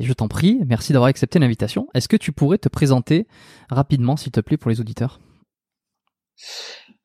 [0.00, 1.88] Je t'en prie, merci d'avoir accepté l'invitation.
[1.92, 3.26] Est-ce que tu pourrais te présenter
[3.68, 5.20] rapidement, s'il te plaît, pour les auditeurs?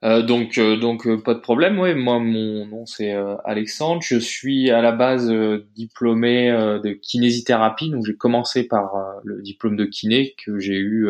[0.03, 1.77] Euh, donc, euh, donc euh, pas de problème.
[1.77, 4.01] Ouais, moi, mon nom c'est Alexandre.
[4.01, 5.29] Je suis à la base
[5.75, 7.89] diplômé de kinésithérapie.
[7.89, 11.09] Donc, j'ai commencé par le diplôme de kiné que j'ai eu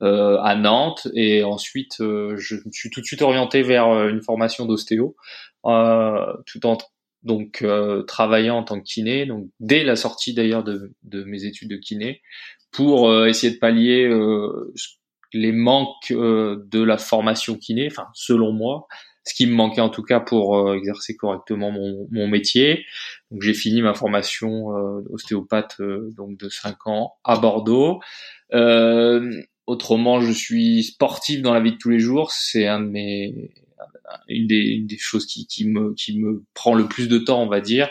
[0.00, 5.16] à Nantes, et ensuite je me suis tout de suite orienté vers une formation d'ostéo,
[5.62, 6.76] tout en
[7.24, 9.26] donc euh, travaillant en tant que kiné.
[9.26, 12.22] Donc, dès la sortie d'ailleurs de, de mes études de kiné,
[12.70, 14.72] pour euh, essayer de pallier euh,
[15.32, 18.86] les manques euh, de la formation kiné, enfin selon moi,
[19.24, 22.84] ce qui me manquait en tout cas pour euh, exercer correctement mon, mon métier.
[23.30, 25.80] Donc j'ai fini ma formation euh, ostéopathe
[26.16, 28.00] donc de 5 ans à Bordeaux.
[29.66, 32.32] Autrement, je suis sportif dans la vie de tous les jours.
[32.32, 33.50] C'est un de mes
[34.28, 37.42] une des, une des choses qui, qui me qui me prend le plus de temps,
[37.42, 37.88] on va dire.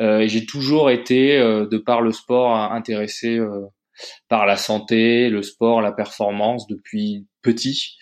[0.00, 3.62] Euh, j'ai toujours été, euh, de par le sport, intéressé euh,
[4.28, 7.96] par la santé, le sport, la performance depuis petit.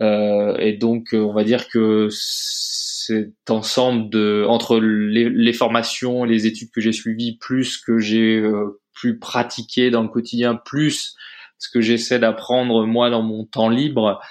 [0.00, 6.24] Euh, et donc, euh, on va dire que cet ensemble de entre les, les formations,
[6.24, 11.14] les études que j'ai suivies, plus que j'ai euh, pu pratiquer dans le quotidien, plus
[11.58, 14.24] ce que j'essaie d'apprendre moi dans mon temps libre, euh,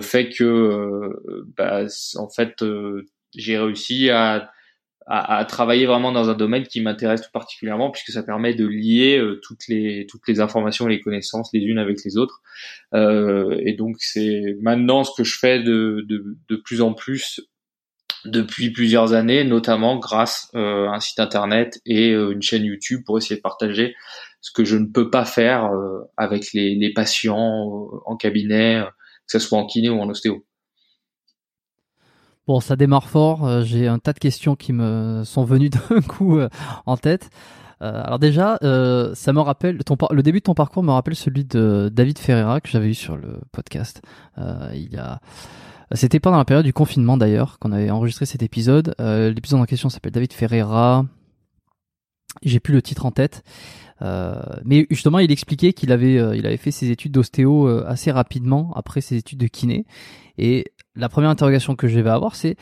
[0.00, 1.84] fait que, euh, bah,
[2.16, 4.50] en fait, euh, j'ai réussi à
[5.06, 8.66] à, à, travailler vraiment dans un domaine qui m'intéresse tout particulièrement puisque ça permet de
[8.66, 12.40] lier euh, toutes les toutes les informations et les connaissances les unes avec les autres.
[12.94, 17.40] Euh, et donc c'est maintenant ce que je fais de, de, de plus en plus
[18.24, 23.02] depuis plusieurs années notamment grâce euh, à un site internet et euh, une chaîne YouTube
[23.04, 23.94] pour essayer de partager
[24.40, 28.84] ce que je ne peux pas faire euh, avec les, les patients en cabinet
[29.26, 30.44] que ce soit en kiné ou en ostéo
[32.48, 33.46] Bon, ça démarre fort.
[33.46, 36.48] Euh, J'ai un tas de questions qui me sont venues d'un coup euh,
[36.86, 37.30] en tête.
[37.82, 38.58] Euh, alors déjà,
[39.14, 39.78] ça me rappelle
[40.10, 43.16] le début de ton parcours me rappelle celui de David Ferreira que j'avais eu sur
[43.16, 44.02] le podcast.
[44.38, 45.20] Il y a,
[45.90, 48.94] c'était pendant la période du confinement d'ailleurs qu'on avait enregistré cet épisode.
[49.00, 51.04] L'épisode en question s'appelle David Ferreira.
[52.44, 53.42] J'ai plus le titre en tête.
[54.00, 57.84] Euh, mais justement, il expliquait qu'il avait, euh, il avait fait ses études d'ostéo euh,
[57.86, 59.84] assez rapidement après ses études de kiné.
[60.38, 62.56] Et la première interrogation que je vais avoir, c'est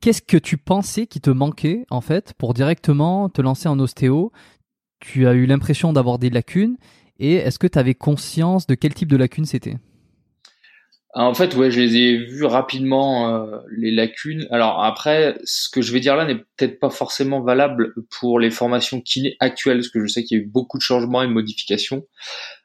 [0.00, 4.32] qu'est-ce que tu pensais qui te manquait en fait pour directement te lancer en ostéo?
[5.00, 6.76] Tu as eu l'impression d'avoir des lacunes
[7.18, 9.76] et est-ce que tu avais conscience de quel type de lacunes c'était?
[11.14, 14.46] En fait, ouais, je les ai vus rapidement euh, les lacunes.
[14.50, 18.50] Alors après, ce que je vais dire là n'est peut-être pas forcément valable pour les
[18.50, 21.26] formations kiné actuelles, parce que je sais qu'il y a eu beaucoup de changements et
[21.26, 22.04] de modifications.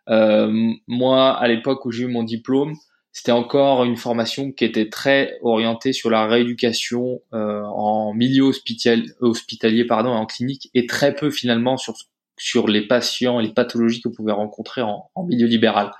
[0.09, 0.51] Euh,
[0.87, 2.73] moi, à l'époque où j'ai eu mon diplôme,
[3.11, 9.11] c'était encore une formation qui était très orientée sur la rééducation euh, en milieu hospitalier,
[9.19, 11.95] hospitalier pardon, en clinique, et très peu finalement sur
[12.41, 15.91] sur les patients et les pathologies que vous pouvez rencontrer en, en milieu libéral.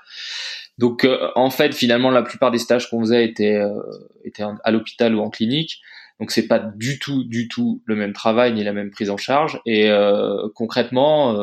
[0.80, 3.82] Donc euh, en fait, finalement, la plupart des stages qu'on faisait étaient, euh,
[4.24, 5.82] étaient à l'hôpital ou en clinique.
[6.18, 9.18] Donc c'est pas du tout, du tout le même travail ni la même prise en
[9.18, 9.60] charge.
[9.66, 11.38] Et euh, concrètement,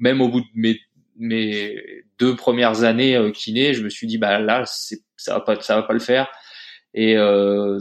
[0.00, 0.80] même au bout de mes,
[1.16, 1.76] mes
[2.18, 5.76] deux premières années euh, je me suis dit bah là, c'est, ça va pas, ça
[5.76, 6.26] va pas le faire.
[6.94, 7.78] Et euh,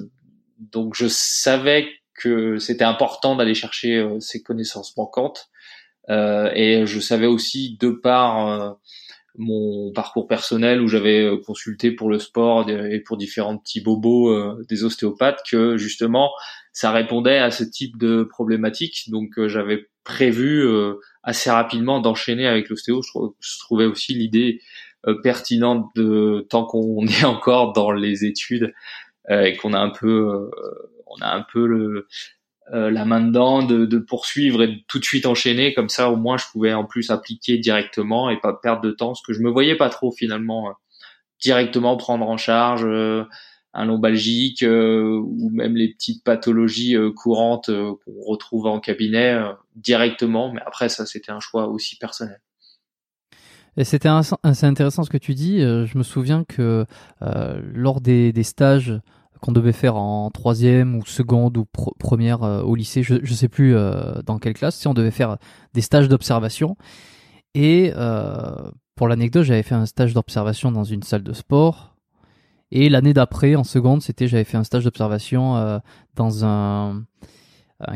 [0.59, 5.49] donc je savais que c'était important d'aller chercher ces connaissances manquantes.
[6.09, 8.77] et je savais aussi de par
[9.37, 14.63] mon parcours personnel où j'avais consulté pour le sport et pour différents petits bobos euh,
[14.69, 16.31] des ostéopathes que justement
[16.71, 19.09] ça répondait à ce type de problématique.
[19.09, 23.01] Donc euh, j'avais prévu euh, assez rapidement d'enchaîner avec l'ostéo.
[23.01, 24.61] Je, je, trouvais aussi l'idée
[25.21, 28.73] pertinente de tant qu'on est encore dans les études
[29.29, 30.49] et qu'on a un peu
[31.07, 32.07] on a un peu le
[32.71, 36.15] la main dedans de, de, poursuivre et de tout de suite enchaîner comme ça au
[36.15, 39.41] moins je pouvais en plus appliquer directement et pas perdre de temps ce que je
[39.41, 40.71] me voyais pas trop finalement
[41.41, 42.85] directement prendre en charge
[43.73, 49.41] un lombalgique euh, ou même les petites pathologies euh, courantes euh, qu'on retrouve en cabinet
[49.75, 50.53] directement.
[50.53, 52.39] Mais après, ça, c'était un choix aussi personnel.
[53.75, 54.09] Et c'était
[54.43, 55.59] assez intéressant ce que tu dis.
[55.59, 56.85] Je me souviens que
[57.19, 58.93] lors des, des stages
[59.43, 61.65] qu'on devait faire en troisième ou seconde ou
[61.99, 63.75] première au lycée, je ne sais plus
[64.25, 65.37] dans quelle classe, si on devait faire
[65.73, 66.77] des stages d'observation.
[67.53, 67.91] Et
[68.95, 71.93] pour l'anecdote, j'avais fait un stage d'observation dans une salle de sport
[72.75, 75.77] et l'année d'après, en seconde, c'était j'avais fait un stage d'observation euh,
[76.15, 77.03] dans un,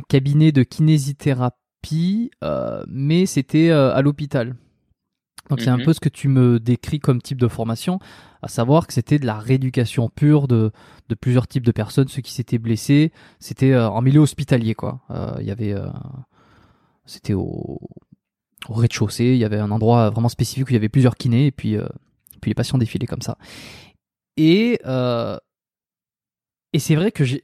[0.08, 4.56] cabinet de kinésithérapie, euh, mais c'était euh, à l'hôpital.
[5.50, 5.86] Donc c'est un mhm.
[5.86, 8.00] peu ce que tu me décris comme type de formation,
[8.42, 10.72] à savoir que c'était de la rééducation pure de,
[11.10, 15.02] de plusieurs types de personnes, ceux qui s'étaient blessés, c'était en milieu hospitalier quoi.
[15.40, 15.74] Il y avait,
[17.06, 17.80] c'était au,
[18.68, 21.48] au rez-de-chaussée, il y avait un endroit vraiment spécifique où il y avait plusieurs kinés
[21.48, 21.78] et puis,
[22.42, 23.38] puis les patients défilaient comme ça.
[24.38, 25.38] Et, euh,
[26.72, 27.42] et c'est vrai que j'ai,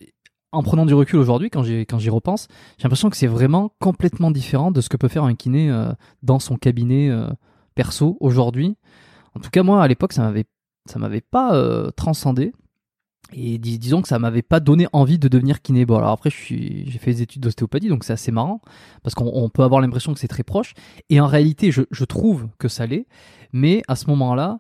[0.52, 2.48] en prenant du recul aujourd'hui, quand j'y, quand j'y repense,
[2.78, 5.92] j'ai l'impression que c'est vraiment complètement différent de ce que peut faire un kiné euh,
[6.22, 7.28] dans son cabinet euh,
[7.74, 8.76] perso aujourd'hui.
[9.36, 10.46] En tout cas, moi, à l'époque, ça m'avait,
[10.86, 12.54] ça m'avait pas euh, transcendé.
[13.32, 15.86] Et disons que ça m'avait pas donné envie de devenir kiné.
[15.86, 18.62] Bon, alors après, j'ai fait des études d'ostéopathie, donc c'est assez marrant,
[19.02, 20.74] parce qu'on peut avoir l'impression que c'est très proche.
[21.10, 23.08] Et en réalité, je, je trouve que ça l'est.
[23.52, 24.60] Mais à ce moment-là,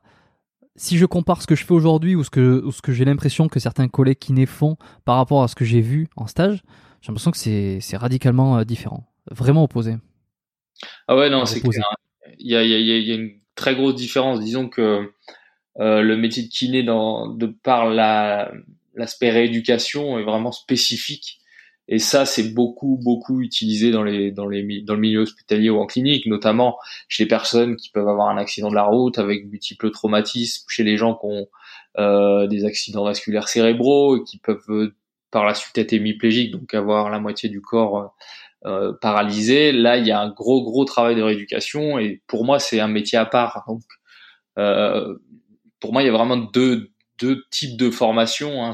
[0.76, 3.48] si je compare ce que je fais aujourd'hui ou ce que, ce que j'ai l'impression
[3.48, 6.64] que certains collègues kinés font par rapport à ce que j'ai vu en stage,
[7.02, 9.98] j'ai l'impression que c'est, c'est radicalement euh, différent, vraiment opposé.
[11.08, 11.84] Ah ouais, non, c'est clair.
[12.40, 14.40] Il y a, y a, y a, une très grosse différence.
[14.40, 15.12] Disons que
[15.80, 18.52] euh, le métier de kiné, dans, de par la,
[18.96, 21.40] l'aspect rééducation, est vraiment spécifique
[21.90, 25.80] et ça, c'est beaucoup, beaucoup utilisé dans les, dans les, dans le milieu hospitalier ou
[25.80, 26.78] en clinique, notamment
[27.10, 30.84] chez les personnes qui peuvent avoir un accident de la route avec multiples traumatismes, chez
[30.84, 31.48] les gens qui ont
[31.98, 34.96] euh, des accidents vasculaires cérébraux et qui peuvent euh,
[35.30, 38.16] par la suite être hémiplégiques, donc avoir la moitié du corps
[38.66, 39.72] euh, paralysé.
[39.72, 42.88] Là, il y a un gros, gros travail de rééducation et pour moi, c'est un
[42.88, 43.64] métier à part.
[43.68, 43.82] Donc,
[44.58, 45.16] euh,
[45.80, 48.64] pour moi, il y a vraiment deux, deux types de formation.
[48.64, 48.72] Hein.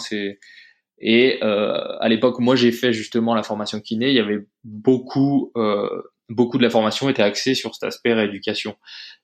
[1.01, 4.09] Et euh, à l'époque, moi, j'ai fait justement la formation kiné.
[4.09, 5.87] Il y avait beaucoup, euh,
[6.27, 8.75] beaucoup de la formation était axée sur cet aspect rééducation.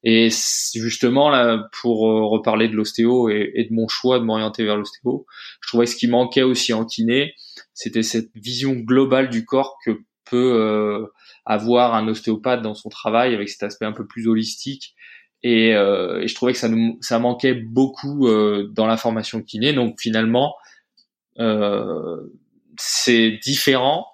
[0.03, 0.29] Et
[0.73, 5.25] justement là, pour euh, reparler de l'ostéo et, de mon choix de m'orienter vers l'ostéo,
[5.61, 7.33] je trouvais ce qui manquait aussi en kiné,
[7.73, 11.07] c'était cette vision globale du corps que peut euh,
[11.45, 14.95] avoir un ostéopathe dans son travail, avec cet aspect un peu plus holistique.
[15.43, 19.41] Et, euh, et je trouvais que ça, nous, ça manquait beaucoup euh, dans la formation
[19.41, 19.73] kiné.
[19.73, 20.55] Donc finalement,
[21.39, 22.21] euh,
[22.77, 24.07] c'est différent.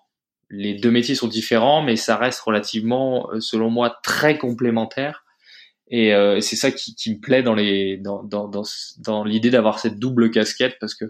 [0.50, 5.24] Les deux métiers sont différents, mais ça reste relativement, euh, selon moi, très complémentaire.
[5.90, 8.50] Et euh, c'est ça qui, qui, me plaît dans les dans dans,
[9.00, 11.06] dans l'idée d'avoir cette double casquette parce que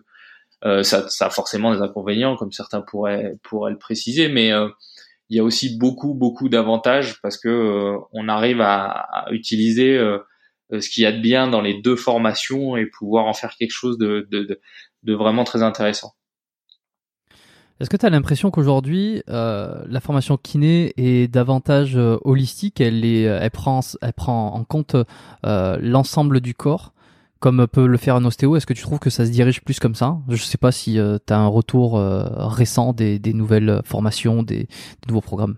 [0.66, 4.69] euh, ça, ça a forcément des inconvénients comme certains pourraient pourraient le préciser, mais euh,
[5.30, 9.98] il y a aussi beaucoup beaucoup d'avantages parce que on arrive à, à utiliser
[10.72, 13.72] ce qu'il y a de bien dans les deux formations et pouvoir en faire quelque
[13.72, 14.60] chose de, de, de,
[15.04, 16.13] de vraiment très intéressant.
[17.82, 23.03] Est-ce que tu as l'impression qu'aujourd'hui, euh, la formation kiné est davantage euh, holistique elle,
[23.03, 24.96] est, elle, prend, elle prend en compte
[25.46, 26.94] euh, l'ensemble du corps,
[27.41, 29.79] comme peut le faire un ostéo Est-ce que tu trouves que ça se dirige plus
[29.79, 30.17] comme ça?
[30.29, 34.43] Je ne sais pas si euh, tu as un retour euh, récent des, nouvelles formations,
[34.43, 34.67] des,
[35.07, 35.57] nouveaux programmes.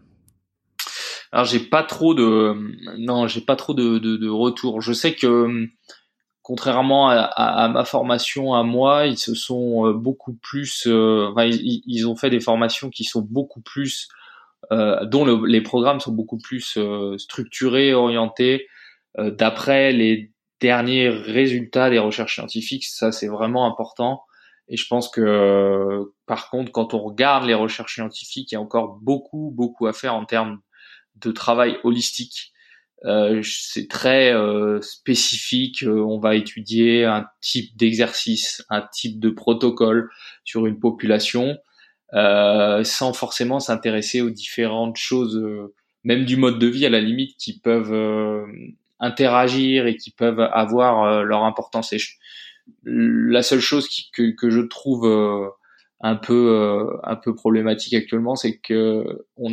[1.31, 2.55] Alors j'ai pas trop de
[2.99, 4.81] non j'ai pas trop de, de, retour.
[4.81, 5.67] Je sais que
[6.43, 12.15] contrairement à, ma formation à moi, ils se sont euh, beaucoup plus, euh, ils, ont
[12.15, 14.09] fait des formations qui sont beaucoup plus,
[14.71, 16.77] euh, dont les programmes sont beaucoup plus
[17.17, 18.67] structurés, orientés,
[19.17, 20.32] d'après les
[20.63, 22.85] derniers résultats des recherches scientifiques.
[22.85, 24.23] Ça, c'est vraiment important.
[24.69, 28.61] Et je pense que, par contre, quand on regarde les recherches scientifiques, il y a
[28.61, 30.59] encore beaucoup, beaucoup à faire en termes
[31.17, 32.53] de travail holistique
[33.05, 35.83] euh, c'est très euh, spécifique.
[35.83, 40.09] Euh, on va étudier un type d'exercice, un type de protocole
[40.45, 41.57] sur une population,
[42.13, 45.41] sans forcément s'intéresser aux différentes choses,
[46.03, 48.45] même du mode de vie à la limite, qui peuvent
[49.03, 51.93] interagir et qui peuvent avoir leur importance.
[52.83, 55.05] La seule chose que, que, je trouve
[55.99, 59.49] un peu un peu problématique actuellement, c'est que on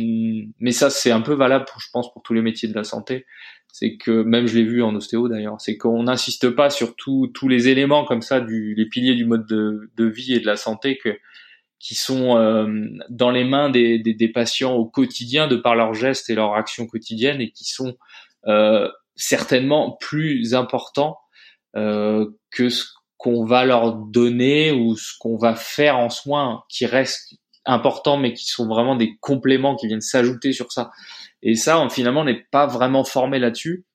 [0.59, 2.83] mais ça c'est un peu valable pour, je pense pour tous les métiers de la
[2.83, 3.25] santé,
[3.71, 7.47] c'est que même je l'ai vu en ostéo d'ailleurs, c'est qu'on n'insiste pas sur tous
[7.47, 10.57] les éléments comme ça du les piliers du mode de, de vie et de la
[10.57, 11.17] santé que
[11.79, 12.67] qui sont euh,
[13.09, 16.53] dans les mains des, des, des, patients au quotidien de par leurs gestes et leurs
[16.53, 17.97] actions quotidiennes et qui sont
[18.45, 18.87] euh,
[19.21, 21.19] certainement plus importants
[21.75, 22.85] euh, que ce
[23.17, 27.35] qu'on va leur donner ou ce qu'on va faire en soins qui restent
[27.65, 30.89] importants mais qui sont vraiment des compléments qui viennent s'ajouter sur ça.
[31.43, 33.85] Et ça, on, finalement, n'est pas vraiment formé là-dessus,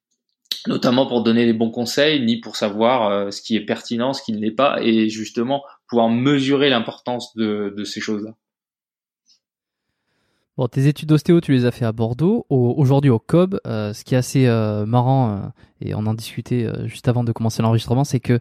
[0.68, 4.23] notamment pour donner les bons conseils, ni pour savoir euh, ce qui est pertinent, ce
[4.23, 8.35] qui ne l'est pas, et justement pouvoir mesurer l'importance de, de, ces choses-là.
[10.56, 12.46] Bon, tes études d'ostéo, tu les as fait à Bordeaux.
[12.48, 17.08] Aujourd'hui au COB, euh, ce qui est assez euh, marrant, et on en discutait juste
[17.08, 18.40] avant de commencer l'enregistrement, c'est que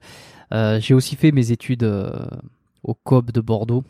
[0.80, 1.84] j'ai aussi fait mes études
[2.84, 3.84] au COB de Bordeaux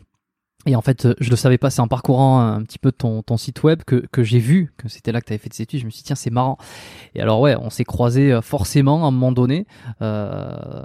[0.66, 3.36] et en fait, je le savais pas, c'est en parcourant un petit peu ton, ton
[3.36, 5.80] site web que, que j'ai vu que c'était là que tu avais fait tes études.
[5.80, 6.58] Je me suis dit, tiens, c'est marrant.
[7.14, 9.66] Et alors, ouais, on s'est croisés euh, forcément à un moment donné,
[10.02, 10.82] euh,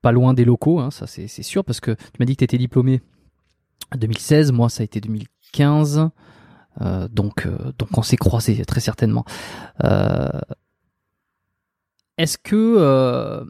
[0.00, 2.44] pas loin des locaux, hein, ça c'est sûr, parce que tu m'as dit que tu
[2.44, 3.02] étais diplômé
[3.94, 6.08] en 2016, moi ça a été 2015.
[6.82, 9.24] Euh, donc, euh, donc on s'est croisés très certainement.
[9.84, 10.28] Euh,
[12.18, 13.46] Est-ce que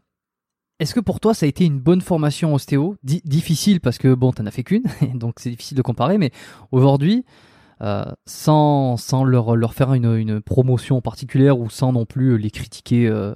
[0.78, 2.96] est-ce que pour toi ça a été une bonne formation ostéo?
[3.02, 6.18] Difficile parce que bon, t'en as fait qu'une, donc c'est difficile de comparer.
[6.18, 6.32] Mais
[6.70, 7.24] aujourd'hui,
[8.26, 13.06] sans, sans leur, leur faire une, une, promotion particulière ou sans non plus les critiquer,
[13.06, 13.34] euh,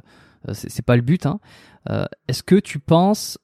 [0.52, 1.26] c'est pas le but.
[1.26, 1.40] Hein.
[2.28, 3.38] Est-ce que tu penses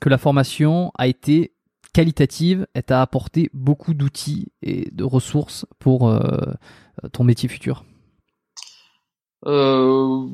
[0.00, 1.55] que la formation a été
[1.96, 6.18] qualitative et t'a apporté beaucoup d'outils et de ressources pour euh,
[7.12, 7.84] ton métier futur
[9.46, 10.26] euh,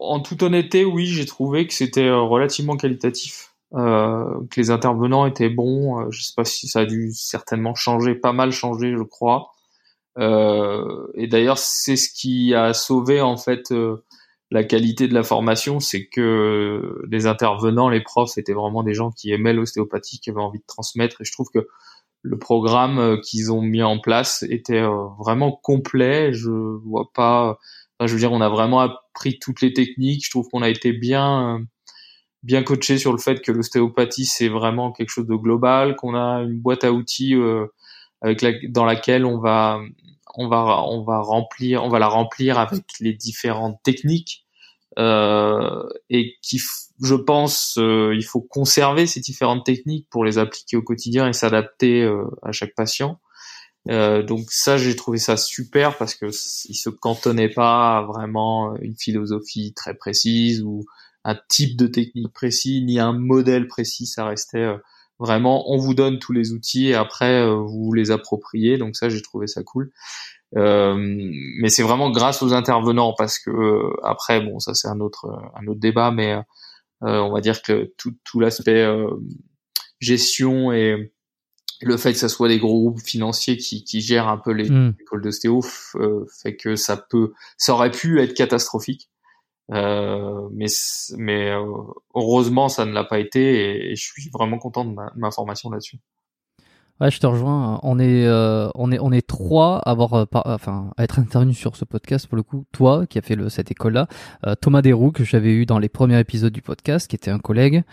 [0.00, 5.26] en toute honnêteté, oui, j'ai trouvé que c'était euh, relativement qualitatif, euh, que les intervenants
[5.26, 6.00] étaient bons.
[6.00, 9.52] Euh, je sais pas si ça a dû certainement changer, pas mal changer, je crois.
[10.18, 13.72] Euh, et d'ailleurs, c'est ce qui a sauvé en fait
[14.50, 19.10] la qualité de la formation, c'est que les intervenants, les profs, étaient vraiment des gens
[19.10, 21.20] qui aimaient l'ostéopathie, qui avaient envie de transmettre.
[21.20, 21.68] Et je trouve que
[22.22, 24.82] le programme qu'ils ont mis en place était
[25.18, 26.32] vraiment complet.
[26.32, 27.58] Je vois pas
[28.06, 30.24] je veux dire, on a vraiment appris toutes les techniques.
[30.24, 31.64] Je trouve qu'on a été bien, euh,
[32.42, 36.42] bien coaché sur le fait que l'ostéopathie c'est vraiment quelque chose de global, qu'on a
[36.42, 37.66] une boîte à outils euh,
[38.22, 39.80] avec la, dans laquelle on va,
[40.36, 44.46] on va, on va remplir, on va la remplir avec les différentes techniques
[44.98, 46.60] euh, et qui,
[47.02, 51.32] je pense, euh, il faut conserver ces différentes techniques pour les appliquer au quotidien et
[51.32, 52.10] s'adapter
[52.42, 53.18] à chaque patient.
[53.88, 58.76] Euh, donc ça, j'ai trouvé ça super parce que il se cantonnait pas à vraiment
[58.76, 60.84] une philosophie très précise ou
[61.24, 64.06] un type de technique précis ni un modèle précis.
[64.06, 64.76] Ça restait euh,
[65.20, 68.78] vraiment, on vous donne tous les outils et après euh, vous les appropriez.
[68.78, 69.92] Donc ça, j'ai trouvé ça cool.
[70.56, 70.96] Euh,
[71.60, 73.50] mais c'est vraiment grâce aux intervenants parce que
[74.02, 76.36] après, bon, ça c'est un autre un autre débat, mais
[77.02, 78.84] on va dire que tout, tout l'aspect
[80.00, 81.12] gestion et
[81.82, 84.70] le fait que ça soit des gros groupes financiers qui, qui gèrent un peu les
[84.70, 84.94] hmm.
[85.00, 85.60] écoles d'ostéo
[85.94, 89.10] euh, fait que ça peut, ça aurait pu être catastrophique.
[89.72, 90.66] Euh, mais
[91.16, 91.64] mais euh,
[92.14, 95.70] heureusement ça ne l'a pas été et, je suis vraiment content de ma, ma formation
[95.70, 95.98] là-dessus.
[97.00, 97.80] Ouais, je te rejoins.
[97.82, 101.74] On est, euh, on est, on est trois à avoir, enfin, à être intervenu sur
[101.74, 102.66] ce podcast pour le coup.
[102.72, 104.06] Toi, qui a fait le, cette école-là,
[104.60, 107.84] Thomas Desroux que j'avais eu dans les premiers épisodes du podcast, qui était un collègue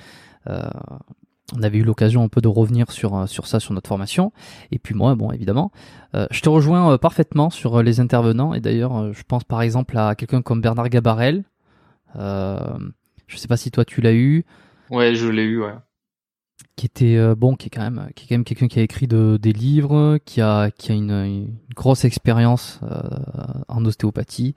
[1.55, 4.31] on avait eu l'occasion un peu de revenir sur euh, sur ça sur notre formation
[4.71, 5.71] et puis moi bon évidemment
[6.15, 9.97] euh, je te rejoins euh, parfaitement sur les intervenants et d'ailleurs je pense par exemple
[9.97, 11.43] à quelqu'un comme Bernard Gabarel euh,
[12.17, 14.45] je sais pas si toi tu l'as eu.
[14.89, 15.75] Ouais je l'ai eu ouais.
[16.75, 19.07] Qui était bon qui est quand même qui est quand même quelqu'un qui a écrit
[19.07, 22.79] de, des livres qui a qui a une, une grosse expérience
[23.67, 24.55] en ostéopathie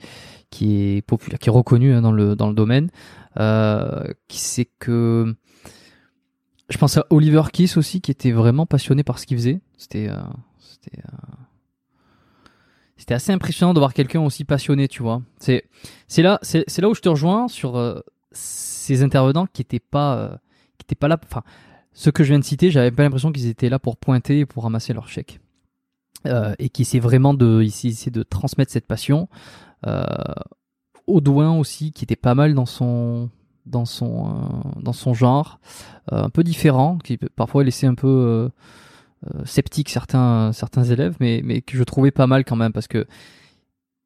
[0.51, 2.91] qui est populaire qui est reconnu hein, dans le dans le domaine.
[4.29, 5.35] Qui sait que
[6.71, 9.61] je pense à Oliver Kiss aussi, qui était vraiment passionné par ce qu'il faisait.
[9.77, 10.21] C'était, euh,
[10.59, 11.17] c'était, euh,
[13.01, 15.23] c'était assez impressionnant de voir quelqu'un aussi passionné, tu vois.
[15.39, 15.65] C'est,
[16.07, 20.39] c'est là, c'est, là où je te rejoins sur euh, ces intervenants qui étaient pas,
[20.79, 21.19] qui étaient pas là.
[21.25, 21.43] Enfin,
[21.93, 24.47] ceux que je viens de citer, j'avais pas l'impression qu'ils étaient là pour pointer et
[24.47, 25.41] pour ramasser leur chèque.
[26.59, 29.29] et qui essaient vraiment de, ici, de transmettre cette passion.
[31.07, 33.31] Audouin aussi, qui était pas mal dans son
[33.67, 35.61] dans son euh, dans son genre,
[36.13, 38.51] euh, un peu différent, qui parfois laisser un peu
[39.27, 42.89] euh, sceptique certains certains élèves, mais mais que je trouvais pas mal quand même parce
[42.89, 43.07] que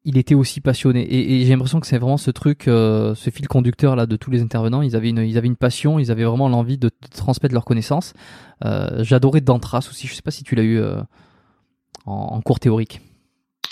[0.05, 1.01] il était aussi passionné.
[1.11, 4.29] Et, j'ai l'impression que c'est vraiment ce truc, euh, ce fil conducteur là de tous
[4.29, 4.83] les intervenants.
[4.83, 8.13] Ils avaient une, ils avaient une passion, ils avaient vraiment l'envie de, transmettre leurs connaissanses.
[8.63, 10.05] Euh, J'adorais Dantras aussi.
[10.07, 11.01] Je sais pas si tu l'as eu euh,
[12.05, 13.01] en, cours théorique.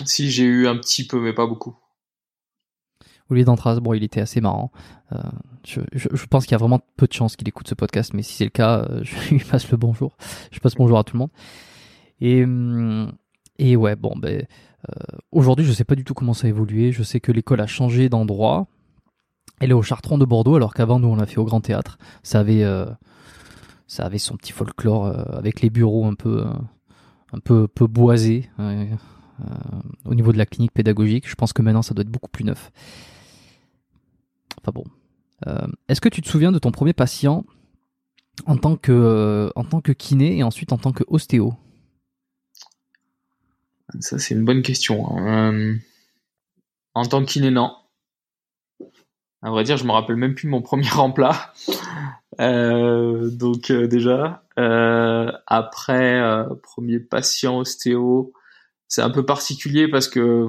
[0.04, 1.76] Si j'ai eu un petit peu, mais pas beaucoup.
[3.42, 4.70] Dantras, bon, il était assez marrant.
[5.12, 5.18] Euh,
[5.64, 8.34] je, pense qu'il y a vraiment peu de chances qu'il écoute ce podcast, mais si
[8.34, 10.16] c'est le cas, je lui passe le bonjour.
[10.52, 11.30] Je passe bonjour à tout le monde.
[12.20, 13.12] Et hum,
[13.58, 14.46] ouais, bon, ben
[14.90, 16.92] euh, aujourd'hui, je sais pas du tout comment ça a évolué.
[16.92, 18.66] Je sais que l'école a changé d'endroit.
[19.60, 21.98] Elle est au Chartron de Bordeaux, alors qu'avant, nous, on l'a fait au Grand Théâtre.
[22.22, 22.86] Ça avait, euh,
[23.86, 26.44] ça avait son petit folklore euh, avec les bureaux un peu,
[27.32, 28.50] un peu, peu boisés
[30.04, 31.28] au niveau de la clinique pédagogique.
[31.28, 32.70] Je pense que maintenant, ça doit être beaucoup plus neuf.
[34.72, 34.84] Bon.
[35.88, 37.44] Est-ce que tu te souviens de ton premier patient
[38.46, 39.50] en tant que,
[39.84, 41.54] que kiné et ensuite en tant que ostéo?
[44.00, 45.18] Ça, c'est une bonne question.
[45.18, 45.74] Euh,
[46.94, 47.74] en tant qu'iné, non.
[49.42, 51.52] À vrai dire, je me rappelle même plus mon premier remplat.
[52.40, 54.42] Euh, donc euh, déjà,
[55.46, 56.20] après
[56.62, 58.32] premier patient ostéo,
[58.88, 60.48] c'est un peu particulier parce que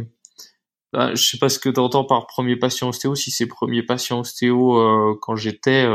[0.96, 3.16] ben, je sais pas ce que tu entends par premier patient ostéo.
[3.16, 5.86] Si c'est premier patient ostéo quand j'étais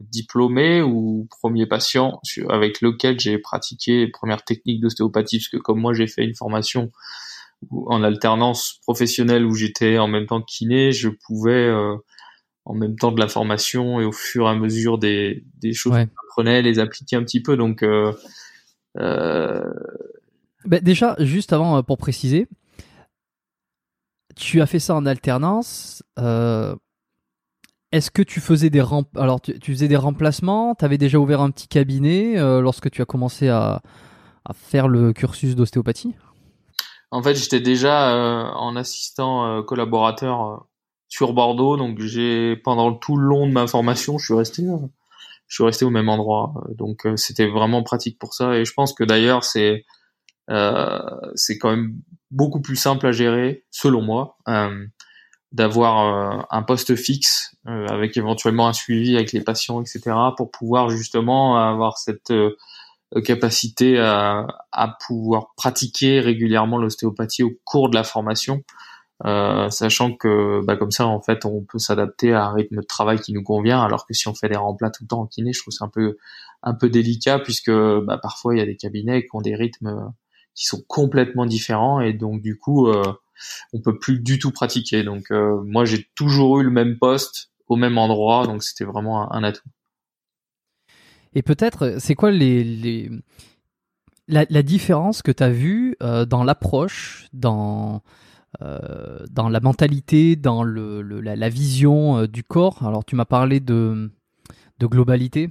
[0.00, 5.80] diplômé ou premier patient avec lequel j'ai pratiqué les premières techniques d'ostéopathie parce que comme
[5.80, 6.90] moi j'ai fait une formation
[7.70, 11.96] en alternance professionnelle où j'étais en même temps kiné, je pouvais euh,
[12.64, 15.92] en même temps de la formation et au fur et à mesure des, des choses
[15.94, 18.12] que j'apprenais les appliquer un petit peu donc euh,
[18.98, 19.64] euh...
[20.64, 22.46] Ben déjà juste avant euh, pour préciser
[24.38, 26.74] tu as fait ça en alternance euh,
[27.90, 28.82] est-ce que tu faisais des
[29.16, 30.74] alors tu, faisais des remplacements?
[30.74, 33.82] Tu avais déjà ouvert un petit cabinet euh, lorsque tu as commencé à,
[34.54, 36.14] faire le cursus d'ostéopathie?
[37.10, 40.66] En fait, j'étais déjà euh, en assistant collaborateur
[41.08, 44.62] sur Bordeaux, donc j'ai pendant tout le long de ma formation, je suis resté
[45.46, 46.52] je suis resté au même endroit.
[46.76, 48.54] Donc c'était vraiment pratique pour ça.
[48.56, 49.86] Et je pense que d'ailleurs c'est
[50.48, 51.94] c'est quand même
[52.30, 54.36] beaucoup plus simple à gérer selon moi
[55.52, 60.50] d'avoir euh, un poste fixe euh, avec éventuellement un suivi avec les patients, etc., pour
[60.50, 62.54] pouvoir justement avoir cette euh,
[63.24, 68.62] capacité à, à, pouvoir pratiquer régulièrement l'ostéopathie au cours de la formation,
[69.24, 72.86] euh, sachant que bah, comme ça en fait on peut s'adapter à un rythme de
[72.86, 75.26] travail qui nous convient, alors que si on fait des remplats tout le temps en
[75.26, 76.18] kiné, je trouve c'est un peu
[76.62, 80.12] un peu délicat puisque bah, parfois il y a des cabinets qui ont des rythmes
[80.58, 83.02] qui sont complètement différents et donc du coup euh,
[83.72, 85.04] on peut plus du tout pratiquer.
[85.04, 89.32] Donc euh, moi j'ai toujours eu le même poste au même endroit, donc c'était vraiment
[89.32, 89.68] un, atout.
[91.34, 93.10] Et peut-être, c'est quoi les,
[94.26, 98.02] La, différence que tu as vue euh, dans l'approche, dans,
[98.62, 102.86] euh, dans la mentalité, dans le, la, vision du corps?
[102.86, 104.10] Alors tu m'as parlé de,
[104.78, 105.50] de globalité,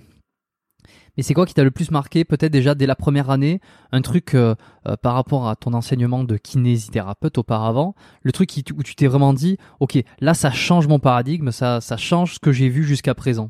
[1.17, 3.59] mais c'est quoi qui t'a le plus marqué, peut-être déjà dès la première année,
[3.91, 4.55] un truc euh,
[4.87, 9.33] euh, par rapport à ton enseignement de kinésithérapeute auparavant, le truc où tu t'es vraiment
[9.33, 13.15] dit, ok, là ça change mon paradigme, ça, ça change ce que j'ai vu jusqu'à
[13.15, 13.49] présent?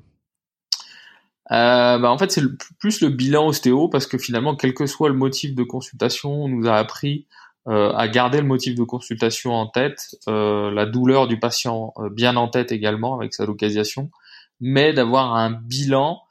[1.52, 2.44] Euh, bah en fait, c'est
[2.80, 6.48] plus le bilan ostéo parce que finalement, quel que soit le motif de consultation, on
[6.48, 7.28] nous a appris
[7.70, 12.72] à garder le motif de consultation en tête, la douleur du patient bien en tête
[12.72, 14.10] également avec sa localisation,
[14.62, 16.27] mais d'avoir un bilan euh,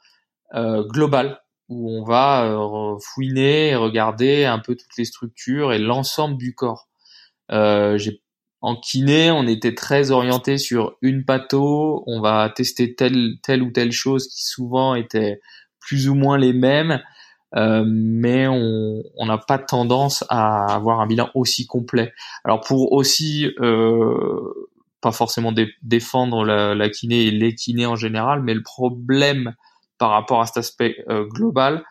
[0.53, 6.37] global où on va euh, fouiner et regarder un peu toutes les structures et l'ensemble
[6.37, 6.87] du corps.
[7.51, 7.97] Euh,
[8.61, 13.71] en kiné, on était très orienté sur une patho, on va tester telle, telle ou
[13.71, 15.39] telle chose qui souvent étaient
[15.79, 17.01] plus ou moins les mêmes,
[17.55, 22.13] euh, mais on n'a pas tendance à avoir un bilan aussi complet.
[22.43, 24.69] Alors pour aussi euh,
[25.01, 29.53] pas forcément défendre la, la, kiné et les kinés en général, mais le problème
[29.97, 31.83] par rapport à cet aspect euh, global,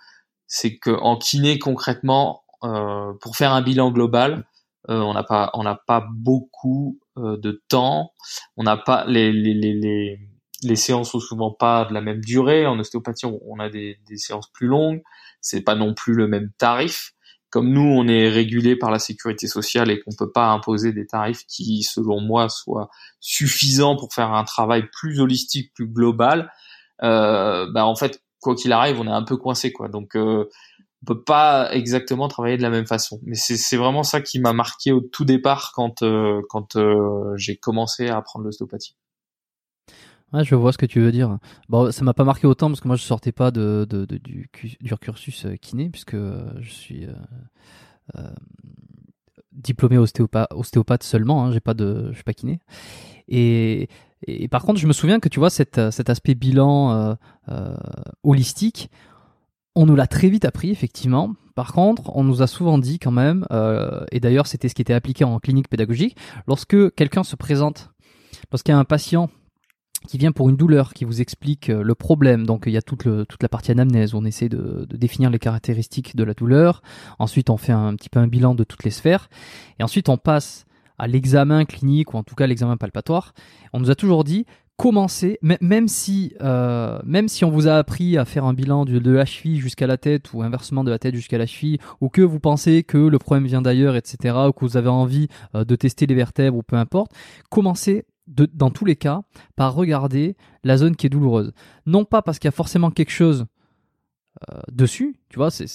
[0.47, 4.47] c'est que en kiné concrètement, euh, pour faire un bilan global,
[4.89, 8.13] euh, on n'a pas on n'a pas beaucoup de temps,
[8.59, 10.19] on n'a pas les, les, les,
[10.63, 12.67] les séances sont souvent pas de la même durée.
[12.67, 15.03] En ostéopathie, on, a des, des, séances plus longues.
[15.41, 17.15] C'est pas non plus le même tarif.
[17.49, 21.07] Comme nous, on est régulé par la sécurité sociale et qu'on peut pas imposer des
[21.07, 22.91] tarifs qui, selon moi, soient
[23.21, 26.51] suffisants pour faire un travail plus holistique, plus global
[27.01, 30.49] bah en fait quoi qu'il arrive on est un peu coincé quoi donc euh,
[31.03, 34.53] on peut pas exactement travailler de la même façon mais c'est vraiment ça qui m'a
[34.53, 38.97] marqué au tout départ quand euh, quand euh, j'ai commencé à apprendre l'ostéopathie
[40.33, 41.39] Ouais, je vois ce que tu veux dire.
[41.69, 45.47] Bon, ça m'a pas marqué autant parce que moi je sortais pas du, du cursus
[45.63, 47.07] kiné puisque je suis
[49.53, 51.45] diplômé ostéopathe, ostéopathe seulement.
[51.45, 52.59] Hein, j'ai pas de, je suis pas kiné.
[53.29, 53.89] Et,
[54.27, 57.17] et, par contre, je me souviens que tu vois cet, cet aspect bilan
[58.23, 58.91] holistique,
[59.75, 61.35] on nous l'a très vite appris effectivement.
[61.55, 63.47] Par contre, on nous a souvent dit quand même,
[64.11, 67.91] et d'ailleurs c'était ce qui était appliqué en clinique pédagogique, lorsque quelqu'un se présente,
[68.51, 69.29] lorsqu'il y a un patient
[70.07, 72.47] qui vient pour une douleur, qui vous explique euh, le problème.
[72.47, 76.25] Donc il y a toute, la partie anamnèse on essaie de, définir les caractéristiques de
[76.25, 76.83] la douleur.
[77.19, 79.29] Ensuite on fait un, petit peu un bilan de toutes les sphères.
[79.79, 80.67] Et ensuite on passe
[80.99, 83.33] à l'examen clinique ou en tout cas l'examen palpatoire.
[83.73, 84.47] On nous a toujours dit
[85.89, 89.25] si, euh, même si on vous a appris à faire un bilan de, de la
[89.25, 92.41] cheville jusqu'à la tête ou inversement de la tête jusqu'à la cheville, ou que vous
[92.41, 96.07] pensez que le problème vient d'ailleurs, etc., ou que vous avez envie euh, de tester
[96.07, 97.13] les vertèbres ou peu importe,
[97.51, 99.23] commencez dans tous les cas,
[99.55, 101.53] par regarder la zone qui est douloureuse.
[101.87, 103.47] Non pas parce qu'il y a forcément quelque chose
[104.51, 105.69] euh, dessus, tu vois, c'est,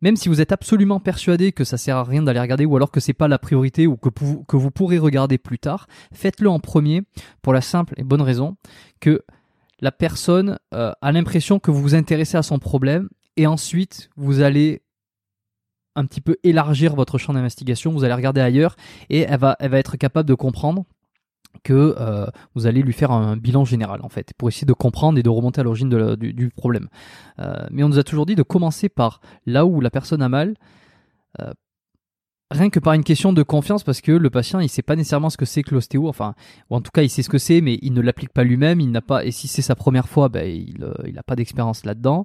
[0.00, 2.90] même si vous êtes absolument persuadé que ça sert à rien d'aller regarder ou alors
[2.90, 4.08] que c'est pas la priorité ou que,
[4.56, 7.02] vous pourrez regarder plus tard, faites-le en premier
[7.42, 8.56] pour la simple et bonne raison
[9.00, 9.24] que
[9.80, 14.40] la personne euh, a l'impression que vous vous intéressez à son problème et ensuite vous
[14.40, 14.82] allez
[15.94, 18.76] un petit peu élargir votre champ d'investigation, vous allez regarder ailleurs
[19.10, 20.84] et elle va être capable de comprendre
[21.62, 25.18] que euh, vous allez lui faire un bilan général en fait pour essayer de comprendre
[25.18, 26.88] et de remonter à l'origine du, problème.
[27.38, 30.28] Euh, mais on nous a toujours dit de commencer par là où la personne a
[30.28, 30.54] mal,
[31.40, 31.52] euh,
[32.50, 35.30] rien que par une question de confiance parce que le patient il sait pas nécessairement
[35.30, 36.34] ce que c'est que l'ostéo, enfin
[36.70, 38.80] ou en tout cas il sait ce que c'est mais il ne l'applique pas lui-même,
[38.80, 41.84] il n'a pas et si c'est sa première fois, ben il il n'a pas d'expérience
[41.84, 42.24] là-dedans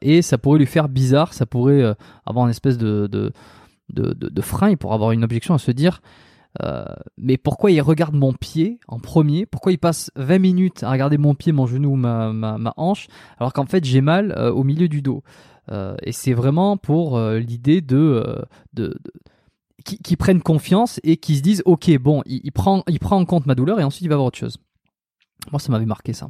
[0.00, 3.32] et ça pourrait lui faire bizarre, ça pourrait avoir une espèce de de,
[3.92, 6.00] de, de, de frein, il pourrait avoir une objection à se dire
[6.60, 6.84] euh,
[7.16, 9.46] mais pourquoi il regarde mon pied en premier?
[9.46, 13.52] Pourquoi il passe 20 minutes à regarder mon pied, mon genou, ma, ma, hanche, alors
[13.52, 15.22] qu'en fait j'ai mal euh, au milieu du dos?
[15.70, 18.98] Euh, Et c'est vraiment pour l'idée de, de,
[19.84, 23.46] qui, prennent confiance et qui se disent ok bon il, prend il prend en compte
[23.46, 24.58] ma douleur et ensuite il va voir autre chose.
[25.50, 26.28] Moi ça m'avait marqué ça.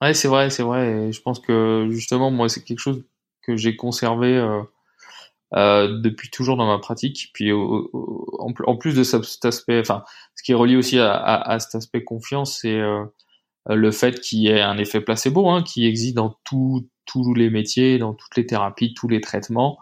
[0.00, 3.04] Ouais c'est vrai c'est vrai je pense que justement moi c'est quelque chose
[3.42, 4.40] que j'ai conservé
[5.54, 7.30] euh, depuis toujours dans ma pratique.
[7.34, 10.02] Puis en, plus de cet aspect, enfin,
[10.34, 13.04] ce qui est relié aussi à, à, à cet aspect confiance, c'est euh,
[13.66, 16.88] le fait qu'il y ait un effet placebo hein, qui existe dans tous
[17.34, 19.78] les métiers, dans toutes les thérapies, tous les traitements.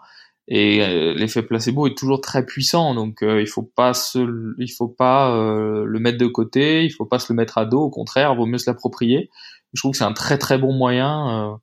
[0.49, 4.19] Et euh, l'effet placebo est toujours très puissant, donc il faut pas se,
[4.57, 5.33] il faut pas
[5.85, 7.83] le mettre de côté, il faut pas se le mettre à dos.
[7.83, 9.29] Au contraire, il vaut mieux se l'approprier.
[9.73, 11.61] Je trouve que c'est un très très bon moyen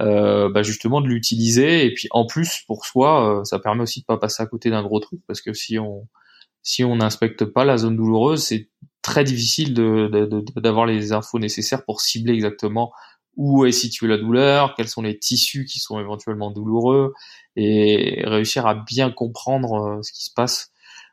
[0.00, 4.00] euh, bah justement de l'utiliser et puis en plus pour soi euh, ça permet aussi
[4.00, 6.08] de pas passer à côté d'un gros truc parce que si on
[6.62, 8.70] si on n'inspecte pas la zone douloureuse c'est
[9.02, 10.08] très difficile de,
[10.56, 12.90] d'avoir les infos nécessaires pour cibler exactement
[13.36, 17.12] où est située la douleur, quels sont les tissus qui sont éventuellement douloureux
[17.56, 20.70] et réussir à bien comprendre euh, ce qui se passe.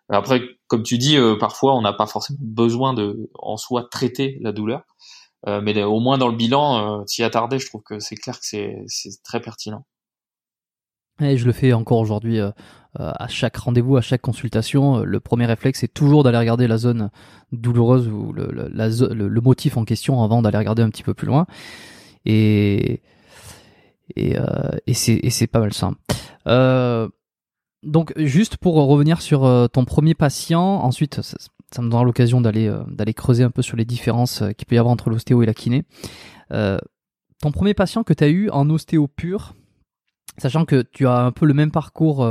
[0.10, 4.52] Après, comme tu dis, parfois on n'a pas forcément besoin de en soi traiter la
[4.52, 4.84] douleur.
[5.48, 8.40] Euh, mais au moins dans le bilan, euh, s'y attarder, je trouve que c'est clair
[8.40, 9.86] que c'est très pertinent.
[11.22, 12.52] Et je le fais encore aujourd'hui euh,
[12.96, 15.00] à chaque rendez-vous, à chaque consultation.
[15.00, 17.10] Le premier réflexe, c'est toujours d'aller regarder la zone
[17.52, 21.28] douloureuse ou le, la, le, motif en question avant d'aller regarder un petit peu plus
[21.28, 21.46] loin.
[22.26, 23.02] Et,
[24.16, 24.38] et,
[24.88, 25.92] et c'est pas mal ça.
[27.84, 31.20] donc juste pour revenir sur ton premier patient, ensuite
[31.72, 34.66] ça me donnera l'occasion d'aller euh, d'aller creuser un peu sur les différences euh, qu'il
[34.66, 35.84] peut y avoir entre l'ostéo et la kiné.
[36.52, 36.78] Euh,
[37.42, 39.56] ton premier patient que tu as eu en ostéo pur,
[40.38, 42.28] sachant que tu as un peu le même parcours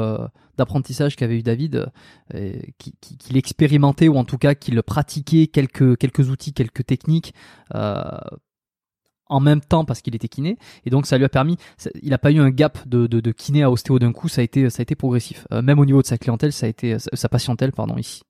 [0.59, 1.91] d'apprentissage qu'avait eu David,
[2.31, 7.33] qu'il qui, expérimentait ou en tout cas qu'il pratiquait quelques, quelques outils, quelques techniques
[7.71, 10.59] en même temps parce qu'il était kiné.
[10.85, 11.57] Et donc ça lui a permis
[12.03, 14.45] il n'a pas eu un gap de, de, kiné à ostéo d'un coup ça a
[14.45, 15.47] été ça a été progressif.
[15.51, 18.25] Même au niveau de sa clientèle ça a été sa patientèle pardon ici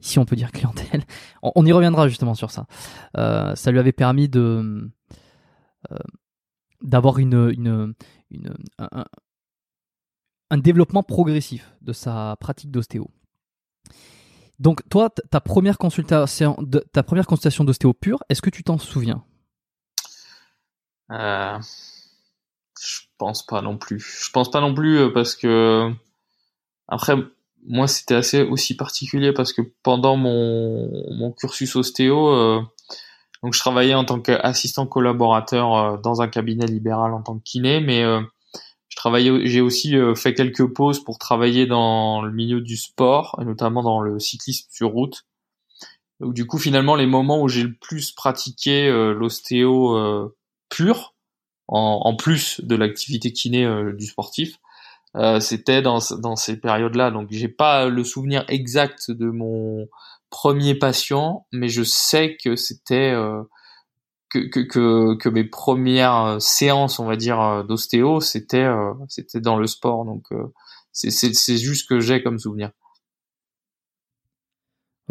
[0.00, 1.02] ici on peut dire clientèle.
[1.42, 2.66] On, y reviendra justement sur ça.
[3.16, 4.90] Euh, ça lui avait permis de
[5.90, 5.98] euh,
[6.82, 7.94] d'avoir une, une,
[10.50, 13.10] un, développement progressif de sa pratique d'ostéo.
[14.58, 16.56] Donc toi, ta première consultation,
[16.92, 19.24] ta première consultation d'ostéo pure, est-ce que tu t'en souviens?
[21.10, 21.58] Euh,
[22.80, 24.00] Je pense pas non plus.
[24.00, 25.92] Je pense pas non plus parce que
[26.88, 27.14] après
[27.64, 32.60] moi, c'était assez aussi particulier parce que pendant mon, mon cursus ostéo, euh,
[33.42, 37.44] donc je travaillais en tant qu'assistant collaborateur euh, dans un cabinet libéral en tant que
[37.44, 38.20] kiné, mais euh,
[38.88, 43.44] je travaillais, j'ai aussi fait quelques pauses pour travailler dans le milieu du sport, et
[43.44, 45.24] notamment dans le cyclisme sur route.
[46.20, 50.30] Donc du coup, finalement, les moments où j'ai le plus pratiqué l'ostéo
[50.68, 51.14] pur,
[51.68, 54.58] en, en, plus de l'activité kiné du sportif,
[55.40, 57.10] c'était dans ces périodes-là.
[57.10, 59.86] Donc j'ai pas le souvenir exact de mon
[60.30, 63.14] premier patient, mais je sais que c'était
[64.30, 68.68] que, que, que, mes premières séances, on va dire, d'ostéo, c'était
[69.08, 70.04] c'était dans le sport.
[70.04, 70.24] Donc
[70.92, 72.70] c'est c'est juste que j'ai comme souvenir.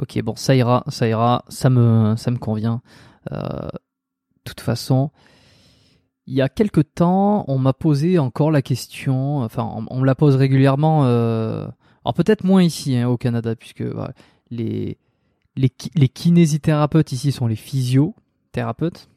[0.02, 2.82] Ok, bon, ça ira, ça ira, ça me, ça me convient.
[3.32, 5.12] Euh, de toute façon,
[6.28, 10.16] il y a quelque temps, on m'a posé encore la question, enfin, on, me la
[10.16, 11.68] pose régulièrement, euh,
[12.06, 13.84] alors peut-être moins ici, hein, au Canada, puisque
[14.50, 14.98] les,
[16.14, 19.10] kinésithérapeutes ici sont les physiothérapeutes,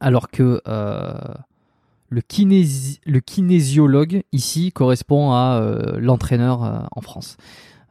[0.00, 1.14] alors que euh,
[2.08, 2.22] le,
[3.06, 5.60] le kinésiologue ici correspond à
[5.98, 7.36] l'entraîneur en France.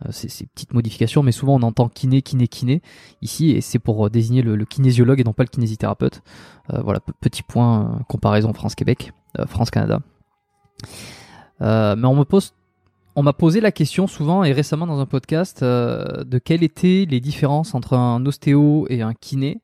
[0.03, 2.81] Euh, ces, ces, petites modifications, mais souvent on entend kiné, kiné, kiné
[3.21, 6.21] ici, et c'est pour euh, désigner le, kinésiologue et non pas le kinésithérapeute.
[6.73, 9.13] Euh, voilà, petit point comparaison France-Québec,
[9.47, 9.99] France-Canada.
[11.61, 12.53] mais on me pose
[13.17, 17.21] on m'a posé la question souvent et récemment dans un podcast de quelles étaient les
[17.21, 19.61] différences entre un ostéo et un kiné.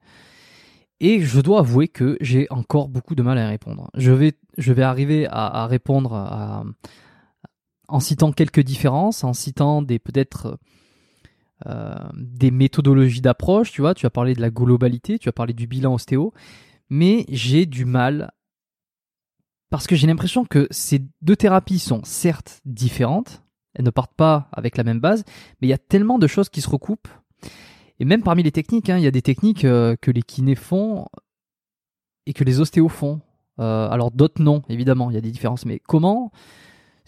[1.02, 3.90] Et je dois avouer que j'ai encore beaucoup de mal à répondre.
[3.94, 6.64] Je vais, je vais arriver à, à répondre à,
[7.92, 10.58] en citant quelques différences, en citant des peut-être
[11.68, 15.54] euh, des méthodologies d'approche, tu vois, tu as parlé de la globalité, tu as parlé
[15.54, 16.34] du bilan ostéo,
[16.90, 18.32] mais j'ai du mal
[19.70, 24.50] parce que j'ai l'impression que ces deux thérapies sont certes différentes, elles ne partent pas
[24.52, 25.24] avec la même base,
[25.62, 27.08] mais il y a tellement de choses qui se recoupent.
[28.00, 30.56] Et même parmi les techniques, hein, il y a des techniques euh, que les kinés
[30.56, 31.06] font
[32.26, 33.22] et que les ostéos font.
[33.60, 35.66] Euh, alors d'autres non, évidemment, il y a des différences.
[35.66, 36.32] Mais comment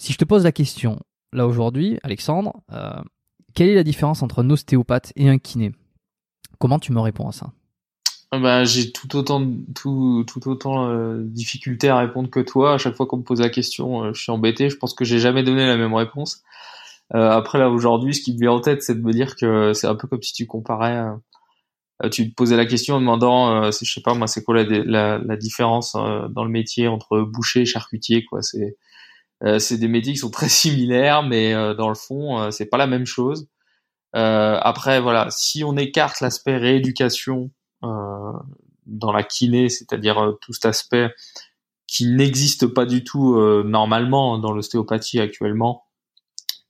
[0.04, 1.00] si je te pose la question,
[1.32, 2.92] là aujourd'hui, Alexandre, euh,
[3.54, 5.72] quelle est la différence entre un ostéopathe et un kiné?
[6.60, 7.54] Comment tu me réponds à ça?
[8.34, 12.74] Bah, j'ai tout autant tout, tout autant euh, difficulté à répondre que toi.
[12.74, 14.70] À chaque fois qu'on me pose la question, euh, je suis embêté.
[14.70, 16.44] Je pense que j'ai jamais donné la même réponse.
[17.12, 19.86] Après là aujourd'hui, ce qui me vient en tête, c'est de me dire que c'est
[19.86, 21.06] un peu comme si tu comparais,
[22.12, 25.38] tu te posais la question en demandant, je sais pas moi, c'est quoi la, la,
[25.38, 28.40] différence dans le métier entre boucher et charcutier quoi.
[29.60, 32.78] C'est des métiers qui sont très similaires, mais euh, dans le fond, euh, c'est pas
[32.78, 33.48] la même chose.
[34.14, 37.52] après, voilà, si on écarte l'aspect rééducation
[37.82, 41.10] dans la kiné, c'est-à-dire tout cet aspect
[41.88, 45.86] qui n'existe pas du tout normalement dans l'ostéopathie actuellement,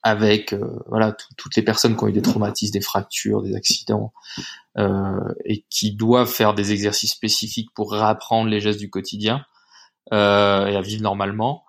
[0.03, 0.55] avec
[0.87, 4.13] voilà toutes les personnes qui ont eu des traumatismes, des fractures, des accidents,
[4.77, 9.45] et qui doivent faire des exercices spécifiques pour réapprendre les gestes du quotidien
[10.11, 11.65] et à vivre normalement.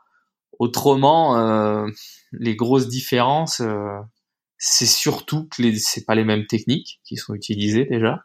[0.58, 1.86] Autrement, euh,
[2.32, 3.98] les grosses différences, euh,
[4.58, 8.24] c'est surtout que les, c'est pas les mêmes techniques qui sont utilisées déjà.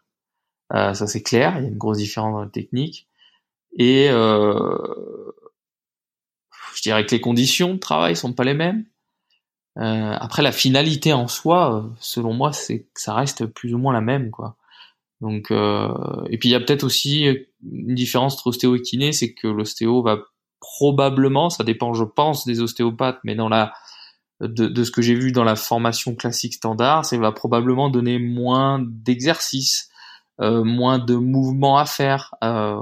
[0.74, 3.08] Euh, ça c'est clair, il y a une grosse différence dans les techniques.
[3.78, 5.32] Et je
[6.82, 8.86] dirais que les conditions de travail sont pas les mêmes.
[9.76, 14.32] après la finalité en soi, selon moi, c'est ça reste plus ou moins la même
[14.32, 14.58] quoi.
[15.22, 19.34] Donc et puis il y a peut-être aussi une différence entre ostéo et kiné, c'est
[19.34, 20.20] que l'ostéo va
[20.60, 23.74] probablement, ça dépend, je pense, des ostéopathes, mais dans la
[24.42, 28.80] de, ce que j'ai vu dans la formation classique standard, ça va probablement donner moins
[28.82, 29.90] d'exercices,
[30.40, 32.82] euh, moins de mouvements à faire, euh,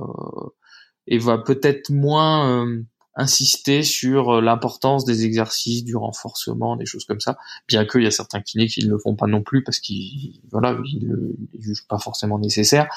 [1.07, 2.83] et va peut-être moins euh,
[3.15, 7.37] insister sur l'importance des exercices, du renforcement, des choses comme ça.
[7.67, 10.39] Bien qu'il y a certains kinés qui ne le font pas non plus parce qu'ils
[10.51, 12.87] voilà, ils le jugent pas forcément nécessaire.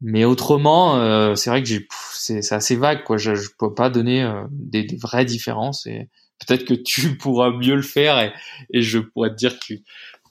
[0.00, 1.86] Mais autrement, euh, c'est vrai que j'ai,
[2.24, 3.16] c'est, assez vague, quoi.
[3.16, 5.86] Je, je peux pas donner euh, des, vraies différences.
[5.86, 6.08] Et
[6.46, 8.32] peut-être que tu pourras mieux le faire,
[8.72, 9.74] et, je pourrais te dire que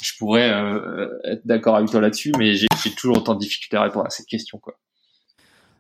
[0.02, 3.84] je pourrais euh, être d'accord avec toi là-dessus, mais j'ai, toujours autant de difficultés à
[3.84, 4.78] répondre à cette question, quoi.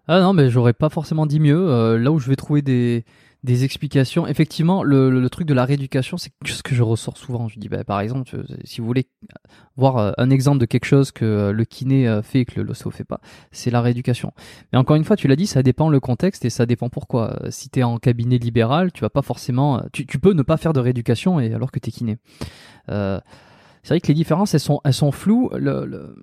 [0.08, 1.98] Ah non, mais j'aurais pas forcément dit mieux.
[1.98, 3.06] là où je vais trouver des
[3.44, 4.26] des explications.
[4.26, 7.48] Effectivement, le, le, truc de la rééducation, c'est ce que je ressors souvent.
[7.48, 9.08] Je dis, bah, par exemple, si vous voulez
[9.76, 12.60] voir euh, un exemple de quelque chose que euh, le kiné euh, fait et que
[12.60, 13.20] le l'ostéo fait pas,
[13.52, 14.32] c'est la rééducation.
[14.72, 17.40] Mais encore une fois, tu l'as dit, ça dépend le contexte et ça dépend pourquoi.
[17.50, 20.58] Si tu es en cabinet libéral, tu vas pas forcément, tu, tu, peux ne pas
[20.58, 22.18] faire de rééducation et alors que tu es kiné.
[22.90, 23.20] Euh,
[23.84, 25.50] c'est vrai que les différences, elles sont, elles sont floues.
[25.54, 26.16] Le, le,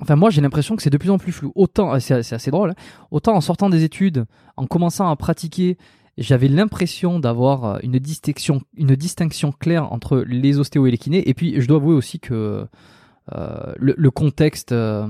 [0.00, 1.52] Enfin, moi, j'ai l'impression que c'est de plus en plus flou.
[1.54, 2.74] Autant, c'est assez drôle, hein.
[3.10, 5.76] autant en sortant des études, en commençant à pratiquer,
[6.18, 8.62] j'avais l'impression d'avoir euh, une distinction,
[9.58, 11.28] claire entre les ostéos et les kinés.
[11.28, 12.66] Et puis, je dois avouer aussi que
[13.34, 15.06] euh, le, contexte, euh,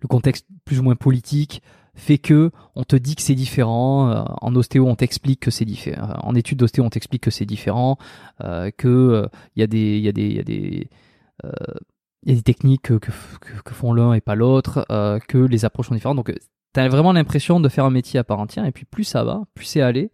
[0.00, 1.62] le contexte plus ou moins politique,
[1.94, 4.26] fait que on te dit que c'est différent.
[4.42, 6.14] en ostéo, on t'explique que c'est différent.
[6.22, 7.96] En études d'ostéo, on t'explique que c'est différent,
[8.76, 10.90] que il y a des, il y a des, il y a des
[12.26, 13.12] il y a des techniques que,
[13.72, 16.16] font l'un et pas l'autre, euh, que les approches sont différentes.
[16.16, 16.32] Donc,
[16.74, 18.66] tu as vraiment l'impression de faire un métier à part entière.
[18.66, 20.10] Et puis, plus ça va, plus c'est allé.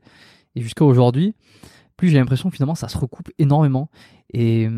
[0.54, 1.34] et jusqu'à aujourd'hui,
[1.96, 3.88] plus j'ai l'impression que finalement ça se recoupe énormément.
[4.34, 4.68] Et,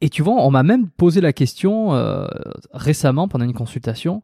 [0.00, 2.28] et tu vois, on m'a même posé la question euh,
[2.72, 4.22] récemment pendant une consultation,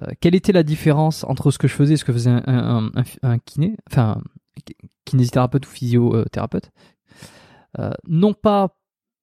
[0.00, 3.38] euh, quelle était la différence entre ce que je faisais et ce que faisait un,
[3.44, 4.22] kiné, enfin
[5.04, 6.70] kinésithérapeute ou physiothérapeute,
[8.06, 8.77] non pas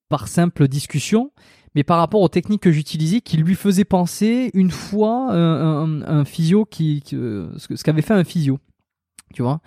[0.10, 1.32] par simple discussion,
[1.76, 6.66] mais par rapport aux techniques que j'utilisais qui lui faisaient penser une fois un, physio
[6.66, 8.60] qui, ce qu'avait fait un physio,
[9.34, 9.62] tu vois?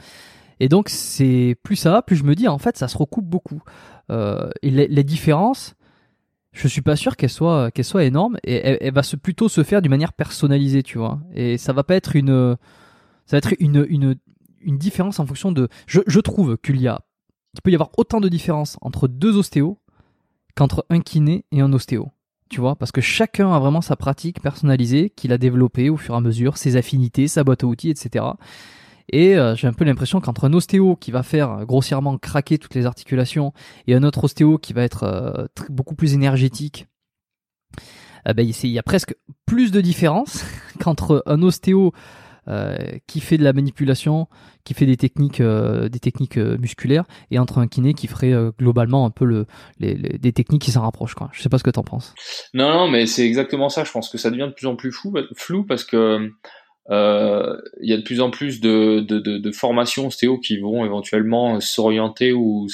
[0.60, 3.26] Et donc c'est plus ça va, plus je me dis en fait ça se recoupe
[3.26, 3.62] beaucoup.
[4.10, 5.74] Euh, et les, différences,
[6.52, 9.62] je suis pas sûr qu'elles soient qu'elles soient énormes et elle, va se plutôt se
[9.62, 11.20] faire d'une manière personnalisée, tu vois.
[11.34, 12.56] Et ça va pas être une
[13.26, 14.16] ça va être une une
[14.60, 15.68] une différence en fonction de.
[15.86, 17.00] Je, je trouve qu'il y a
[17.54, 19.78] qu'il peut y avoir autant de différences entre deux ostéos
[20.58, 22.10] qu'entre un kiné et un ostéo.
[22.50, 26.14] Tu vois, parce que chacun a vraiment sa pratique personnalisée qu'il a développée au fur
[26.14, 28.24] et à mesure, ses affinités, sa boîte à outils, etc.
[29.10, 32.74] Et euh, j'ai un peu l'impression qu'entre un ostéo qui va faire grossièrement craquer toutes
[32.74, 33.52] les articulations
[33.86, 36.88] et un autre ostéo qui va être euh, beaucoup plus énergétique,
[38.26, 39.14] eh ben, il y a presque
[39.46, 40.44] plus de différence
[40.80, 41.92] qu'entre un ostéo
[43.06, 44.26] qui fait de la manipulation,
[44.64, 49.10] qui fait des techniques, des techniques musculaires, et entre un kiné qui ferait globalement un
[49.10, 49.46] peu le,
[49.78, 51.14] les, des techniques qui s'en rapprochent.
[51.14, 51.28] Quoi.
[51.32, 52.14] Je sais pas ce que tu en penses.
[52.54, 53.84] Non, non, mais c'est exactement ça.
[53.84, 56.30] Je pense que ça devient de plus en plus flou, flou parce que
[56.90, 61.60] euh, il y a de plus en plus de, de, formations ostéo qui vont éventuellement
[61.60, 62.66] s'orienter ou,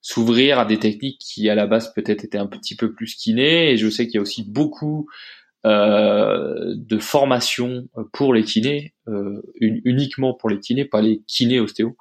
[0.00, 3.72] s'ouvrir à des techniques qui à la base peut-être étaient un petit peu plus kinés.
[3.72, 5.08] Et je sais qu'il y a aussi beaucoup
[5.66, 11.96] euh, de formations pour les kinés, euh, uniquement pour les kinés, pas les kinés ostéo,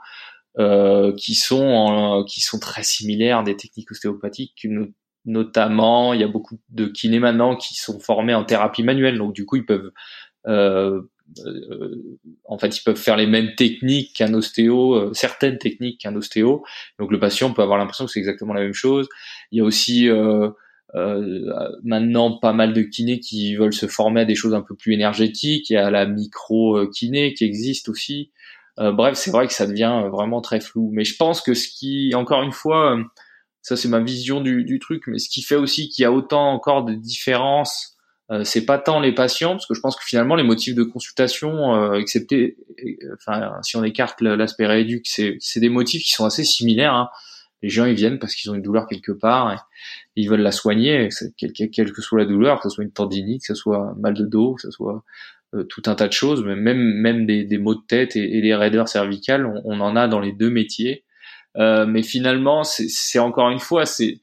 [0.60, 4.68] euh, qui sont qui sont très similaires des techniques ostéopathiques.
[5.26, 9.34] Notamment, il y a beaucoup de kinés maintenant qui sont formés en thérapie manuelle, donc
[9.34, 9.92] du coup ils peuvent
[12.46, 16.64] en fait, ils peuvent faire les mêmes techniques qu'un ostéo, certaines techniques qu'un ostéo.
[17.00, 19.10] Donc le patient peut avoir l'impression que c'est exactement la même chose.
[19.52, 20.08] Il y a aussi
[20.94, 24.94] maintenant pas mal de kinés qui veulent se former à des choses un peu plus
[24.94, 25.70] énergétiques.
[25.70, 28.32] Y a la micro kiné qui existe aussi.
[28.78, 30.90] bref, c'est vrai que ça devient vraiment très flou.
[30.94, 32.98] Mais je pense que ce qui, encore une fois,
[33.62, 36.12] ça c'est ma vision du, du, truc, mais ce qui fait aussi qu'il y a
[36.12, 37.98] autant encore de différences
[38.30, 40.84] euh, c'est pas tant les patients, parce que je pense que finalement les motifs de
[40.84, 46.12] consultation, euh, excepté, euh, enfin si on écarte l'aspect rééduque, c'est c'est des motifs qui
[46.12, 46.94] sont assez similaires.
[46.94, 47.10] Hein.
[47.62, 49.58] Les gens ils viennent parce qu'ils ont une douleur quelque part, et
[50.16, 53.48] ils veulent la soigner, quelle, que soit la douleur, que ce soit une tendinite, que
[53.48, 55.04] ce soit mal de dos, que ce soit
[55.70, 58.90] tout un tas de choses, mais même même des, maux de tête et, des raideurs
[58.90, 61.04] cervicales, on, en a dans les deux métiers.
[61.56, 64.20] mais finalement, c'est encore une fois, c'est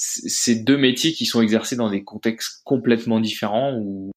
[0.00, 4.12] c'est deux métiers qui sont exercés dans des contextes complètement différents où,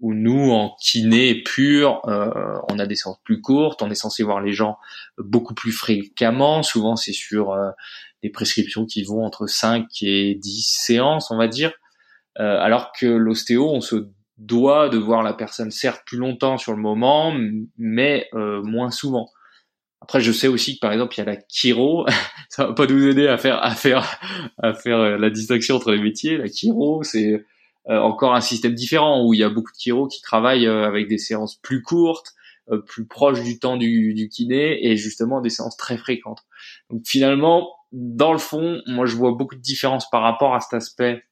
[0.00, 4.22] où nous en kiné pur euh, on a des séances plus courtes on est censé
[4.22, 4.78] voir les gens
[5.18, 7.70] beaucoup plus fréquemment souvent c'est sur euh,
[8.22, 11.72] des prescriptions qui vont entre 5 et 10 séances on va dire
[12.38, 16.72] euh, alors que l'ostéo on se doit de voir la personne certes plus longtemps sur
[16.72, 17.34] le moment
[17.78, 19.30] mais moins souvent
[20.00, 22.06] après, je sais aussi que par exemple, il y a la chiro.
[22.48, 24.18] Ça va pas nous aider à faire à faire
[24.62, 26.36] à faire euh, la distinction entre les métiers.
[26.36, 27.46] La chiro, c'est euh,
[27.88, 31.08] encore un système différent où il y a beaucoup de chiro qui travaillent euh, avec
[31.08, 32.32] des séances plus courtes,
[32.88, 36.40] plus proches du temps du, du, kiné et justement des séances très fréquentes.
[36.90, 40.74] Donc finalement, dans le fond, moi je vois beaucoup de différences par rapport à cet
[40.74, 41.22] aspect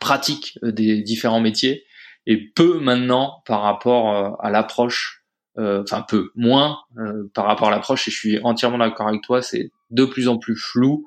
[0.00, 1.84] pratique des différents métiers
[2.26, 5.24] et peu maintenant par rapport à l'approche
[5.56, 9.22] euh, enfin peu, moins euh, par rapport à l'approche, et je suis entièrement d'accord avec
[9.22, 11.06] toi, c'est de plus en plus flou,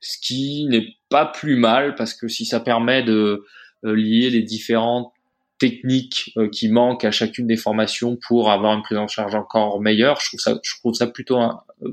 [0.00, 3.46] ce qui n'est pas plus mal, parce que si ça permet de euh,
[3.92, 5.12] lier les différentes
[5.58, 10.20] techniques qui manquent à chacune des formations pour avoir une prise en charge encore meilleure,
[10.20, 11.40] je trouve ça, je trouve ça plutôt,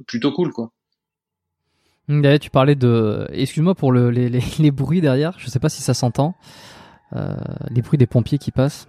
[0.06, 0.72] plutôt cool, quoi.
[2.10, 3.28] D'ailleurs, tu parlais de.
[3.32, 5.38] Excuse-moi pour le, les, les, les, bruits derrière.
[5.40, 6.36] Je sais pas si ça s'entend.
[7.16, 7.36] Euh,
[7.70, 8.88] les bruits des pompiers qui passent.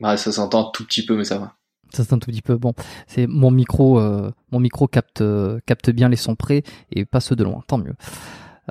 [0.00, 1.54] Bah, ça s'entend tout petit peu, mais ça va.
[1.90, 2.74] Ça un tout petit peu bon.
[3.06, 5.22] C'est mon micro, euh, mon micro capte
[5.64, 7.62] capte bien les sons près et pas ceux de loin.
[7.68, 7.94] Tant mieux.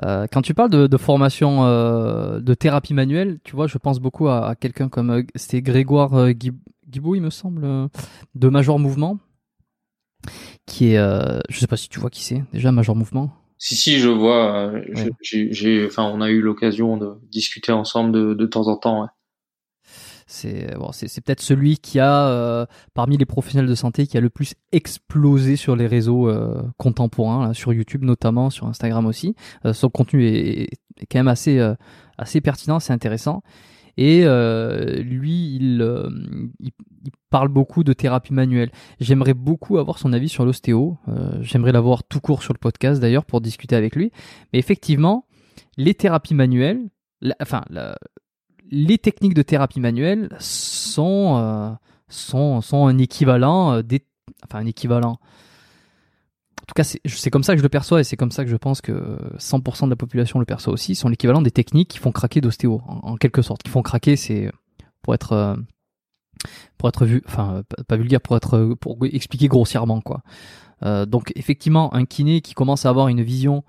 [0.02, 4.00] Euh, quand tu parles de, de formation euh, de thérapie manuelle, tu vois, je pense
[4.00, 7.88] beaucoup à, à quelqu'un comme euh, c'est Grégoire euh, Guibaud, il me semble,
[8.34, 9.18] de Major Mouvement,
[10.66, 10.98] qui est,
[11.48, 13.32] je sais pas si tu vois qui c'est déjà Major Mouvement.
[13.58, 14.72] Si si, je vois.
[15.22, 19.02] J'ai, enfin, on a eu l'occasion de discuter ensemble de, de temps en temps.
[19.02, 19.08] Ouais.
[20.34, 24.30] C'est bon, peut-être celui qui a euh, parmi les professionnels de santé qui a le
[24.30, 29.36] plus explosé sur les réseaux euh, contemporains, sur YouTube notamment, sur Instagram aussi.
[29.64, 30.70] Euh, son contenu est,
[31.08, 31.60] quand même assez
[32.18, 33.42] assez pertinent, c'est intéressant.
[33.96, 34.24] Et
[35.02, 35.84] lui, il,
[37.30, 38.70] parle beaucoup de thérapie manuelle.
[39.00, 40.98] J'aimerais beaucoup avoir son avis sur l'ostéo.
[41.40, 44.10] J'aimerais l'avoir tout court sur le podcast d'ailleurs pour discuter avec lui.
[44.52, 45.26] Mais effectivement,
[45.76, 46.88] les thérapies manuelles,
[47.40, 47.62] enfin,
[48.70, 51.76] les techniques de thérapie manuelle sont,
[52.08, 54.06] sont, sont un équivalent des,
[54.44, 55.18] enfin un équivalent
[56.64, 58.48] en tout cas, c'est comme ça que je le perçois et c'est comme ça que
[58.48, 61.98] je pense que 100% de la population le perçoit aussi, sont l'équivalent des techniques qui
[61.98, 63.62] font craquer d'ostéo, en, quelque sorte.
[63.62, 64.50] Qui font craquer, c'est
[65.02, 65.56] pour être euh,
[66.78, 70.22] pour être vu, enfin pas vulgaire, pour être pour expliquer grossièrement quoi.
[70.84, 73.62] Euh, donc effectivement, un kiné qui commence à avoir une vision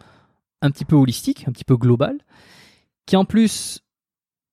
[0.62, 2.20] un petit peu holistique, un petit peu globale,
[3.06, 3.82] qui en plus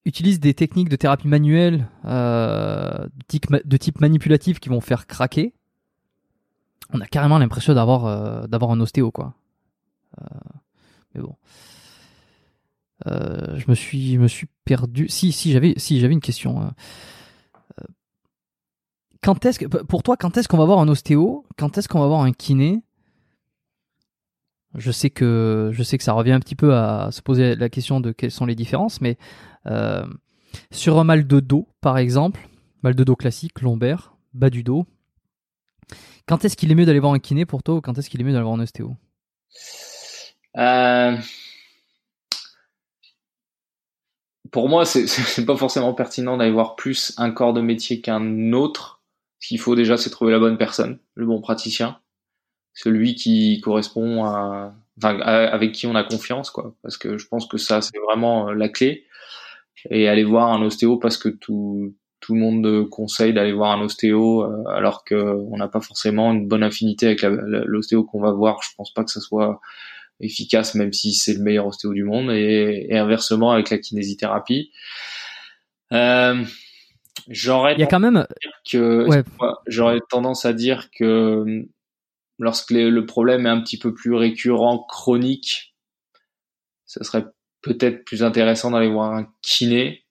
[0.05, 5.55] utilise des techniques de thérapie manuelle euh, de type manipulatif qui vont faire craquer
[6.93, 9.35] on a carrément l'impression d'avoir euh, d'avoir un ostéo quoi.
[10.21, 10.25] Euh,
[11.15, 11.37] mais bon.
[13.07, 15.09] Euh, je me suis me suis perdu.
[15.09, 16.73] Si si j'avais si j'avais une question.
[19.23, 21.47] quand est-ce que pour toi quand est-ce qu'on va voir un ostéo?
[21.57, 22.83] Quand est-ce qu'on va voir un kiné?
[24.75, 27.69] Je sais que je sais que ça revient un petit peu à se poser la
[27.69, 29.19] question de quelles sont les différences, mais
[30.71, 32.49] sur un mal de dos, par exemple,
[32.83, 34.87] mal de dos classique, lombaire, bas du dos,
[36.27, 38.21] quand est-ce qu'il est mieux d'aller voir un kiné pour toi ou quand est-ce qu'il
[38.21, 38.97] est mieux d'aller voir un ostéo?
[40.57, 41.17] Euh...
[44.51, 49.03] Pour moi, c'est pas forcément pertinent d'aller voir plus un corps de métier qu'un autre.
[49.41, 51.99] Ce qu'il faut déjà, c'est trouver la bonne personne, le bon praticien,
[52.75, 54.25] celui qui correspond
[55.03, 56.75] avec qui on a confiance, quoi.
[56.83, 59.05] Parce que je pense que ça, c'est vraiment euh, la clé.
[59.91, 63.83] Et aller voir un ostéo parce que tout, tout le monde conseille d'aller voir un
[63.83, 68.63] ostéo euh, alors qu'on n'a pas forcément une bonne affinité avec l'ostéo qu'on va voir.
[68.63, 69.61] Je pense pas que ça soit
[70.21, 72.31] efficace, même si c'est le meilleur ostéo du monde.
[72.31, 74.71] Et, inversement avec la kinésithérapie.
[75.93, 76.43] Euh,
[77.29, 78.27] j'aurais il y a quand même
[78.71, 79.07] que
[79.67, 81.67] j'aurais tendance à dire que
[82.39, 85.75] lorsque le problème est un petit peu plus récurrent, chronique,
[86.87, 87.25] ça serait
[87.63, 90.05] peut-être plus intéressant d'aller voir un kiné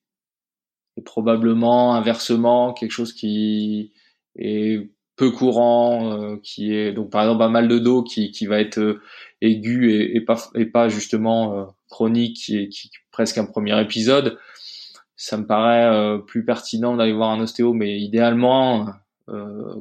[0.98, 3.94] et probablement inversement quelque chose qui
[4.38, 4.90] est
[5.22, 8.60] peu courant, euh, qui est donc par exemple un mal de dos qui, qui va
[8.60, 9.02] être euh,
[9.42, 13.80] aigu et, et, pas et pas justement euh, chronique qui est qui, presque un premier
[13.82, 14.40] épisode.
[15.16, 18.88] Ça me paraît plus pertinent d'aller voir un ostéo, mais idéalement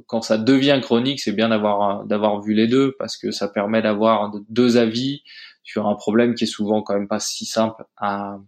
[0.06, 3.82] quand ça devient chronique, c'est bien d'avoir d'avoir vu les deux parce que ça permet
[3.82, 5.22] d'avoir deux avis
[5.62, 8.38] sur un problème qui est souvent quand même pas si simple à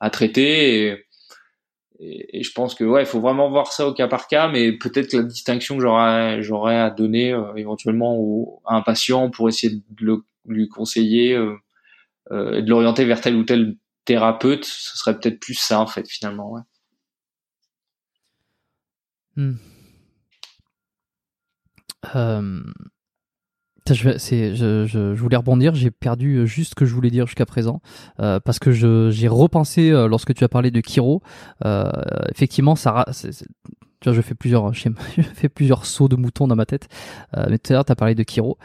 [0.00, 1.06] à traiter.
[2.04, 4.72] Et, je pense que ouais, il faut vraiment voir ça au cas par cas, mais
[4.72, 9.76] peut-être la distinction que j'aurais j'aurais à donner euh, éventuellement à un patient pour essayer
[9.76, 11.56] de le, lui conseiller euh,
[12.32, 15.86] euh, et de l'orienter vers tel ou tel thérapeute, ce serait peut-être plus ça en
[15.86, 16.50] fait finalement.
[16.50, 16.62] Ouais.
[19.36, 19.54] Hmm.
[23.90, 27.46] Je, je, je, voulais rebondir, j'ai perdu euh, juste ce que je voulais dire jusqu'à
[27.46, 27.80] présent,
[28.20, 31.20] euh, parce que j'ai repensé euh, lorsque tu as parlé de Kiro.
[31.64, 31.90] Euh,
[32.30, 34.88] effectivement, ça, tu vois, je fais plusieurs, je
[35.34, 36.88] fais plusieurs sauts de moutons dans ma tête.
[37.36, 38.56] Euh, mais tout à l'heure, tu as parlé de Kiro,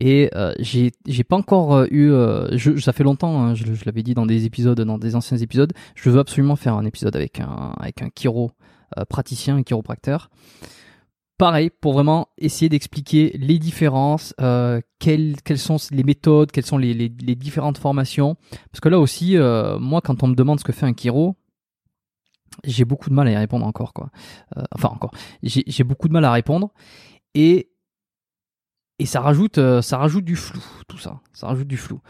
[0.00, 2.08] et euh, j'ai, j'ai pas encore eu.
[2.52, 5.36] Je, ça fait longtemps, hein, je, je l'avais dit dans des épisodes, dans des anciens
[5.36, 5.74] épisodes.
[5.96, 8.52] Je veux absolument faire un épisode avec un avec un Kiro
[9.08, 10.30] praticien, un chiropracteur
[11.38, 16.78] pareil, pour vraiment essayer d'expliquer les différences, euh, quelles, quelles, sont les méthodes, quelles sont
[16.78, 18.36] les, les, les différentes formations.
[18.70, 21.36] Parce que là aussi, euh, moi, quand on me demande ce que fait un chiro,
[22.64, 23.92] j'ai beaucoup de mal à y répondre encore.
[23.92, 24.10] Quoi.
[24.56, 25.12] Euh, enfin, encore.
[25.42, 26.72] J'ai beaucoup de mal à répondre.
[27.34, 27.70] Et,
[28.98, 31.20] et ça, rajoute, euh, ça rajoute du flou, tout ça.
[31.32, 32.00] Ça rajoute du flou.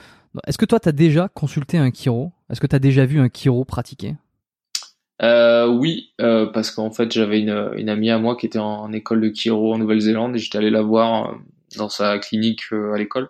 [0.46, 3.20] Est-ce que toi, tu as déjà consulté un chiro Est-ce que tu as déjà vu
[3.20, 4.16] un chiro pratiquer?
[5.22, 8.92] Euh, oui, euh, parce qu'en fait j'avais une, une, amie à moi qui était en,
[8.92, 11.36] école de chiro en Nouvelle-Zélande et j'étais allé la voir euh,
[11.76, 13.28] dans sa clinique euh, à l'école.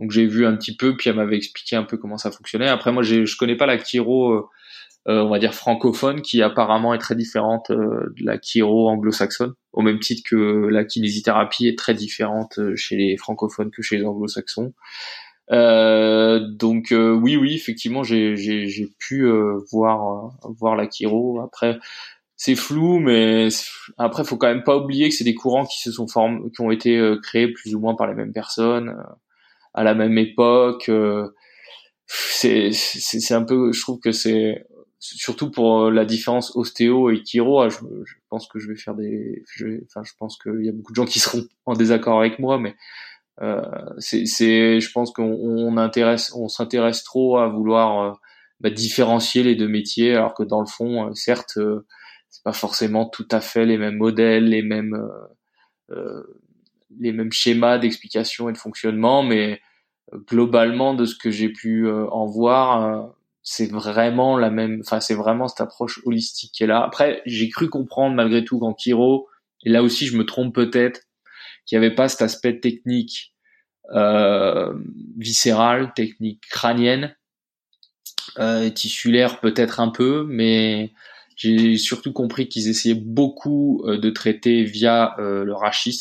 [0.00, 2.68] Donc j'ai vu un petit peu, puis elle m'avait expliqué un peu comment ça fonctionnait.
[2.68, 4.50] Après moi je connais pas la chiro,
[5.06, 10.00] on va dire francophone, qui apparemment est très différente de la chiro anglo-saxonne, au même
[10.00, 14.72] titre que la kinésithérapie est très différente chez les francophones que chez les anglo-saxons.
[15.52, 21.40] Euh, donc euh, oui, oui, effectivement, j'ai pu euh, voir voir la Kiro.
[21.40, 21.78] Après,
[22.36, 23.48] c'est flou, mais
[23.98, 26.60] après, faut quand même pas oublier que c'est des courants qui se sont formés, qui
[26.62, 28.96] ont été créés plus ou moins par les mêmes personnes
[29.74, 30.90] à la même époque.
[32.06, 34.66] c'est c'est un peu, je trouve que c'est
[34.98, 38.94] surtout pour la différence ostéo et chiro, ah, je, je, pense que je vais faire
[38.94, 42.20] des, je enfin, je pense qu'il y a beaucoup de gens qui seront en désaccord
[42.20, 42.74] avec moi, mais euh,
[43.98, 48.12] c'est, je pense qu'on on intéresse, on s'intéresse trop à vouloir euh,
[48.60, 51.58] bah, différencier les deux métiers, alors que dans le fond, certes,
[52.28, 54.96] c'est pas forcément tout à fait les mêmes modèles, les mêmes
[56.98, 59.60] les mêmes schémas d'explication et de fonctionnement, mais
[60.28, 63.12] globalement de ce que j'ai pu en voir
[63.42, 66.82] c'est vraiment la même, enfin c'est vraiment cette approche holistique qui est là.
[66.82, 69.28] Après, j'ai cru comprendre malgré tout qu'en Kiro,
[69.64, 71.02] et là aussi je me trompe peut-être,
[71.64, 73.34] qu'il n'y avait pas cet aspect technique
[73.92, 74.72] euh,
[75.18, 77.14] viscéral, technique crânienne,
[78.38, 80.92] euh, tissulaire peut-être un peu, mais
[81.36, 86.00] j'ai surtout compris qu'ils essayaient beaucoup euh, de traiter via euh, le rachis,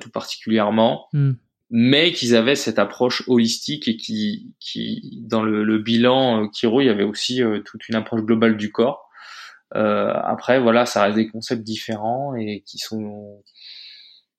[0.00, 1.06] tout particulièrement.
[1.12, 1.34] Hmm
[1.70, 6.80] mais qu'ils avaient cette approche holistique et qui, qui dans le, le bilan euh, Kiro,
[6.80, 9.08] il y avait aussi euh, toute une approche globale du corps.
[9.74, 13.42] Euh, après, voilà, ça reste des concepts différents et qui sont,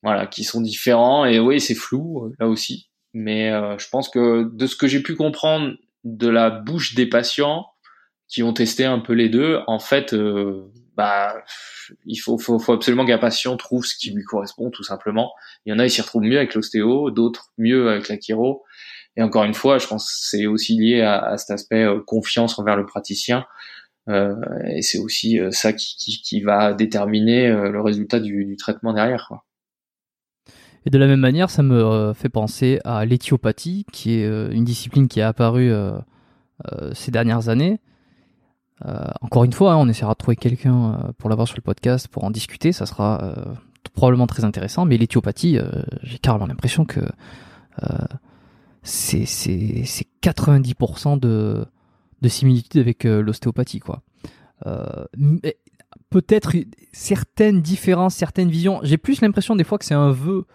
[0.04, 1.26] voilà, qui sont différents.
[1.26, 2.89] Et oui, c'est flou euh, là aussi.
[3.14, 5.74] Mais je pense que de ce que j'ai pu comprendre
[6.04, 7.66] de la bouche des patients
[8.28, 10.14] qui ont testé un peu les deux, en fait,
[10.95, 11.43] bah,
[12.06, 15.32] il faut, faut, faut absolument qu'un patient trouve ce qui lui correspond, tout simplement.
[15.66, 18.64] Il y en a, ils s'y retrouvent mieux avec l'ostéo, d'autres mieux avec la chiro.
[19.16, 22.00] Et encore une fois, je pense que c'est aussi lié à, à, cet aspect euh,
[22.00, 23.45] confiance envers le praticien.
[24.10, 24.36] Euh,
[24.66, 28.56] et c'est aussi euh, ça qui, qui, qui, va déterminer euh, le résultat du, du
[28.56, 29.26] traitement derrière.
[29.28, 29.45] Quoi.
[30.89, 35.07] Et de la même manière, ça me fait penser à l'éthiopathie, qui est une discipline
[35.07, 35.71] qui est apparue
[36.93, 37.79] ces dernières années
[38.85, 41.61] euh, encore une fois, hein, on essaiera de trouver quelqu'un euh, pour l'avoir sur le
[41.61, 42.71] podcast pour en discuter.
[42.71, 43.33] Ça sera euh,
[43.93, 44.85] probablement très intéressant.
[44.85, 45.59] Mais l'éthiopathie,
[46.03, 47.01] j'ai carrément l'impression que
[48.83, 51.65] c'est 90% de,
[52.21, 54.01] de similitude avec l'ostéopathie, quoi.
[56.09, 56.53] Peut-être
[56.91, 58.79] certaines différences, certaines visions.
[58.83, 60.45] J'ai plus l'impression des fois que c'est un vœu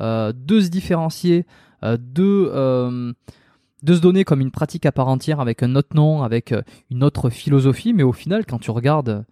[0.00, 1.46] de se différencier,
[1.82, 3.14] de
[3.82, 6.62] de se donner comme une pratique à part entière avec un autre nom, avec euh,
[6.90, 9.24] une autre philosophie, mais au final, quand tu regardes,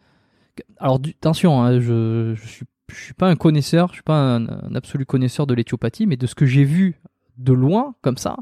[0.79, 5.05] alors attention, hein, je, je suis suis pas un connaisseur, je suis pas un, absolu
[5.05, 7.03] connaisseur de l'éthiopathie, mais de ce que j'ai vu
[7.37, 8.37] de loin comme ça,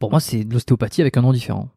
[0.00, 1.68] pour moi c'est de l'ostéopathie avec un nom différent.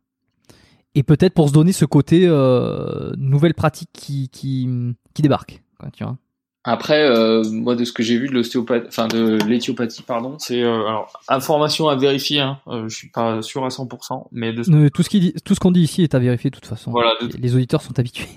[0.96, 5.62] Et peut-être pour se donner ce côté euh, nouvelle pratique qui, qui, qui débarque,
[5.92, 6.18] tu vois.
[6.64, 10.62] Après, euh, moi, de ce que j'ai vu de l'ostéopathie, enfin de l'éthiopathie, pardon, c'est
[10.62, 12.40] euh, alors information à vérifier.
[12.40, 14.90] Hein, euh, je suis pas sûr à 100%, mais de ce...
[14.90, 16.92] tout ce qui tout ce qu'on dit ici est à vérifier de toute façon.
[16.92, 18.28] Voilà, les auditeurs sont habitués.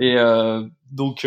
[0.00, 1.26] Et euh, donc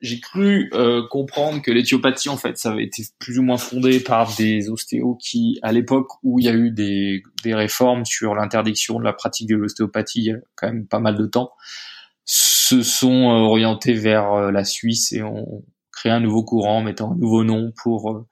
[0.00, 0.70] j'ai cru
[1.10, 5.18] comprendre que l'éthiopathie, en fait, ça avait été plus ou moins fondé par des ostéos
[5.20, 9.12] qui, à l'époque où il y a eu des, des réformes sur l'interdiction de la
[9.12, 11.52] pratique de l'ostéopathie, il y a quand même pas mal de temps,
[12.68, 17.12] se sont euh, orientés vers euh, la Suisse et ont créé un nouveau courant, mettant
[17.12, 18.26] un nouveau nom pour euh,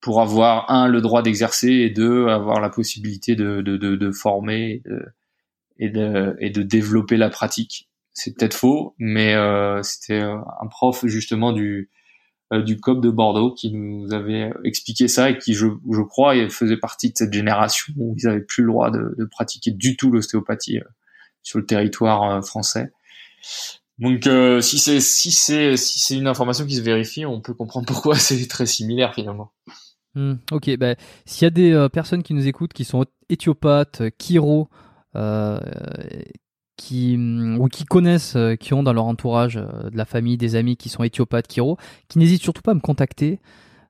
[0.00, 4.10] pour avoir un le droit d'exercer et deux avoir la possibilité de de, de, de
[4.10, 4.82] former
[5.78, 7.88] et de, et de développer la pratique.
[8.12, 11.90] C'est peut-être faux, mais euh, c'était un prof justement du
[12.64, 16.78] du COP de Bordeaux qui nous avait expliqué ça et qui, je, je crois, faisait
[16.78, 20.10] partie de cette génération où ils avaient plus le droit de, de pratiquer du tout
[20.10, 20.80] l'ostéopathie
[21.42, 22.90] sur le territoire français.
[23.98, 27.54] Donc euh, si c'est si c'est si c'est une information qui se vérifie, on peut
[27.54, 29.52] comprendre pourquoi c'est très similaire finalement.
[30.14, 30.94] Hmm, ok, bah,
[31.26, 34.68] s'il y a des euh, personnes qui nous écoutent qui sont éthiopathes, chiro,
[35.16, 35.58] euh,
[36.76, 40.76] qui hmm, ou qui connaissent, qui ont dans leur entourage de la famille, des amis
[40.76, 41.76] qui sont éthiopathes, chiro,
[42.08, 43.40] qui n'hésitent surtout pas à me contacter.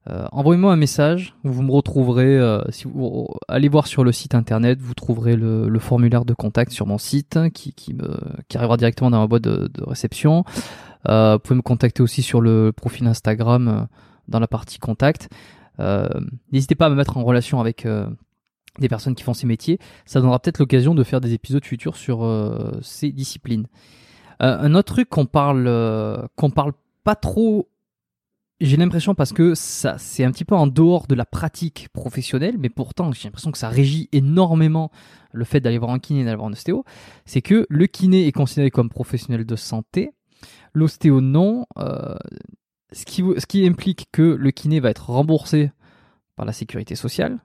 [0.09, 4.35] Euh, envoyez-moi un message, vous me retrouverez, euh, si vous allez voir sur le site
[4.35, 7.95] internet, vous trouverez le, formulaire de contact sur mon site hein, qui, qui,
[8.55, 10.45] arrivera directement dans ma boîte de, réception.
[11.09, 13.87] Euh, vous pouvez me contacter aussi sur le profil Instagram
[14.29, 15.29] dans la partie contact.
[16.53, 17.87] N'hésitez pas à me mettre en relation avec
[18.79, 19.79] des personnes qui font ces métiers.
[20.07, 22.27] Ça donnera peut-être l'occasion de faire des épisodes futurs sur
[22.83, 23.67] ces disciplines.
[24.41, 26.73] un autre truc qu'on parle, qu'on parle
[27.05, 27.69] pas trop
[28.61, 32.57] j'ai l'impression parce que ça c'est un petit peu en dehors de la pratique professionnelle,
[32.59, 34.91] mais pourtant j'ai l'impression que ça régit énormément
[35.33, 36.85] le fait d'aller voir un kiné et d'aller voir un ostéo,
[37.25, 40.11] c'est que le kiné est considéré comme professionnel de santé,
[40.75, 42.17] l'ostéo non, euh,
[42.93, 45.71] ce, qui, ce qui implique que le kiné va être remboursé
[46.37, 47.39] par la sécurité sociale.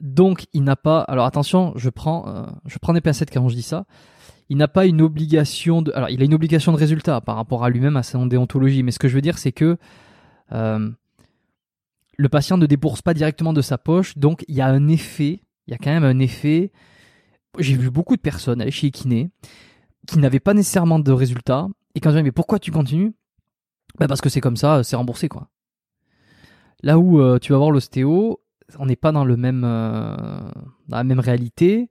[0.00, 3.54] Donc il n'a pas, alors attention, je prends, euh, je prends des pincettes quand je
[3.54, 3.84] dis ça,
[4.48, 7.64] il n'a pas une obligation de, alors il a une obligation de résultat par rapport
[7.64, 9.76] à lui-même à sa déontologie, mais ce que je veux dire c'est que
[10.52, 10.90] euh,
[12.16, 15.40] le patient ne débourse pas directement de sa poche, donc il y a un effet,
[15.66, 16.72] il y a quand même un effet.
[17.58, 19.30] J'ai vu beaucoup de personnes aller chez kiné
[20.06, 23.14] qui n'avaient pas nécessairement de résultats, et quand je dis mais pourquoi tu continues?
[23.98, 25.48] Bah Parce que c'est comme ça, c'est remboursé quoi.
[26.82, 28.40] Là où euh, tu vas voir l'ostéo,
[28.78, 30.16] on n'est pas dans le même, euh,
[30.88, 31.90] dans la même réalité.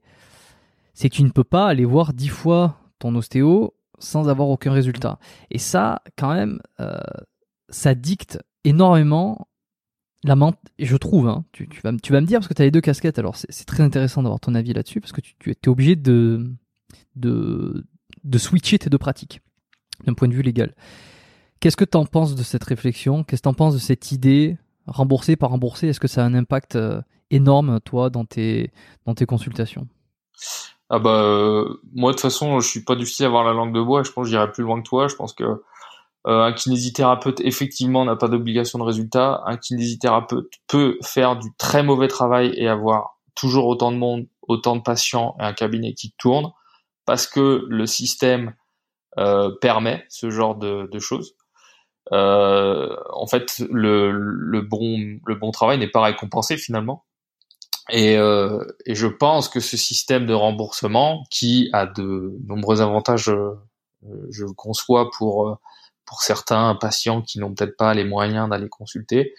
[0.94, 4.72] c'est que tu ne peux pas aller voir dix fois ton ostéo sans avoir aucun
[4.72, 5.18] résultat.
[5.50, 6.60] Et ça, quand même,
[7.68, 9.48] ça dicte énormément
[10.24, 10.34] la
[10.78, 12.80] je trouve, hein, tu, vas, tu vas me dire, parce que tu as les deux
[12.80, 15.94] casquettes, alors c'est très intéressant d'avoir ton avis là-dessus, parce que tu, tu es obligé
[15.94, 16.50] de,
[17.14, 17.86] de,
[18.24, 19.40] de switcher tes deux pratiques,
[20.04, 20.74] d'un point de vue légal.
[21.60, 23.22] Qu'est-ce que tu en penses de cette réflexion?
[23.22, 25.88] Qu'est-ce que tu en penses de cette idée, remboursée par remboursée?
[25.88, 27.00] Est-ce que ça a un impact euh,
[27.30, 28.72] énorme, toi, dans tes,
[29.06, 29.86] dans tes consultations?
[30.90, 33.52] Ah bah euh, moi de toute façon je suis pas du style à avoir la
[33.52, 34.02] langue de bois.
[34.02, 35.06] Je pense que j'irai plus loin que toi.
[35.08, 35.62] Je pense que
[36.30, 39.42] un kinésithérapeute effectivement n'a pas d'obligation de résultat.
[39.46, 44.76] Un kinésithérapeute peut faire du très mauvais travail et avoir toujours autant de monde, autant
[44.76, 46.52] de patients et un cabinet qui tourne
[47.08, 48.54] parce que le système
[49.16, 51.34] euh, permet ce genre de, choses.
[52.12, 57.06] Euh, en fait, le, bon travail n'est pas récompensé finalement.
[57.90, 63.30] Et, euh, et, je pense que ce système de remboursement, qui a de nombreux avantages,
[63.30, 63.54] euh,
[64.30, 65.54] je conçois pour euh,
[66.08, 69.34] pour certains patients qui n'ont peut-être pas les moyens d'aller consulter,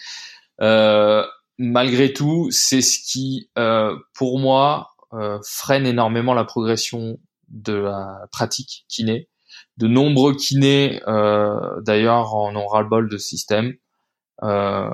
[0.62, 1.26] euh,
[1.58, 4.92] malgré tout, c'est ce qui, euh, pour moi,
[5.44, 7.18] freine énormément la progression
[7.48, 9.28] de la pratique kiné.
[9.78, 11.02] De nombreux kinés,
[11.82, 13.74] d'ailleurs, en ont ras-le-bol de ce système.
[14.44, 14.90] Euh,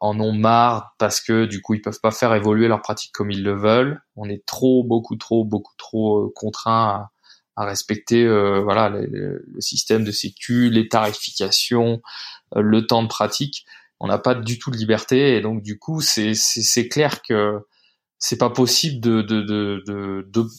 [0.00, 3.30] en ont marre parce que du coup ils peuvent pas faire évoluer leur pratique comme
[3.30, 4.02] ils le veulent.
[4.16, 7.08] On est trop, beaucoup trop, beaucoup trop euh, contraint
[7.56, 12.02] à, respecter euh, voilà le, système de sécu, les tarifications,
[12.56, 13.64] euh, le temps de pratique.
[13.98, 17.60] On n'a pas du tout de liberté et donc du coup c'est c'est clair que
[18.18, 19.22] c'est pas possible de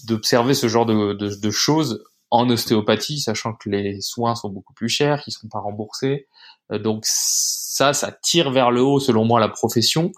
[0.07, 4.49] d'observer de, de, ce genre de, de, choses en ostéopathie, sachant que les soins sont
[4.49, 6.27] beaucoup plus chers, qu'ils sont pas remboursés.
[6.71, 10.11] donc ça, ça tire vers le haut selon moi la profession.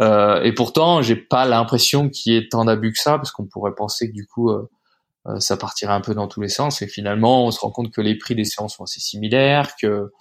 [0.00, 3.46] Euh, et pourtant, j'ai pas l'impression qu'il y ait tant d'abus que ça, parce qu'on
[3.46, 4.68] pourrait penser que du coup, euh, euh,
[5.38, 6.82] ça partirait un peu dans tous les sens.
[6.82, 10.12] Et finalement, on se rend compte que les prix des séances sont assez similaires, que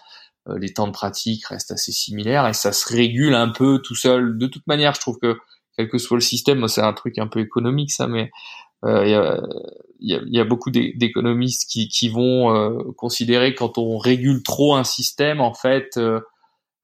[0.58, 4.38] les temps de pratique restent assez similaires, et ça se régule un peu tout seul.
[4.38, 5.38] De toute manière, je trouve que
[5.76, 8.32] quel que soit le système, c'est un truc un peu économique ça, mais
[8.84, 9.42] il y, a,
[10.00, 15.56] y, a, beaucoup d'économistes qui, qui vont considérer quand on régule trop un système, en
[15.56, 16.00] fait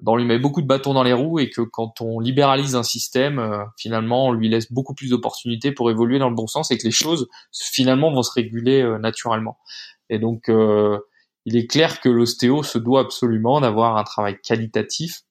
[0.07, 2.83] on lui met beaucoup de bâtons dans les roues et que quand on libéralise un
[2.83, 6.71] système, euh, finalement, on lui laisse beaucoup plus d'opportunités pour évoluer dans le bon sens
[6.71, 9.59] et que les choses finalement vont se réguler euh, naturellement.
[10.09, 10.99] Et donc, euh,
[11.45, 15.21] il est clair que l'ostéo se doit absolument d'avoir un travail qualitatif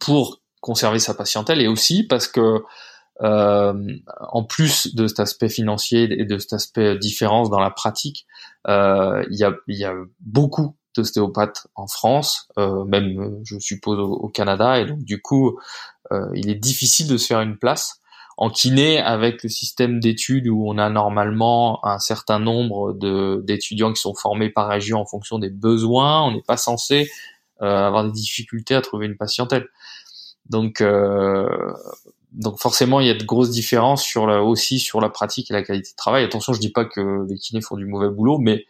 [0.00, 2.62] pour conserver sa patientèle et aussi parce que
[3.20, 8.28] en plus de cet aspect financier et de cet aspect différence dans la pratique,
[8.68, 14.28] il y, a, il y a beaucoup ostéopathe en France, euh, même je suppose au,
[14.28, 15.58] Canada, et donc du coup,
[16.12, 18.00] euh, il est difficile de se faire une place
[18.36, 22.92] en kiné avec le système d'études où on a normalement un certain nombre
[23.42, 26.22] d'étudiants qui sont formés par région en fonction des besoins.
[26.22, 27.10] On n'est pas censé
[27.62, 29.66] euh, avoir des difficultés à trouver une patientèle.
[30.48, 30.80] Donc
[32.32, 35.54] donc forcément, il y a de grosses différences sur la, aussi sur la pratique et
[35.54, 36.24] la qualité de travail.
[36.24, 38.66] Attention, je dis pas que les kinés font du mauvais boulot, mais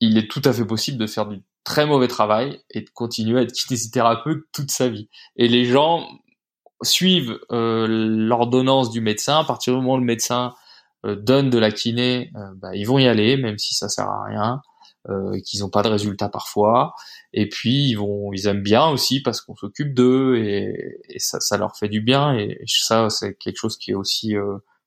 [0.00, 3.40] il est tout à fait possible de faire du très mauvais travail et de continuer
[3.40, 5.08] à être kinésithérapeute toute sa vie.
[5.36, 6.06] Et les gens
[6.82, 9.40] suivent euh, l'ordonnance du médecin.
[9.40, 10.54] À partir du moment où le médecin
[11.04, 14.08] euh, donne de la kiné, euh, bah, ils vont y aller, même si ça sert
[14.08, 14.62] à rien,
[15.34, 16.92] et qu'ils n'ont pas de résultat parfois.
[17.32, 21.56] Et puis ils vont, ils aiment bien aussi parce qu'on s'occupe d'eux et, ça, ça,
[21.56, 22.36] leur fait du bien.
[22.36, 24.34] Et ça, c'est quelque chose qui est aussi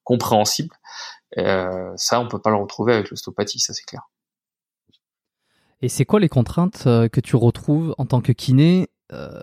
[0.04, 0.76] compréhensible.
[1.38, 4.10] ça, on peut pas le retrouver avec l'ostéopathie, ça c'est clair.
[5.82, 9.40] Et c'est quoi les contraintes euh, que tu retrouves en tant que kiné euh,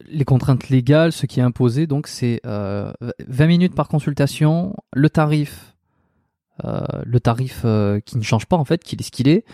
[0.00, 5.10] Les contraintes légales, ce qui est imposé, donc c'est 20 euh, minutes par consultation, le
[5.10, 5.76] tarif,
[6.62, 7.64] le tarif
[8.04, 9.44] qui ne change pas en fait, qu'il est ce qu'il est.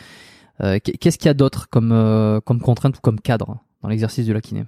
[0.58, 4.40] Qu'est-ce qu'il y a d'autre comme, comme contrainte ou comme cadre dans l'exercice de la
[4.40, 4.64] kiné?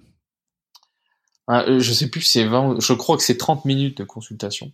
[1.47, 4.72] Ah, Je sais plus, c'est 20, je crois que c'est 30 minutes de consultation,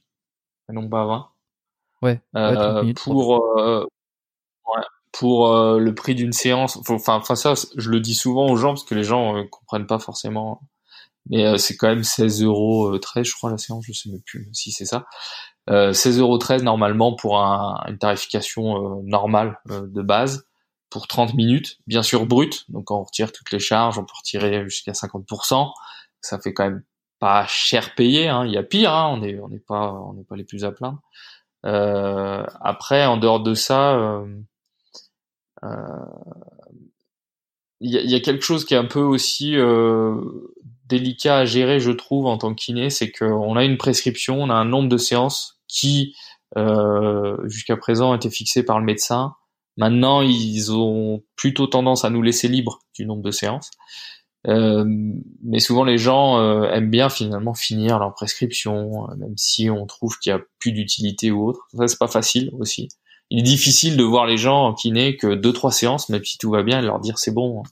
[0.69, 1.29] non pas 20.
[2.03, 2.21] Ouais,
[2.95, 3.89] pour,
[5.13, 6.77] pour euh, le prix d'une séance.
[6.89, 9.87] Enfin, enfin ça, je le dis souvent aux gens parce que les gens euh, comprennent
[9.87, 10.63] pas forcément.
[11.31, 13.85] Mais euh, c'est quand même 16 euros 13, je crois la séance.
[13.87, 15.07] Je sais même plus si c'est ça.
[15.71, 20.47] 16 euros 13 normalement pour un, une tarification normale de base
[20.89, 22.65] pour 30 minutes, bien sûr brut.
[22.71, 25.71] Donc on retire toutes les charges, on peut retirer jusqu'à 50%.
[26.23, 26.83] Ça fait quand même
[27.19, 28.29] pas cher payé.
[28.29, 28.47] Hein.
[28.47, 28.95] Il y a pire.
[28.95, 29.11] Hein.
[29.13, 31.03] On n'est on n'est pas on n'est pas les plus à plaindre.
[31.65, 34.25] après, en dehors de ça
[37.81, 40.21] il y, a, quelque chose qui est un peu aussi euh,
[40.87, 44.51] délicat à gérer, je trouve, en tant que kiné, c'est qu'on a une prescription, on
[44.51, 46.15] a un nombre de séances qui
[47.45, 49.35] jusqu'à présent étaient fixés par le médecin.
[49.77, 53.71] Maintenant, ils ont plutôt tendance à nous laisser libres du nombre de séances.
[54.47, 54.85] Euh,
[55.43, 59.85] mais souvent les gens euh, aiment bien finalement finir leur prescription, euh, même si on
[59.87, 61.67] trouve qu'il y a plus d'utilité ou autre.
[61.77, 62.89] Ça c'est pas facile aussi.
[63.31, 66.39] Il est difficile de voir les gens qui n'est que deux trois séances, même si
[66.39, 67.63] tout va bien, et leur dire c'est bon,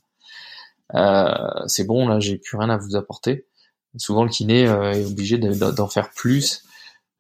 [1.67, 3.47] c'est bon là, j'ai plus rien à vous apporter.
[3.97, 6.65] Souvent le kiné est obligé d'en faire plus.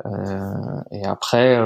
[0.04, 1.62] et après,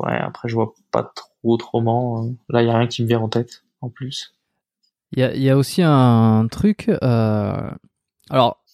[0.00, 2.30] ouais, après je vois pas trop autrement.
[2.48, 4.34] Là, il y a rien qui me vient en tête en plus.
[5.16, 6.88] Il y a, aussi un truc.
[6.88, 7.70] Euh,
[8.30, 8.64] alors,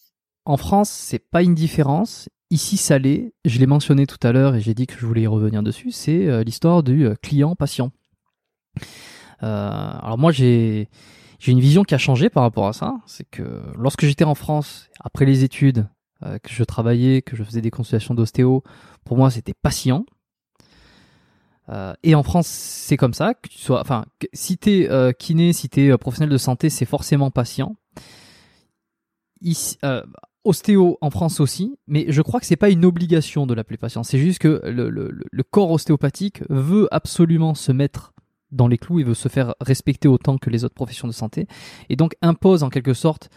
[0.46, 2.30] en France, c'est pas une différence.
[2.50, 3.32] Ici, l'est.
[3.44, 5.92] Je l'ai mentionné tout à l'heure et j'ai dit que je voulais y revenir dessus.
[5.92, 7.92] C'est euh, l'histoire du euh, client-patient.
[9.40, 10.88] alors moi, j'ai
[11.38, 12.94] j'ai une vision qui a changé par rapport à ça.
[13.06, 15.88] C'est que lorsque j'étais en France, après les études,
[16.20, 18.62] que je travaillais, que je faisais des consultations d'ostéo,
[19.06, 20.04] pour moi, c'était patient.
[21.70, 25.52] Euh, et en France, c'est comme ça, que tu sois, enfin, si t'es euh, kiné,
[25.52, 27.76] si t'es euh, professionnel de santé, c'est forcément patient.
[29.40, 29.78] Ici,
[30.44, 34.02] ostéo en France aussi, mais je crois que c'est pas une obligation de l'appeler patient.
[34.02, 38.12] C'est juste que le, corps ostéopathique veut absolument se mettre
[38.50, 41.46] dans les clous, il veut se faire respecter autant que les autres professions de santé,
[41.88, 43.30] et donc impose en quelque sorte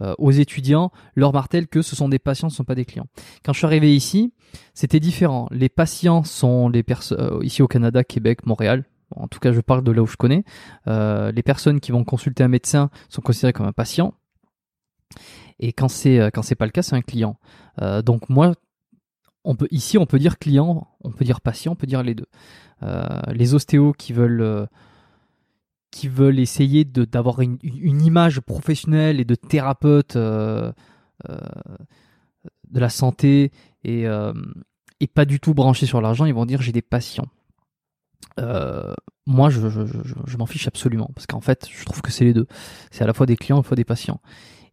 [0.00, 2.84] euh, aux étudiants leur martèle que ce sont des patients, ce ne sont pas des
[2.84, 3.06] clients.
[3.44, 4.32] Quand je suis arrivé ici,
[4.74, 5.48] c'était différent.
[5.50, 8.84] Les patients sont les personnes euh, ici au Canada, Québec, Montréal.
[9.16, 10.44] en tout cas, je parle de là où je connais.
[10.86, 14.14] Euh, les personnes qui vont consulter un médecin sont considérées comme un patient.
[15.60, 17.38] Et quand c'est quand c'est pas le cas, c'est un client.
[18.04, 18.54] donc moi,
[19.70, 22.26] ici, on peut dire client, on peut dire patient, on peut dire les deux.
[23.28, 24.68] les ostéos qui veulent
[25.90, 30.72] qui veulent essayer d'avoir une, une, image professionnelle et de thérapeute euh,
[31.28, 31.38] euh,
[32.70, 33.50] de la santé
[33.82, 34.32] et, euh,
[35.00, 37.26] et pas du tout branché sur l'argent, ils vont dire j'ai des patients.
[39.26, 39.82] moi, je, je,
[40.26, 42.46] je, m'en fiche absolument parce qu'en fait, je trouve que c'est les deux.
[42.90, 44.20] C'est à la fois des clients, à la fois des patients.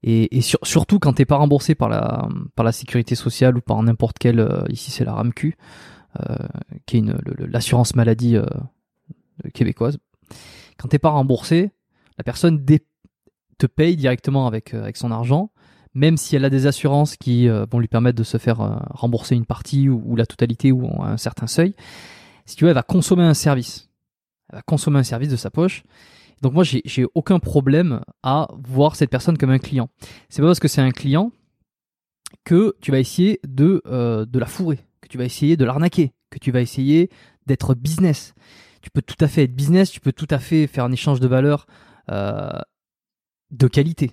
[0.03, 3.81] Et, et surtout quand t'es pas remboursé par la par la sécurité sociale ou par
[3.81, 5.57] n'importe quelle ici c'est la RAMQ,
[6.85, 7.03] qui est
[7.39, 8.37] l'assurance maladie
[9.53, 9.97] québécoise
[10.77, 11.71] quand t'es pas remboursé,
[12.17, 12.63] la personne
[13.57, 15.51] te paye directement avec, euh, avec son argent,
[15.93, 18.75] même si elle a des assurances qui euh, vont lui permettre de se faire euh,
[18.91, 21.75] rembourser une partie ou, la totalité ou un certain seuil.
[22.45, 23.89] Si tu veux, elle va consommer un service.
[24.49, 25.83] Elle va consommer un service de sa poche.
[26.41, 29.89] Donc moi, j'ai aucun problème à voir cette personne comme un client.
[30.29, 31.31] C'est pas parce que c'est un client
[32.43, 36.39] que tu vas essayer de, de la fourrer, que tu vas essayer de l'arnaquer, que
[36.39, 37.09] tu vas essayer
[37.45, 38.33] d'être business
[38.87, 41.19] tu peux tout à fait être business, tu peux tout à fait faire un échange
[41.19, 41.67] de valeur
[42.09, 42.49] euh,
[43.51, 44.11] de qualité.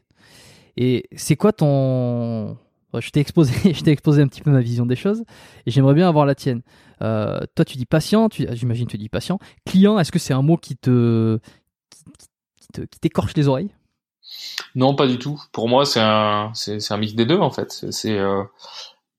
[0.77, 2.57] Et c'est quoi ton...
[2.99, 3.53] Je t'ai exposé,
[3.87, 5.23] exposé un petit peu ma vision des choses
[5.65, 6.63] et j'aimerais bien avoir la tienne.
[7.03, 9.39] Euh, toi, tu dis patient, j'imagine tu dis patient.
[9.65, 11.39] Client, est-ce que c'est un mot qui te,
[12.91, 13.71] qui, t'écorche les oreilles?
[14.75, 15.41] Non, pas du tout.
[15.53, 17.85] Pour moi, c'est un, c'est, un mix des deux en fait.
[17.91, 18.45] C'est, euh,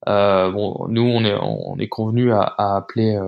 [0.05, 3.19] bon, nous, on est, on est convenu à, appeler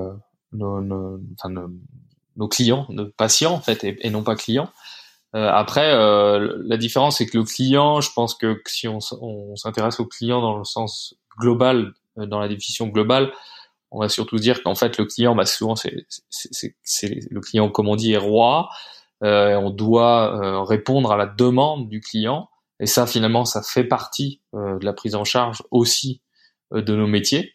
[0.54, 4.70] nos, nos, clients, nos patients en fait, et, non pas clients.
[5.36, 9.56] Euh, après, euh, la différence c'est que le client, je pense que si on, on
[9.56, 13.32] s'intéresse au client dans le sens global, euh, dans la définition globale,
[13.92, 16.06] on va surtout dire qu'en fait le client, bah, souvent c'est
[17.30, 18.70] le client comme on dit est roi.
[19.24, 22.50] Euh, on doit euh, répondre à la demande du client,
[22.80, 26.22] et ça finalement ça fait partie de la prise en charge aussi
[26.72, 27.54] de nos métiers.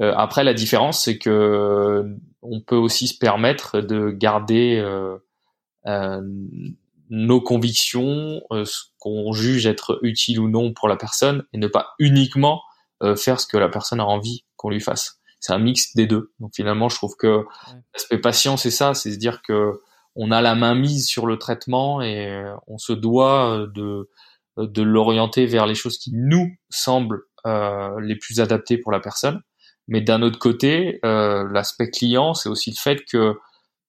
[0.00, 5.18] après, la différence c'est que on peut aussi se permettre de garder euh,
[5.86, 6.20] euh,
[7.10, 11.66] nos convictions, euh, ce qu'on juge être utile ou non pour la personne, et ne
[11.66, 12.62] pas uniquement
[13.16, 15.20] faire ce que la personne a envie qu'on lui fasse.
[15.38, 16.34] C'est un mix des deux.
[16.38, 17.46] Donc finalement, je trouve que
[17.94, 19.80] l'aspect patient, c'est ça, c'est se dire que
[20.22, 24.08] on a la main mise sur le traitement et on se doit de
[24.56, 29.42] de l'orienter vers les choses qui nous semblent les plus adaptées pour la personne.
[29.90, 33.34] Mais d'un autre côté, euh, l'aspect client, c'est aussi le fait que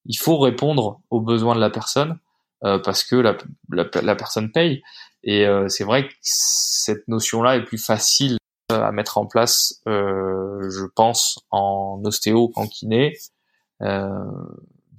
[0.05, 2.17] il faut répondre aux besoins de la personne
[2.63, 3.37] euh, parce que la,
[3.69, 4.81] la, personne paye.
[5.23, 8.37] Et euh, c'est vrai que cette notion-là est plus facile
[8.69, 13.13] à mettre en place, je pense, en ostéo qu'en kiné,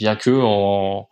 [0.02, 1.08] bien que en,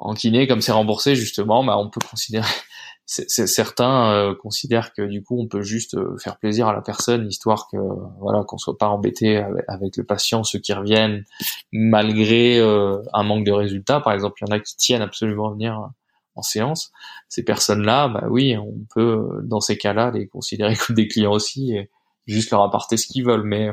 [0.00, 2.46] en kiné, comme c'est remboursé justement, bah, on peut considérer
[3.06, 7.26] certains euh, considèrent que du coup on peut juste euh, faire plaisir à la personne
[7.26, 7.78] histoire que
[8.20, 11.24] voilà qu'on soit pas embêté avec, le patient ceux qui reviennent
[11.72, 14.00] malgré euh, un manque de résultats.
[14.00, 15.88] Par exemple il y en a qui tiennent absolument à venir
[16.34, 16.92] en séance.
[17.30, 21.32] Ces personnes là bah oui on peut dans ces cas-là les considérer comme des clients
[21.32, 21.90] aussi et
[22.26, 23.46] juste leur apporter ce qu'ils veulent.
[23.46, 23.70] Mais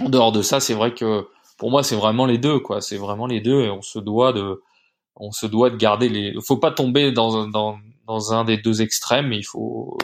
[0.00, 1.28] en dehors de ça c'est vrai que
[1.62, 2.80] pour moi, c'est vraiment les deux, quoi.
[2.80, 4.60] C'est vraiment les deux, et on se doit de,
[5.14, 6.34] on se doit de garder les.
[6.44, 9.32] Faut pas tomber dans dans dans un des deux extrêmes.
[9.32, 9.96] Il faut.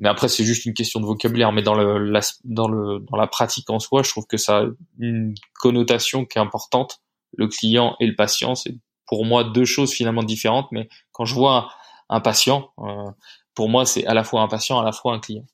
[0.00, 1.52] Mais après, c'est juste une question de vocabulaire.
[1.52, 4.60] Mais dans le la, dans le dans la pratique en soi, je trouve que ça
[4.60, 4.64] a
[4.98, 7.02] une connotation qui est importante.
[7.36, 8.74] Le client et le patient, c'est
[9.06, 10.68] pour moi deux choses finalement différentes.
[10.72, 11.68] Mais quand je vois
[12.08, 13.10] un, patient, euh,
[13.54, 15.44] pour moi, c'est à la fois un patient, à la fois un client.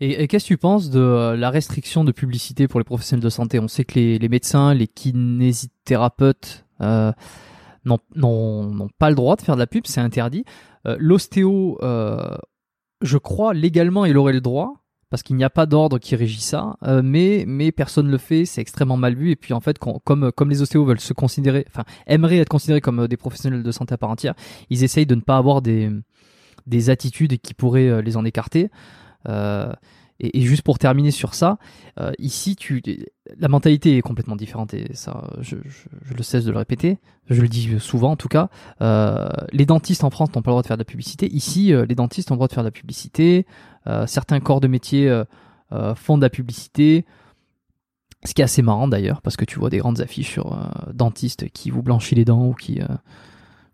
[0.00, 3.30] Et, qu'est-ce que tu penses de euh, la restriction de publicité pour les professionnels de
[3.30, 3.58] santé?
[3.58, 7.12] On sait que les, médecins, les kinésithérapeutes euh,
[7.84, 10.44] n'ont pas le droit de faire de la pub, c'est interdit.
[10.86, 12.36] Euh, l'ostéo, euh,
[13.00, 14.74] je crois légalement, il aurait le droit
[15.08, 18.60] parce qu'il n'y a pas d'ordre qui régit ça, mais mais personne le fait, c'est
[18.60, 19.30] extrêmement mal vu.
[19.30, 22.80] Et puis en fait, comme comme les ostéos veulent se considérer, enfin aimeraient être considérés
[22.80, 24.34] comme des professionnels de santé à part entière,
[24.68, 25.90] ils essayent de ne pas avoir des
[26.66, 28.68] des attitudes qui pourraient les en écarter.
[29.28, 29.72] Euh,
[30.18, 31.58] et, juste pour terminer sur ça,
[32.00, 32.56] euh, ici,
[33.38, 36.98] la mentalité est complètement différente et ça, je, le cesse de le répéter.
[37.28, 38.48] Je le dis souvent en tout cas.
[38.80, 41.30] Euh, les dentistes en France n'ont pas le droit de faire de la publicité.
[41.34, 43.46] Ici, les dentistes ont le droit de faire de la publicité.
[44.06, 45.22] certains corps de métier
[45.96, 47.04] font de la publicité.
[48.24, 50.56] Ce qui est assez marrant d'ailleurs, parce que tu vois des grandes affiches sur
[50.94, 52.80] dentistes qui vous blanchit les dents ou qui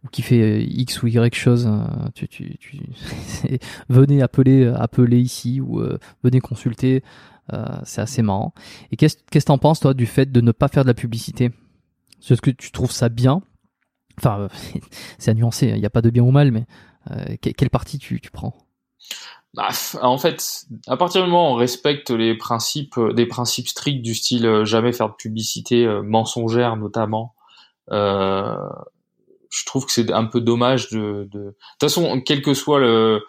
[0.05, 2.78] ou qui fait euh, X ou Y chose, euh, tu, tu, tu
[3.88, 7.03] venez appeler, appeler ici ou euh, venez consulter.
[7.84, 8.55] c'est assez marrant.
[8.90, 10.94] Et qu'est-ce que tu en penses, toi, du fait de ne pas faire de la
[10.94, 11.50] publicité?
[12.28, 13.42] Est-ce que tu trouves ça bien?
[14.18, 14.48] Enfin,
[15.18, 16.66] c'est à nuancer, il n'y a pas de bien ou mal, mais
[17.40, 18.55] quelle partie tu, tu prends?
[19.55, 19.68] Bah,
[20.00, 24.14] en fait, à partir du moment où on respecte les principes, des principes stricts du
[24.14, 27.34] style jamais faire de publicité mensongère notamment,
[27.90, 28.57] euh,
[29.53, 31.38] je trouve que c'est un peu dommage de, de...
[31.38, 33.20] de toute façon quel que soit le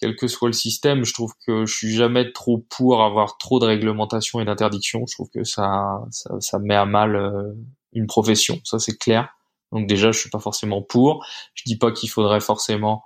[0.00, 3.58] quel que soit le système, je trouve que je suis jamais trop pour avoir trop
[3.58, 5.04] de réglementation et d'interdiction.
[5.08, 7.52] Je trouve que ça, ça, ça met à mal euh,
[7.92, 9.28] une profession, ça c'est clair.
[9.72, 11.24] Donc déjà, je suis pas forcément pour.
[11.54, 13.04] Je dis pas qu'il faudrait forcément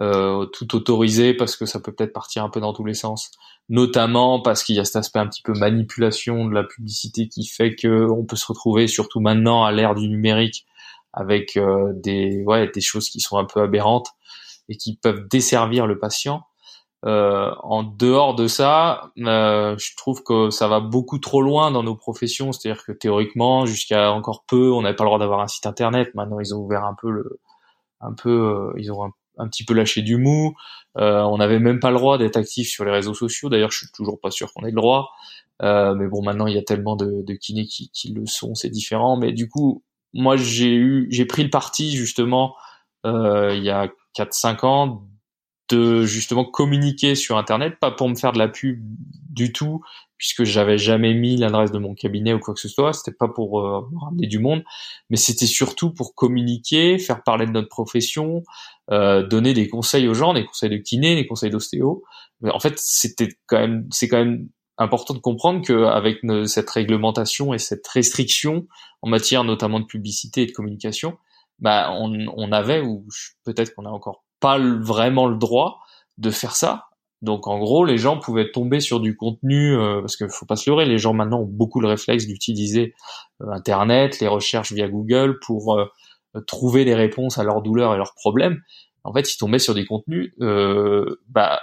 [0.00, 3.30] euh, tout autoriser parce que ça peut peut-être partir un peu dans tous les sens.
[3.68, 7.46] Notamment parce qu'il y a cet aspect un petit peu manipulation de la publicité qui
[7.46, 10.66] fait que on peut se retrouver, surtout maintenant à l'ère du numérique,
[11.12, 14.08] avec euh, des ouais des choses qui sont un peu aberrantes
[14.68, 16.42] et qui peuvent desservir le patient.
[17.04, 21.82] Euh, en dehors de ça, euh, je trouve que ça va beaucoup trop loin dans
[21.82, 22.52] nos professions.
[22.52, 26.14] C'est-à-dire que théoriquement, jusqu'à encore peu, on n'avait pas le droit d'avoir un site internet.
[26.14, 27.40] Maintenant, ils ont ouvert un peu le,
[28.00, 30.54] un peu, euh, ils ont un, petit peu lâché du mou.
[30.96, 33.48] Euh, on n'avait même pas le droit d'être actif sur les réseaux sociaux.
[33.48, 35.10] D'ailleurs, je suis toujours pas sûr qu'on ait le droit.
[35.62, 38.70] mais bon, maintenant, il y a tellement de, de kinés qui, qui le sont, c'est
[38.70, 39.16] différent.
[39.16, 39.84] Mais du coup,
[40.14, 42.54] moi j'ai eu j'ai pris le parti justement
[43.06, 45.08] euh, il y a 4 5 ans
[45.70, 48.80] de justement communiquer sur internet pas pour me faire de la pub
[49.28, 49.82] du tout
[50.16, 52.92] puisque j'avais jamais mis l'adresse de mon cabinet ou quoi que ce soit.
[52.92, 54.64] C'était pas pour euh, ramener du monde
[55.10, 58.42] mais c'était surtout pour communiquer faire parler de notre profession
[58.90, 62.02] euh, donner des conseils aux gens des conseils de kiné des conseils d'ostéo.
[62.42, 64.48] En fait c'était quand même c'est quand même
[64.78, 68.66] important de comprendre qu'avec cette réglementation et cette restriction
[69.02, 71.18] en matière notamment de publicité et de communication,
[71.58, 73.06] bah on, on avait ou
[73.44, 75.80] peut-être qu'on a encore pas vraiment le droit
[76.16, 76.84] de faire ça.
[77.20, 80.56] Donc en gros, les gens pouvaient tomber sur du contenu euh, parce qu'il faut pas
[80.56, 82.94] se leurrer, les gens maintenant ont beaucoup le réflexe d'utiliser
[83.42, 85.86] euh, Internet, les recherches via Google pour euh,
[86.46, 88.60] trouver des réponses à leurs douleurs et leurs problèmes.
[89.02, 90.34] En fait, ils tombaient sur des contenus
[91.28, 91.60] bah,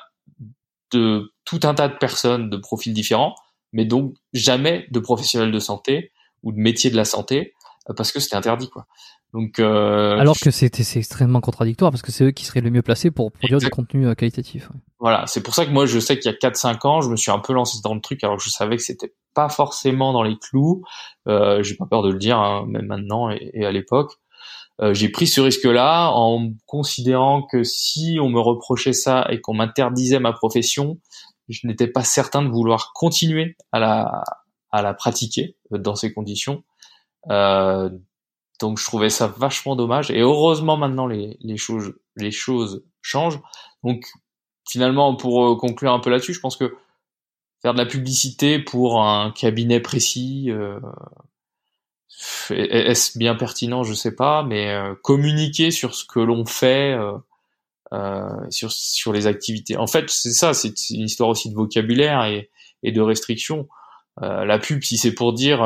[0.91, 3.35] de tout un tas de personnes de profils différents,
[3.73, 6.11] mais donc jamais de professionnels de santé
[6.43, 7.53] ou de métiers de la santé
[7.89, 8.85] euh, parce que c'était interdit quoi.
[9.33, 12.71] Donc euh, alors que c'était c'est extrêmement contradictoire parce que c'est eux qui seraient le
[12.71, 14.69] mieux placés pour produire du contenu euh, qualitatif.
[14.99, 17.09] Voilà, c'est pour ça que moi je sais qu'il y a 4 5 ans, je
[17.09, 19.49] me suis un peu lancé dans le truc alors que je savais que c'était pas
[19.49, 20.83] forcément dans les clous,
[21.27, 24.13] euh, j'ai pas peur de le dire hein, même maintenant et, et à l'époque.
[24.81, 29.53] Euh, j'ai pris ce risque-là en considérant que si on me reprochait ça et qu'on
[29.53, 30.99] m'interdisait ma profession,
[31.47, 34.23] je n'étais pas certain de vouloir continuer à la,
[34.71, 36.63] à la pratiquer euh, dans ces conditions.
[37.29, 37.89] Euh,
[38.59, 40.11] donc je trouvais ça vachement dommage.
[40.11, 43.39] Et heureusement maintenant les, les choses les choses changent.
[43.83, 44.05] Donc
[44.67, 46.75] finalement pour euh, conclure un peu là-dessus, je pense que
[47.61, 50.79] faire de la publicité pour un cabinet précis, euh,
[52.49, 53.83] est-ce bien pertinent?
[53.83, 57.13] Je sais pas, mais euh, communiquer sur ce que l'on fait, euh,
[57.93, 59.77] euh, sur sur les activités.
[59.77, 62.49] En fait, c'est ça, c'est une histoire aussi de vocabulaire et,
[62.83, 63.67] et de restrictions.
[64.21, 65.59] la pub, si c'est pour dire,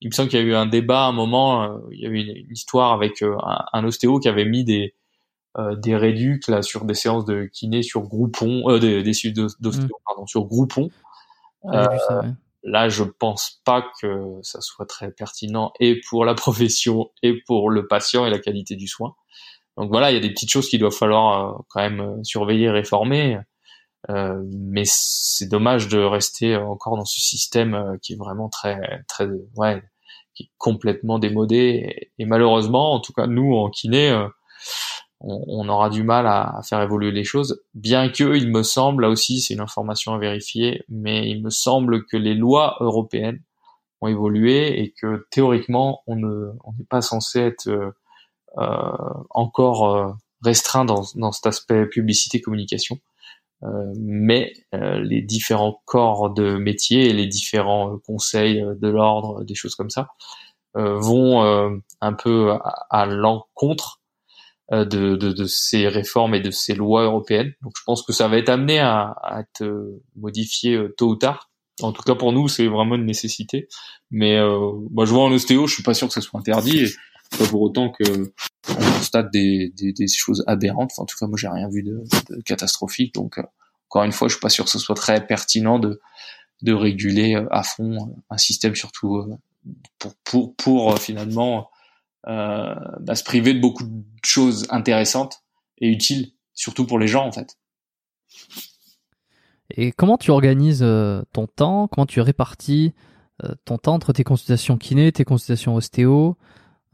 [0.00, 2.08] il me semble qu'il y a eu un débat à un moment, il y a
[2.08, 4.94] eu une, histoire avec un, ostéo qui avait mis des
[5.76, 10.04] des réducs là sur des séances de kiné sur Groupon, des, des d'ostéo mmh.
[10.06, 10.90] pardon sur Groupon.
[11.62, 12.22] ça,
[12.62, 17.70] là, je pense pas que ça soit très pertinent et pour la profession et pour
[17.70, 19.14] le patient et la qualité du soin.
[19.76, 22.22] Donc voilà, il y a des petites choses qu'il doit falloir euh, quand même euh,
[22.24, 23.38] surveiller, réformer.
[24.10, 29.28] Euh, mais c'est dommage de rester encore dans ce système qui est vraiment très, très,
[29.56, 29.80] ouais,
[30.34, 32.10] qui est complètement démodé.
[32.18, 34.10] Et, malheureusement, en tout cas, nous en kiné,
[35.24, 37.62] on, aura du mal à, faire évoluer les choses.
[37.74, 41.50] Bien que, il me semble, là aussi, c'est une information à vérifier, mais il me
[41.50, 43.40] semble que les lois européennes
[44.00, 47.94] ont évolué et que théoriquement, on ne, on n'est pas censé être
[48.58, 50.12] euh, encore euh,
[50.44, 52.98] restreint dans, dans cet aspect publicité communication.
[53.62, 59.76] Euh, mais les différents corps de métier et les différents conseils de l'ordre, des choses
[59.76, 60.08] comme ça,
[60.74, 62.54] vont un peu
[62.90, 64.01] à, l'encontre
[64.72, 67.52] de, de, de, ces réformes et de ces lois européennes.
[67.62, 69.64] Donc je pense que ça va être amené à, à être
[70.16, 71.50] modifié tôt ou tard.
[71.80, 73.68] En tout cas pour nous, c'est vraiment une nécessité.
[74.10, 76.84] Mais euh, moi, je vois en ostéo, je suis pas sûr que ça soit interdit.
[76.84, 76.88] Et
[77.38, 78.32] pas pour autant que
[78.68, 80.90] on constate des, des, des choses aberrantes.
[80.92, 83.14] Enfin, en tout cas, moi, j'ai rien vu de, de catastrophique.
[83.14, 83.42] Donc, euh,
[83.88, 86.00] encore une fois, je suis pas sûr que ce soit très pertinent de
[86.62, 89.40] de réguler euh, à fond euh, un système, surtout
[89.98, 91.62] pour pour pour finalement euh,
[92.24, 95.42] bah, se priver de beaucoup de choses intéressantes
[95.78, 97.56] et utiles, surtout pour les gens en fait.
[99.70, 100.84] Et comment tu organises
[101.32, 101.88] ton temps?
[101.88, 102.92] Comment tu répartis
[103.64, 106.36] ton temps entre tes consultations kiné, tes consultations ostéo?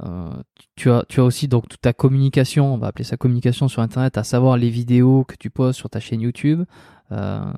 [0.05, 0.31] Euh,
[0.77, 3.83] tu as, tu as aussi donc toute ta communication, on va appeler ça communication sur
[3.83, 6.65] Internet, à savoir les vidéos que tu poses sur ta chaîne YouTube.
[7.11, 7.53] Euh,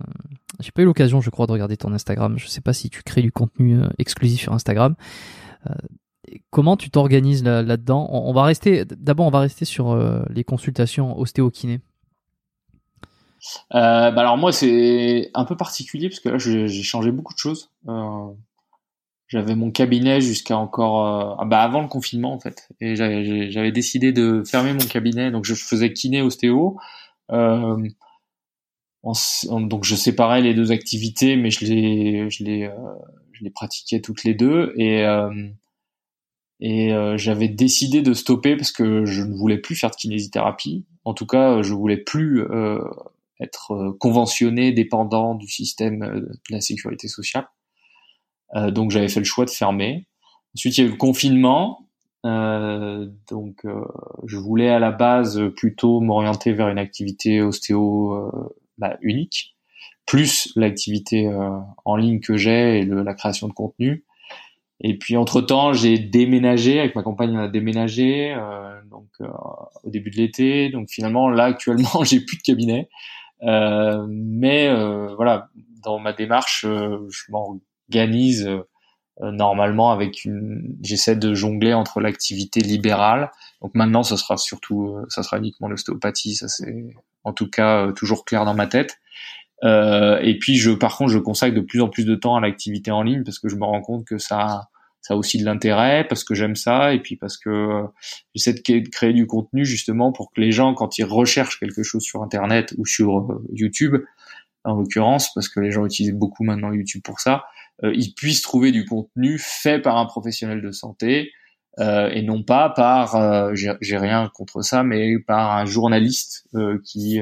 [0.60, 2.38] J'ai pas eu l'occasion, je crois, de regarder ton Instagram.
[2.38, 4.94] Je sais pas si tu crées du contenu euh, exclusif sur Instagram.
[5.68, 5.74] Euh,
[6.50, 9.96] comment tu t'organises là-dedans on, va rester, d'abord, on va rester sur
[10.28, 11.80] les consultations ostéo-kiné.
[13.70, 17.70] bah alors moi c'est un peu particulier parce que là j'ai changé beaucoup de choses.
[19.30, 23.70] J'avais mon cabinet jusqu'à encore euh, ah bah avant le confinement en fait, et j'avais
[23.70, 26.76] décidé de fermer mon cabinet, donc je faisais kiné ostéo.
[27.30, 27.76] Euh,
[29.04, 34.34] donc je séparais les deux activités, mais je les je les euh, pratiquais toutes les
[34.34, 35.30] deux et euh,
[36.60, 40.84] et euh, j'avais décidé de stopper parce que je ne voulais plus faire de kinésithérapie.
[41.04, 42.44] En tout cas, je voulais plus
[43.40, 47.48] être conventionné, dépendant du système de la sécurité sociale.
[48.54, 50.06] Euh, donc j'avais fait le choix de fermer.
[50.54, 51.86] Ensuite, il y a eu le confinement.
[52.26, 53.84] Euh, donc, euh,
[54.26, 59.56] je voulais à la base plutôt m'orienter vers une activité ostéo euh, bah, unique,
[60.06, 61.30] plus l'activité
[61.84, 64.04] en ligne que j'ai et le, la création de contenu.
[64.80, 68.34] Et puis entre temps, j'ai déménagé avec ma compagne, on a déménagé
[68.90, 70.70] donc au début de l'été.
[70.70, 72.88] Donc finalement, là actuellement, j'ai plus de cabinet.
[73.42, 74.74] mais
[75.16, 75.48] voilà,
[75.82, 77.60] dans ma démarche, je m'en
[77.90, 78.60] organise euh,
[79.22, 84.94] euh, normalement avec une j'essaie de jongler entre l'activité libérale donc maintenant ça sera surtout
[84.94, 88.98] euh, ça sera uniquement l'ostéopathie ça c'est en tout cas toujours clair dans ma tête
[89.64, 92.40] euh, et puis je par contre je consacre de plus en plus de temps à
[92.40, 94.68] l'activité en ligne parce que je me rends compte que ça
[95.02, 97.84] ça a aussi de l'intérêt parce que j'aime ça et puis parce que
[98.34, 102.02] j'essaie de créer du contenu justement pour que les gens quand ils recherchent quelque chose
[102.02, 103.96] sur internet ou sur YouTube
[104.64, 107.44] en l'occurrence parce que les gens utilisent beaucoup maintenant YouTube pour ça
[107.84, 111.32] euh, ils puissent trouver du contenu fait par un professionnel de santé
[111.78, 116.46] euh, et non pas par, euh, j'ai rien contre ça, mais par un journaliste
[116.84, 117.20] qui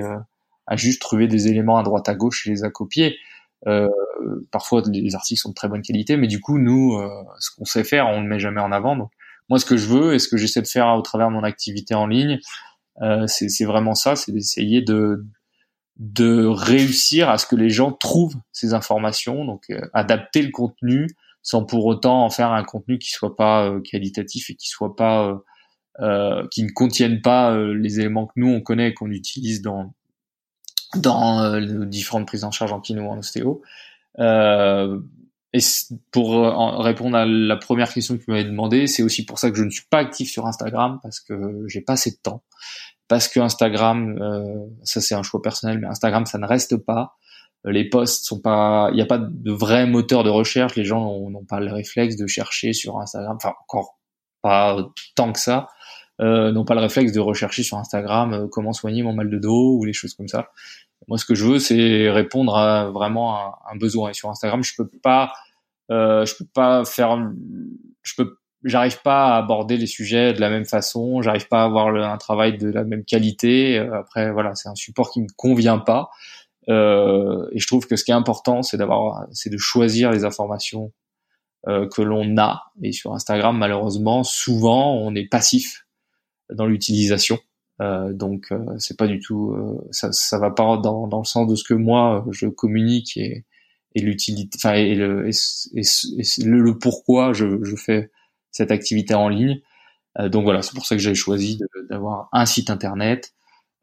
[0.69, 3.17] a juste trouvé des éléments à droite à gauche et les a copiés.
[3.67, 3.89] Euh,
[4.53, 6.97] parfois les articles sont de très bonne qualité, mais du coup nous,
[7.41, 8.97] ce qu'on sait faire, on ne met jamais en avant.
[8.97, 9.11] Donc
[9.49, 11.43] moi, ce que je veux et ce que j'essaie de faire au travers de mon
[11.43, 12.39] activité en ligne,
[13.03, 15.25] euh, c'est vraiment ça, c'est d'essayer de
[15.97, 21.09] de réussir à ce que les gens trouvent ces informations, donc euh, adapter le contenu
[21.43, 24.95] sans pour autant en faire un contenu qui soit pas euh, qualitatif et qui soit
[24.95, 25.43] pas
[26.01, 29.93] euh, qui ne contienne pas les éléments que nous on connaît et qu'on utilise dans
[30.97, 33.63] dans nos différentes prises en charge en kiné ou en ostéo.
[34.19, 35.59] et
[36.11, 39.57] pour répondre à la première question que tu m'avais demandé, c'est aussi pour ça que
[39.57, 42.43] je ne suis pas actif sur Instagram parce que j'ai pas assez de temps
[43.09, 47.17] parce que Instagram, euh, ça c'est un choix personnel, mais Instagram ça ne reste pas.
[47.67, 50.77] Euh, les posts sont pas, il n'y a pas de vrai moteur de recherche.
[50.77, 53.99] Les gens n'ont pas le réflexe de chercher sur Instagram, enfin encore
[54.43, 54.77] pas
[55.17, 55.67] tant que ça,
[56.21, 59.39] euh, n'ont pas le réflexe de rechercher sur Instagram euh, comment soigner mon mal de
[59.39, 60.51] dos ou les choses comme ça.
[61.07, 64.11] Moi, ce que je veux, c'est répondre à vraiment un, un, besoin.
[64.11, 65.33] Et sur Instagram, je peux pas,
[65.91, 67.17] euh, je peux pas faire,
[68.03, 71.65] je peux j'arrive pas à aborder les sujets de la même façon, j'arrive pas à
[71.65, 73.79] avoir un travail de la même qualité.
[73.79, 76.11] Euh, après, voilà, c'est un support qui me convient pas.
[76.69, 80.25] Euh, et je trouve que ce qui est important, c'est d'avoir, c'est de choisir les
[80.25, 80.93] informations
[81.67, 82.63] euh, que l'on a.
[82.83, 85.87] Et sur Instagram, malheureusement, souvent, on est passif
[86.53, 87.39] dans l'utilisation.
[87.81, 91.25] Euh, donc, euh, c'est pas du tout, euh, ça, ça va pas dans, dans le
[91.25, 93.45] sens de ce que moi je communique et,
[93.95, 95.83] et l'utilité, enfin, et, le, et,
[96.45, 98.11] le, le, pourquoi je, je fais
[98.51, 99.61] cette activité en ligne.
[100.19, 103.33] donc voilà, c'est pour ça que j'ai choisi d'avoir un site internet,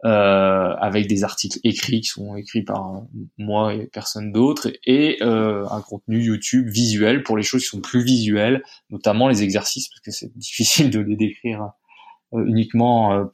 [0.06, 3.02] euh, avec des articles écrits qui sont écrits par
[3.40, 7.82] moi et personne d'autre, et euh, un contenu YouTube visuel pour les choses qui sont
[7.82, 8.62] plus visuelles,
[8.92, 11.68] notamment les exercices, parce que c'est difficile de les décrire euh,
[12.46, 13.26] uniquement euh,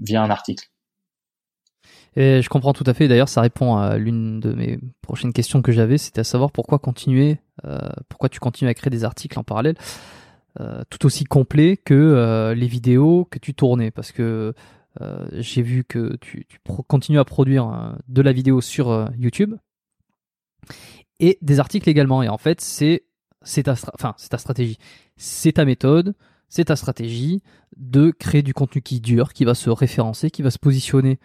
[0.00, 0.68] via un article.
[2.16, 3.06] Et je comprends tout à fait.
[3.06, 6.78] D'ailleurs, ça répond à l'une de mes prochaines questions que j'avais, c'était à savoir pourquoi
[6.78, 7.78] continuer, euh,
[8.08, 9.76] pourquoi tu continues à créer des articles en parallèle,
[10.58, 14.54] euh, tout aussi complets que les vidéos que tu tournais, parce que
[15.00, 16.46] euh, j'ai vu que tu,
[16.88, 19.54] continues à produire euh, de la vidéo sur euh, YouTube
[21.20, 22.22] et des articles également.
[22.22, 23.04] Et en fait, c'est
[23.62, 23.76] ta
[24.38, 24.78] stratégie,
[25.16, 26.14] c'est ta méthode,
[26.48, 27.42] c'est ta stratégie
[27.76, 31.18] de créer du contenu qui dure, qui va se référencer, qui va se positionner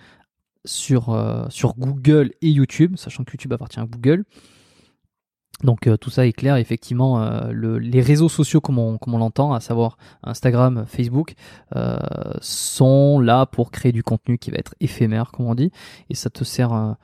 [0.65, 1.17] sur,
[1.49, 4.23] sur Google et YouTube, sachant que YouTube appartient à Google,
[5.63, 9.59] donc euh, tout ça est clair, effectivement, euh, les réseaux sociaux comme on, l'entend, à
[9.59, 11.35] savoir Instagram, Facebook,
[11.75, 11.97] euh,
[12.41, 15.71] sont là pour créer du contenu qui va être éphémère, comme on dit,
[16.09, 16.95] et ça te sert,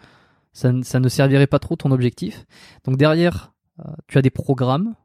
[0.52, 2.46] ça, ne servirait pas trop ton objectif.
[2.86, 3.54] Donc derrière,
[4.08, 4.96] tu as des programmes,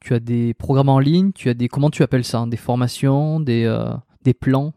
[0.00, 2.56] tu as des programmes en ligne, tu as des, comment tu appelles ça, hein, des
[2.56, 3.72] formations, des,
[4.22, 4.72] des plans?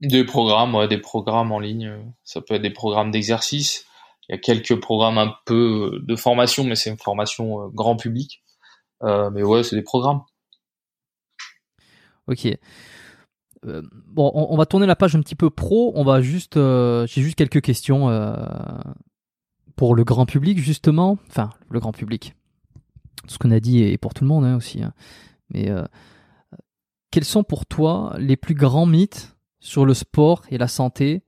[0.00, 1.92] Des programmes, ouais, des programmes en ligne.
[2.24, 3.86] Ça peut être des programmes d'exercice
[4.28, 7.96] il y a quelques programmes un peu de formation, mais c'est une formation euh, grand
[7.96, 8.42] public.
[9.02, 10.22] Euh, mais ouais, c'est des programmes.
[12.26, 12.46] Ok.
[13.64, 15.92] Euh, bon, on, va tourner la page un petit peu pro.
[15.94, 18.08] On va juste, j'ai juste quelques questions
[19.76, 21.18] pour le grand public justement.
[21.28, 22.34] Enfin, le grand public.
[23.28, 24.82] Ce qu'on a dit est pour tout le monde hein, aussi.
[24.82, 24.92] Hein.
[25.50, 25.70] Mais
[27.10, 31.22] quels sont pour toi les plus grands mythes sur le sport et la santé?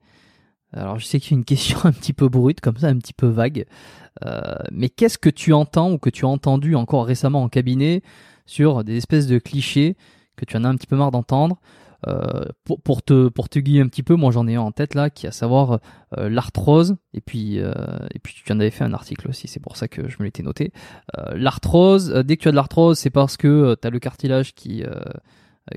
[0.71, 3.13] Alors je sais que c'est une question un petit peu brute, comme ça, un petit
[3.13, 3.65] peu vague.
[4.25, 8.01] Euh, mais qu'est-ce que tu entends ou que tu as entendu encore récemment en cabinet
[8.45, 9.95] sur des espèces de clichés
[10.35, 11.59] que tu en as un petit peu marre d'entendre
[12.07, 14.71] euh, pour, pour, te, pour te guider un petit peu, moi j'en ai un en
[14.71, 15.79] tête là, qui est à savoir
[16.17, 19.77] euh, l'arthrose, et puis, et puis tu en avais fait un article aussi, c'est pour
[19.77, 20.71] ça que je me l'étais noté.
[21.33, 24.83] l'arthrose, dès que tu as de l'arthrose, c'est parce que tu as le cartilage qui,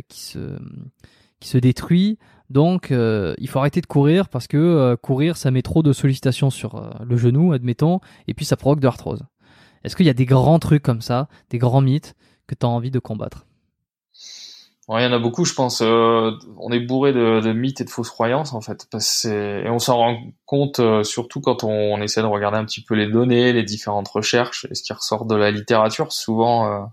[0.08, 0.58] qui, se,
[1.40, 2.18] qui se détruit,
[2.52, 5.94] donc, euh, il faut arrêter de courir parce que euh, courir, ça met trop de
[5.94, 9.22] sollicitations sur euh, le genou, admettons, et puis ça provoque de l'arthrose.
[9.84, 12.14] Est-ce qu'il y a des grands trucs comme ça, des grands mythes
[12.46, 13.46] que tu as envie de combattre?
[14.98, 15.80] Il y en a beaucoup, je pense.
[15.80, 18.86] on est bourré de, mythes et de fausses croyances, en fait.
[19.26, 23.08] et on s'en rend compte surtout quand on, essaie de regarder un petit peu les
[23.08, 26.12] données, les différentes recherches, et ce qui ressort de la littérature.
[26.12, 26.90] Souvent,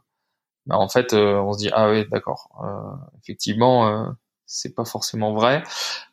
[0.66, 2.50] bah, en fait, on se dit, ah oui, d'accord.
[3.24, 4.14] effectivement
[4.50, 5.64] c'est pas forcément vrai.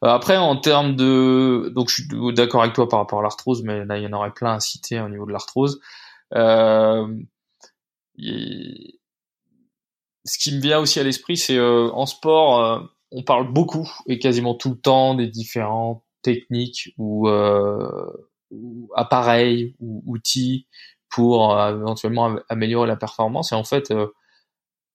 [0.04, 3.62] Euh, après, en termes de, donc je suis d'accord avec toi par rapport à l'arthrose,
[3.64, 5.80] mais là il y en aurait plein à citer au niveau de l'arthrose.
[6.34, 7.08] Euh,
[10.26, 12.80] ce qui me vient aussi à l'esprit, c'est euh, en sport, euh,
[13.12, 17.28] on parle beaucoup et quasiment tout le temps des différentes techniques ou,
[18.50, 20.66] ou appareils ou outils
[21.08, 23.52] pour éventuellement améliorer la performance.
[23.52, 23.92] Et en fait,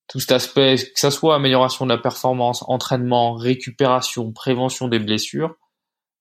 [0.10, 5.56] tout cet aspect, que ça soit amélioration de la performance, entraînement, récupération, prévention des blessures,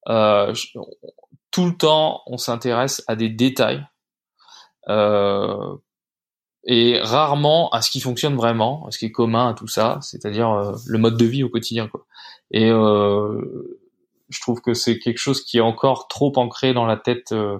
[0.08, 0.54] euh,
[1.50, 3.84] tout le temps, on s'intéresse à des détails
[4.88, 5.76] euh,
[6.64, 9.98] et rarement à ce qui fonctionne vraiment, à ce qui est commun à tout ça,
[10.02, 11.88] c'est-à-dire euh, le mode de vie au quotidien.
[11.88, 12.06] Quoi.
[12.50, 13.78] Et euh,
[14.28, 17.58] je trouve que c'est quelque chose qui est encore trop ancré dans la tête euh,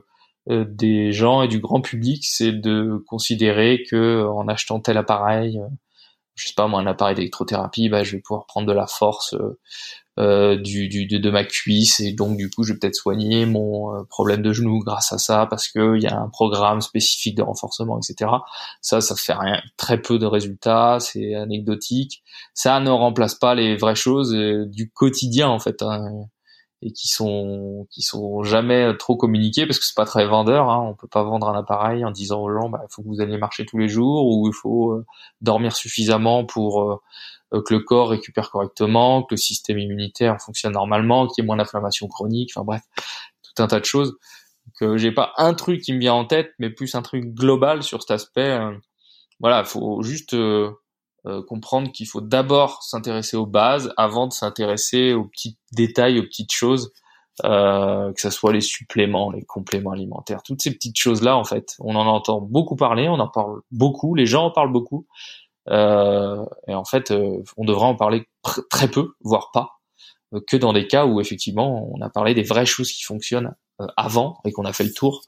[0.48, 5.60] des gens et du grand public, c'est de considérer que en achetant tel appareil,
[6.40, 9.34] je sais pas moi un appareil d'électrothérapie, bah je vais pouvoir prendre de la force
[9.34, 9.58] euh,
[10.18, 13.94] euh du, du de, ma cuisse et donc du coup je vais peut-être soigner mon
[13.94, 17.36] euh, problème de genou grâce à ça parce que il y a un programme spécifique
[17.36, 18.30] de renforcement etc.
[18.80, 22.22] Ça ça fait rien, très peu de résultats, c'est anecdotique.
[22.54, 25.82] Ça ne remplace pas les vraies choses euh, du quotidien en fait.
[25.82, 26.26] Hein
[26.82, 30.70] et qui sont qui sont jamais trop communiqués parce que c'est pas très vendeur.
[30.70, 30.80] Hein.
[30.90, 33.20] On peut pas vendre un appareil en disant aux gens bah, il faut que vous
[33.20, 35.06] alliez marcher tous les jours ou il faut euh,
[35.42, 36.96] dormir suffisamment pour euh,
[37.52, 41.46] euh, que le corps récupère correctement, que le système immunitaire fonctionne normalement, qu'il y ait
[41.46, 42.52] moins d'inflammation chronique.
[42.54, 42.82] Enfin bref,
[43.42, 44.16] tout un tas de choses.
[44.78, 47.82] Que j'ai pas un truc qui me vient en tête, mais plus un truc global
[47.82, 48.58] sur cet aspect.
[49.40, 50.34] voilà, faut juste
[51.26, 56.24] euh, comprendre qu'il faut d'abord s'intéresser aux bases avant de s'intéresser aux petits détails, aux
[56.24, 56.92] petites choses
[57.44, 61.74] euh, que ce soit les suppléments, les compléments alimentaires, toutes ces petites choses-là, en fait,
[61.78, 65.06] on en entend beaucoup parler, on en parle beaucoup, les gens en parlent beaucoup,
[65.70, 68.28] euh, et en fait, euh, on devrait en parler
[68.68, 69.80] très peu, voire pas,
[70.46, 73.54] que dans des cas où effectivement, on a parlé des vraies choses qui fonctionnent
[73.96, 75.22] avant et qu'on a fait le tour,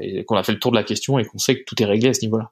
[0.00, 1.86] et qu'on a fait le tour de la question et qu'on sait que tout est
[1.86, 2.50] réglé à ce niveau-là.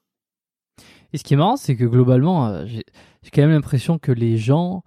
[1.12, 2.84] Et ce qui est marrant, c'est que globalement, j'ai
[3.32, 4.82] quand même l'impression que les gens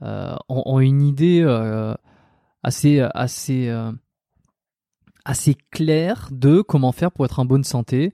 [0.00, 1.94] ont, ont, une idée euh,
[5.24, 8.12] assez clair de comment faire pour être en bonne santé.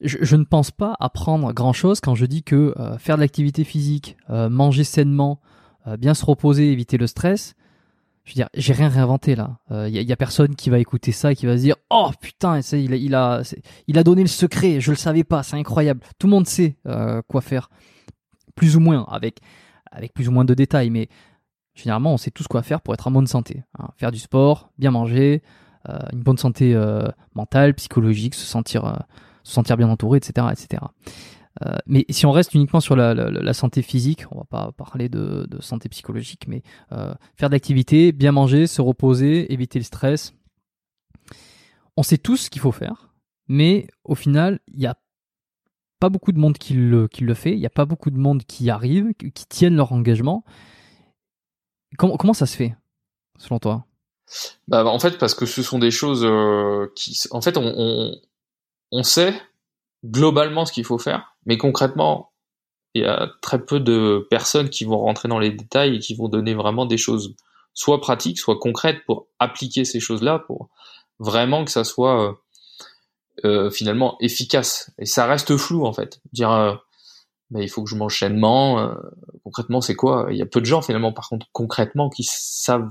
[0.00, 3.20] Je, je ne pense pas apprendre grand chose quand je dis que euh, faire de
[3.20, 5.40] l'activité physique, euh, manger sainement,
[5.98, 7.54] bien se reposer, éviter le stress.
[8.24, 9.58] Je veux dire, j'ai rien réinventé là.
[9.70, 12.10] Il y, y, a personne qui va écouter ça et qui va se dire oh
[12.20, 13.42] putain, il, a
[14.04, 14.80] donné le secret.
[14.80, 16.00] Je le savais pas, c'est incroyable.
[16.18, 16.76] Tout le monde sait
[17.28, 17.70] quoi faire,
[18.54, 19.40] plus ou moins avec
[20.14, 21.08] plus ou moins de détails, mais
[21.74, 23.62] Généralement, on sait tous quoi faire pour être en bonne santé.
[23.78, 23.88] Hein.
[23.96, 25.42] Faire du sport, bien manger,
[25.88, 28.96] euh, une bonne santé euh, mentale, psychologique, se sentir, euh,
[29.44, 30.48] se sentir bien entouré, etc.
[30.52, 30.82] etc.
[31.86, 35.88] mais si on reste uniquement sur la, santé physique, on va pas parler de, santé
[35.88, 40.32] psychologique, mais faire de l'activité, bien manger, se reposer, éviter le stress.
[41.96, 43.12] On sait tous ce qu'il faut faire,
[43.48, 44.96] mais au final, il n'y a
[46.00, 48.42] pas beaucoup de monde qui le, qui fait, il n'y a pas beaucoup de monde
[48.44, 50.44] qui arrive, qui tiennent leur engagement.
[51.98, 52.74] Comment, ça se fait,
[53.38, 53.84] selon toi?
[54.66, 57.18] Bah, En fait, parce que ce sont des choses euh, qui...
[57.30, 59.34] En fait, on, sait
[60.04, 62.32] globalement ce qu'il faut faire, mais concrètement,
[62.94, 66.14] il y a très peu de personnes qui vont rentrer dans les détails et qui
[66.14, 67.36] vont donner vraiment des choses
[67.72, 70.70] soit pratiques, soit concrètes pour appliquer ces choses-là, pour
[71.18, 72.32] vraiment que ça soit euh,
[73.44, 74.90] euh finalement efficace.
[74.98, 76.20] Et ça reste flou, en fait.
[76.32, 76.74] Dire euh,
[77.58, 78.80] il faut que je mange sainement.
[78.80, 78.94] Euh,
[79.44, 80.28] concrètement, c'est quoi?
[80.30, 82.90] Il y a peu de gens finalement, par contre, concrètement, qui savent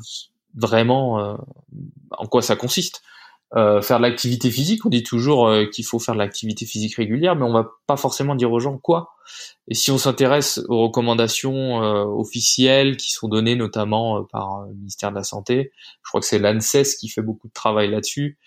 [0.55, 1.35] vraiment euh,
[2.11, 3.01] en quoi ça consiste.
[3.55, 7.35] Euh, faire de l'activité physique, on dit toujours qu'il faut faire de l'activité physique régulière,
[7.35, 9.09] mais on va pas forcément dire aux gens quoi.
[9.67, 11.77] Et si on s'intéresse aux recommandations
[12.17, 15.71] officielles qui sont données notamment par le ministère de la Santé,
[16.03, 18.37] je crois que c'est l'ANSES qui fait beaucoup de travail là-dessus.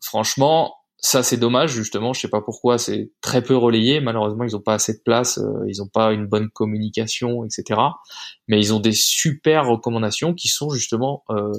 [0.00, 4.56] franchement, ça c'est dommage justement je sais pas pourquoi c'est très peu relayé malheureusement ils
[4.56, 7.80] ont pas assez de place euh, ils ont pas une bonne communication etc
[8.46, 11.52] mais ils ont des super recommandations qui sont justement euh,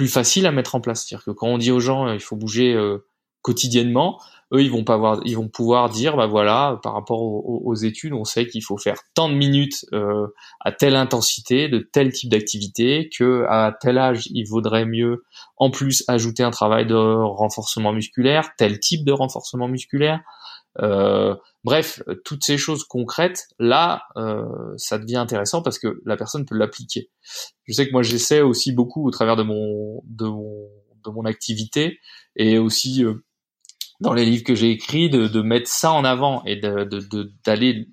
[0.00, 1.04] plus faciles à mettre en place.
[1.04, 3.06] C'est-à-dire que quand on dit aux gens euh, il faut bouger euh,
[3.42, 4.18] quotidiennement
[4.54, 8.14] eux ils vont pas avoir, ils vont pouvoir dire bah voilà par rapport aux, études
[8.14, 10.26] on sait qu'il faut faire tant de minutes euh,
[10.60, 15.22] à telle intensité de tel type d'activité que à tel âge il vaudrait mieux
[15.58, 20.20] en plus ajouter un travail de renforcement musculaire tel type de renforcement musculaire
[20.78, 24.44] bref toutes ces choses concrètes là euh,
[24.76, 27.10] ça devient intéressant parce que la personne peut l'appliquer
[27.64, 30.68] je sais que moi j'essaie aussi beaucoup au travers de mon de mon
[31.04, 31.98] de mon activité
[32.36, 33.14] et aussi euh,
[34.00, 37.88] dans les livres que j'ai écrits, de, de, mettre ça en avant et d'aller de,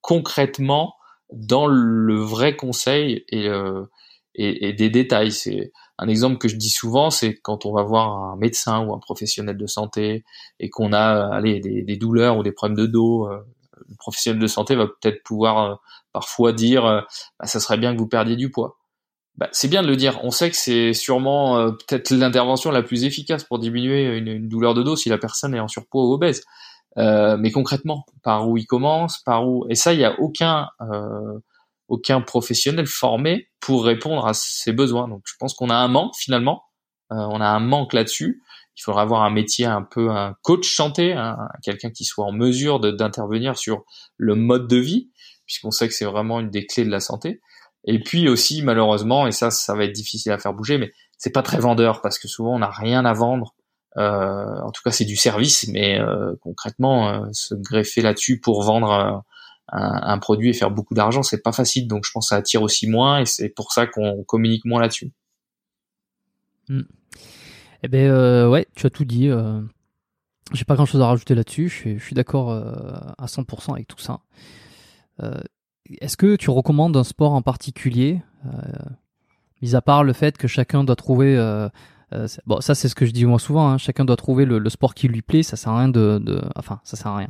[0.00, 0.94] concrètement
[1.32, 3.84] dans le vrai conseil et, euh,
[4.34, 5.32] et, et, des détails.
[5.98, 8.98] Un exemple que je dis souvent, c'est quand on va voir un médecin ou un
[8.98, 10.24] professionnel de santé
[10.60, 13.28] et qu'on a allez, des, douleurs ou des problèmes de dos.
[13.28, 13.38] Euh,
[13.88, 15.74] le professionnel de santé va peut-être pouvoir euh,
[16.12, 17.00] parfois dire euh,
[17.38, 18.76] bah, ça serait bien que vous perdiez du poids
[19.36, 20.20] bah, c'est bien de le dire.
[20.22, 24.74] On sait que c'est sûrement euh, peut-être l'intervention la plus efficace pour diminuer une, douleur
[24.74, 26.44] de dos si la personne est en surpoids ou obèse.
[26.98, 30.68] Euh, mais concrètement, par où il commence, par où et ça, il n'y a aucun
[30.80, 31.38] euh,
[31.88, 35.08] aucun professionnel formé pour répondre à ses besoins.
[35.08, 36.64] Donc, je pense qu'on a un manque finalement.
[37.10, 38.42] on a un manque là-dessus.
[38.76, 41.14] Il faudra avoir un métier un peu un coach santé,
[41.62, 43.84] quelqu'un qui soit en mesure d'intervenir sur
[44.16, 45.10] le mode de vie,
[45.46, 47.40] puisqu'on sait que c'est vraiment une des clés de la santé.
[47.84, 51.30] Et puis aussi, malheureusement, et ça, ça va être difficile à faire bouger, mais c'est
[51.30, 53.54] pas très vendeur parce que souvent on n'a rien à vendre.
[53.96, 58.62] Euh, en tout cas, c'est du service, mais euh, concrètement, euh, se greffer là-dessus pour
[58.62, 59.22] vendre
[59.68, 61.88] un, produit et faire beaucoup d'argent, c'est pas facile.
[61.88, 64.80] Donc, je pense que ça attire aussi moins, et c'est pour ça qu'on communique moins
[64.80, 65.12] là-dessus.
[66.68, 66.82] Hmm.
[67.82, 69.28] Eh ben euh, ouais, tu as tout dit.
[69.28, 69.60] Euh,
[70.52, 71.68] J'ai pas grand-chose à rajouter là-dessus.
[71.68, 74.20] Je suis, d'accord à 100% avec tout ça.
[76.00, 78.50] Est-ce que tu recommandes un sport en particulier, euh,
[79.60, 81.68] mis à part le fait que chacun doit trouver euh,
[82.14, 83.68] euh, bon, ça c'est ce que je dis moi souvent.
[83.68, 85.42] Hein, chacun doit trouver le, sport qui lui plaît.
[85.42, 87.28] Ça sert à rien de, de, enfin, ça sert à rien.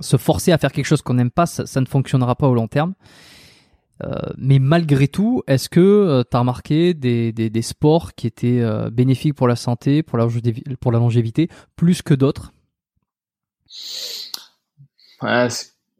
[0.00, 2.68] Se forcer à faire quelque chose qu'on n'aime pas, ça, ne fonctionnera pas au long
[2.68, 2.94] terme.
[4.04, 8.62] Euh, mais malgré tout, est-ce que tu as remarqué des, des, sports qui étaient
[8.92, 10.28] bénéfiques pour la santé, pour la,
[10.80, 12.52] pour la longévité, plus que d'autres?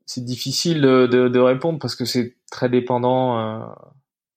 [0.07, 3.39] C'est difficile de, de, de, répondre parce que c'est très dépendant.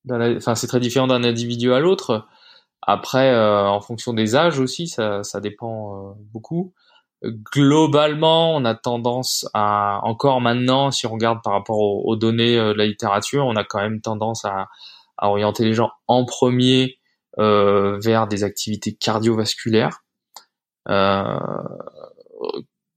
[0.10, 2.28] Euh, enfin c'est très différent d'un individu à l'autre.
[2.82, 6.74] Après, en fonction des âges aussi, ça, ça dépend beaucoup
[7.24, 12.74] globalement, on a tendance à, encore maintenant, si on regarde par rapport aux, données de
[12.74, 14.68] la littérature, on a quand même tendance à,
[15.18, 17.00] à orienter les gens en premier
[17.40, 20.04] euh, vers des activités cardiovasculaires.
[20.90, 21.38] Euh,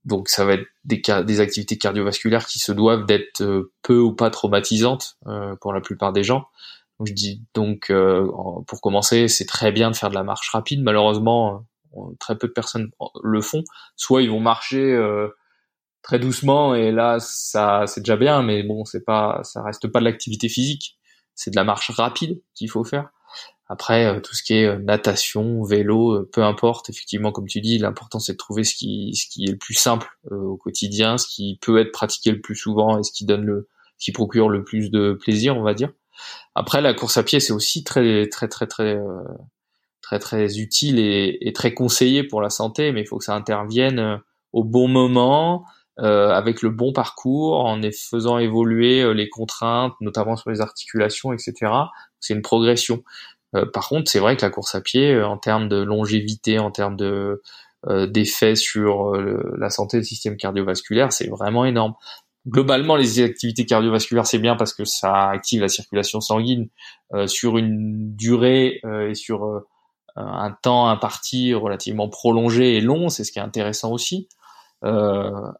[0.03, 4.13] donc ça va être des, des activités cardiovasculaires qui se doivent d'être euh, peu ou
[4.13, 6.47] pas traumatisantes euh, pour la plupart des gens.
[7.03, 8.27] Je dis donc euh,
[8.67, 10.81] pour commencer, c'est très bien de faire de la marche rapide.
[10.81, 11.65] Malheureusement,
[12.19, 12.91] très peu de personnes
[13.23, 13.63] le font.
[13.95, 14.97] Soit ils vont marcher
[16.01, 19.99] très doucement et là ça c'est déjà bien, mais bon c'est pas ça reste pas
[19.99, 20.97] de l'activité physique.
[21.35, 23.09] C'est de la marche rapide qu'il faut faire.
[23.67, 26.89] Après, euh, tout ce qui est euh, natation, vélo, euh, peu importe.
[26.89, 29.73] Effectivement, comme tu dis, l'important c'est de trouver ce qui, ce qui est le plus
[29.73, 33.43] simple au quotidien, ce qui peut être pratiqué le plus souvent et ce qui donne
[33.43, 33.67] le,
[33.97, 35.91] qui procure le plus de plaisir, on va dire.
[36.53, 38.99] Après, la course à pied, c'est aussi très, très, très, très,
[40.05, 43.35] très, très utile et, et, très conseillé pour la santé, mais il faut que ça
[43.35, 44.19] intervienne
[44.53, 45.65] au bon moment,
[45.99, 51.71] euh, avec le bon parcours, en faisant évoluer les contraintes, notamment sur les articulations, etc.
[52.19, 53.03] C'est une progression.
[53.55, 56.59] Euh, par contre, c'est vrai que la course à pied, euh, en termes de longévité,
[56.59, 57.41] en termes de
[57.87, 61.93] euh, d'effets sur la santé du système cardiovasculaire, c'est vraiment énorme.
[62.47, 66.69] Globalement, les activités cardiovasculaires, c'est bien parce que ça active la circulation sanguine
[67.27, 69.63] sur une durée et sur
[70.15, 73.09] un temps imparti relativement prolongé et long.
[73.09, 74.29] C'est ce qui est intéressant aussi.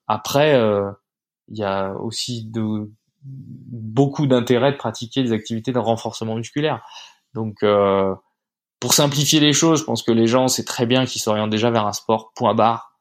[0.07, 0.60] après,
[1.48, 2.90] il y a aussi de,
[3.26, 6.82] beaucoup d'intérêt de pratiquer des activités de renforcement musculaire.
[7.34, 8.14] Donc, euh,
[8.80, 11.72] pour simplifier les choses, je pense que les gens, c'est très bien qu'ils s'orientent déjà
[11.72, 12.91] vers un sport point barre.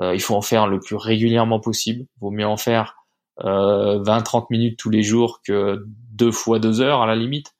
[0.00, 2.06] Euh, il faut en faire le plus régulièrement possible.
[2.16, 2.96] Il vaut mieux en faire
[3.44, 7.54] euh, 20-30 minutes tous les jours que deux fois deux heures à la limite,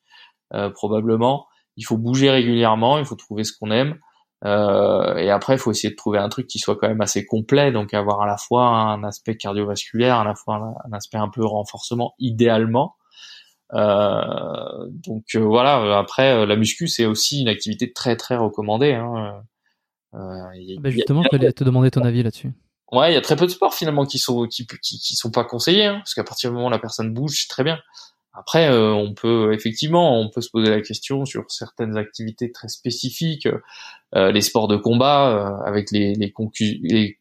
[0.52, 1.47] euh, probablement.
[1.76, 3.98] Il faut bouger régulièrement, il faut trouver ce qu'on aime.
[4.44, 7.24] Euh, et après, il faut essayer de trouver un truc qui soit quand même assez
[7.24, 11.28] complet, donc avoir à la fois un aspect cardiovasculaire, à la fois un aspect un
[11.28, 12.96] peu renforcement, idéalement.
[13.72, 15.98] Euh, donc euh, voilà.
[15.98, 18.92] Après, euh, la muscu c'est aussi une activité très très recommandée.
[18.92, 19.42] Hein.
[20.12, 22.52] bah justement, je voulais te demander ton avis là-dessus.
[22.92, 25.30] Ouais, il y a très peu de sports finalement qui sont qui qui, qui sont
[25.30, 27.78] pas conseillés, hein, parce qu'à partir du moment où la personne bouge, c'est très bien.
[28.35, 33.48] Après, on peut effectivement, on peut se poser la question sur certaines activités très spécifiques,
[34.16, 36.32] euh, les sports de combat avec les les,
[36.82, 37.19] les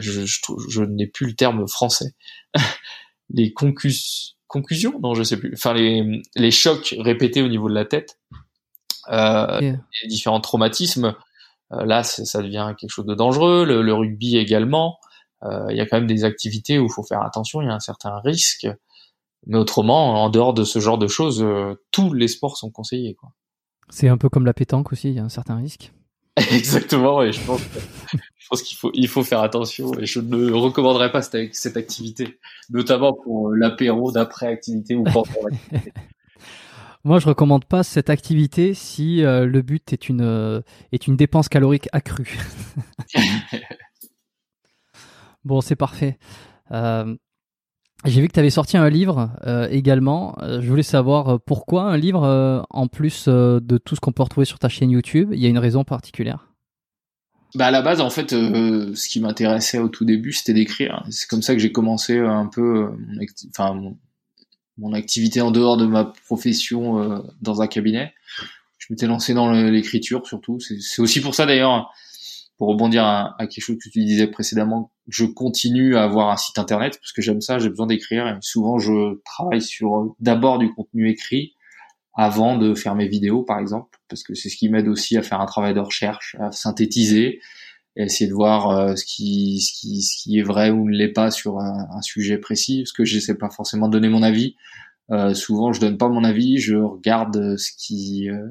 [0.00, 2.14] je, je, je n'ai plus le terme français,
[3.30, 5.52] les concus conclusion Non, je sais plus.
[5.54, 8.18] Enfin, les, les chocs répétés au niveau de la tête,
[9.10, 11.14] euh, les différents traumatismes,
[11.72, 13.64] euh, là, ça devient quelque chose de dangereux.
[13.64, 14.98] Le, rugby également.
[15.44, 17.62] Euh, il y a quand même des activités où il faut faire attention.
[17.62, 18.66] Il y a un certain risque.
[19.48, 23.14] Mais autrement, en dehors de ce genre de choses, euh, tous les sports sont conseillés.
[23.14, 23.30] Quoi.
[23.88, 25.08] C'est un peu comme la pétanque aussi.
[25.08, 25.92] Il y a un certain risque.
[26.36, 27.22] Exactement.
[27.22, 27.60] Et je pense,
[28.12, 31.76] je pense qu'il faut, il faut faire attention et je ne recommanderais pas cette, cette
[31.76, 32.38] activité,
[32.70, 35.92] notamment pour l'apéro d'après-activité ou pendant l'activité.
[37.04, 40.60] Moi, je recommande pas cette activité si euh, le but est une, euh,
[40.92, 42.38] est une dépense calorique accrue.
[45.44, 46.18] bon, c'est parfait.
[46.72, 47.16] Euh,
[48.04, 49.30] j'ai vu que tu avais sorti un livre
[49.70, 50.36] également.
[50.40, 54.58] je voulais savoir pourquoi un livre en plus de tout ce qu'on peut retrouver sur
[54.58, 55.30] ta chaîne YouTube.
[55.32, 56.48] Il y a une raison particulière?
[57.54, 61.04] Bah à la base, en fait, euh, ce qui m'intéressait au tout début, c'était d'écrire.
[61.10, 63.96] C'est comme ça que j'ai commencé un peu, euh, mon,
[64.76, 68.12] mon, activité en dehors de ma profession euh, dans un cabinet.
[68.76, 70.58] Je m'étais lancé dans l'écriture surtout.
[70.60, 71.90] C'est aussi pour ça d'ailleurs,
[72.58, 76.36] pour rebondir à, à, quelque chose que tu disais précédemment, je continue à avoir un
[76.36, 78.26] site internet parce que j'aime ça, j'ai besoin d'écrire.
[78.26, 81.54] Et souvent, je travaille sur d'abord du contenu écrit
[82.14, 85.22] avant de faire mes vidéos, par exemple, parce que c'est ce qui m'aide aussi à
[85.22, 87.40] faire un travail de recherche, à synthétiser,
[87.94, 90.96] et essayer de voir euh, ce, qui, ce, qui, ce qui est vrai ou ne
[90.96, 94.56] l'est pas sur un, sujet précis, parce que je sais pas forcément donner mon avis.
[95.10, 98.48] Euh, souvent, je donne pas mon avis, je regarde ce qui, euh,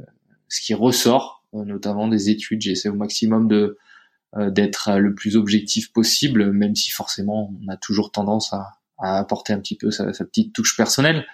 [0.47, 2.61] ce qui ressort, euh, notamment des études.
[2.61, 3.77] J'essaie au maximum de
[4.35, 9.53] d'être le plus objectif possible, même si forcément on a toujours tendance à, à apporter
[9.53, 11.25] un petit peu sa, sa petite touche personnelle.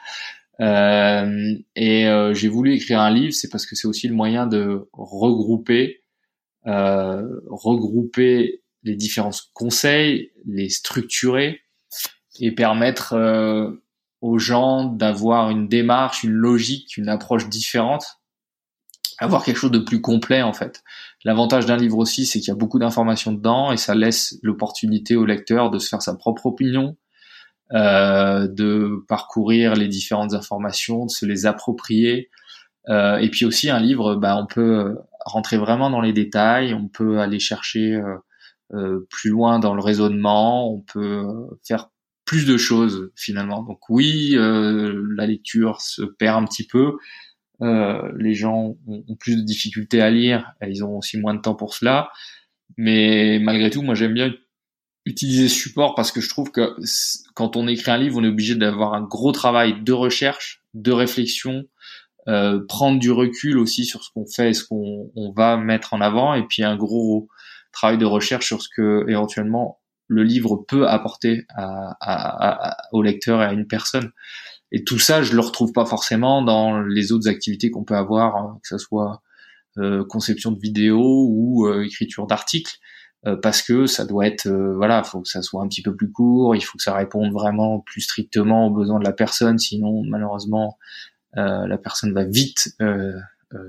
[0.60, 4.46] Euh, et euh, j'ai voulu écrire un livre, c'est parce que c'est aussi le moyen
[4.46, 6.04] de regrouper,
[6.68, 11.62] euh, regrouper les différents conseils, les structurer
[12.40, 13.84] et permettre euh,
[14.22, 18.20] aux gens d'avoir une démarche, une logique, une approche différente,
[19.18, 20.84] avoir quelque chose de plus complet en fait.
[21.26, 25.16] L'avantage d'un livre aussi, c'est qu'il y a beaucoup d'informations dedans et ça laisse l'opportunité
[25.16, 26.98] au lecteur de se faire sa propre opinion,
[27.74, 32.30] euh, de parcourir les différentes informations, de se les approprier,
[32.90, 36.90] Euh, et puis aussi un livre, bah, on peut rentrer vraiment dans les détails, on
[36.90, 38.02] peut aller chercher
[38.74, 41.26] euh, plus loin dans le raisonnement, on peut
[41.66, 41.90] faire
[42.26, 43.64] plus de choses finalement.
[43.64, 46.98] Donc oui, la lecture se perd un petit peu.
[48.18, 51.56] Les gens ont, plus de difficultés à lire, et ils ont aussi moins de temps
[51.56, 52.12] pour cela.
[52.78, 54.34] Mais malgré tout, moi j'aime bien
[55.06, 56.76] utiliser ce support parce que je trouve que
[57.34, 60.92] quand on écrit un livre, on est obligé d'avoir un gros travail de recherche, de
[60.92, 61.66] réflexion,
[62.28, 65.94] euh, prendre du recul aussi sur ce qu'on fait et ce qu'on on va mettre
[65.94, 67.28] en avant, et puis un gros
[67.74, 73.02] travail de recherche sur ce que éventuellement le livre peut apporter à, à, à, au
[73.02, 74.12] lecteur et à une personne.
[74.74, 78.36] Et tout ça, je le retrouve pas forcément dans les autres activités qu'on peut avoir,
[78.36, 79.22] hein, que ce soit
[79.78, 82.80] euh, conception de vidéos ou euh, écriture d'articles.
[83.26, 85.96] Euh, parce que ça doit être euh, voilà, faut que ça soit un petit peu
[85.96, 89.58] plus court, il faut que ça réponde vraiment plus strictement aux besoins de la personne,
[89.58, 90.78] sinon malheureusement
[91.38, 92.76] euh, la personne va vite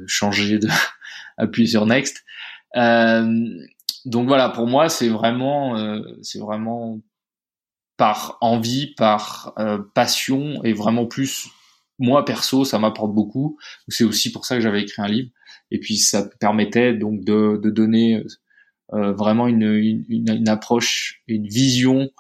[0.07, 0.69] changer de
[1.37, 2.25] appuyer sur next.
[2.75, 7.01] donc voilà, pour moi c'est vraiment c'est vraiment
[7.97, 9.55] par envie, par
[9.95, 11.49] passion et vraiment plus
[11.99, 13.59] moi perso, ça m'apporte beaucoup.
[13.89, 15.31] C'est aussi pour ça que j'avais écrit un livre.
[15.71, 18.23] Et puis ça permettait donc de, de donner
[18.93, 22.11] euh, vraiment une, une, une, approche, une vision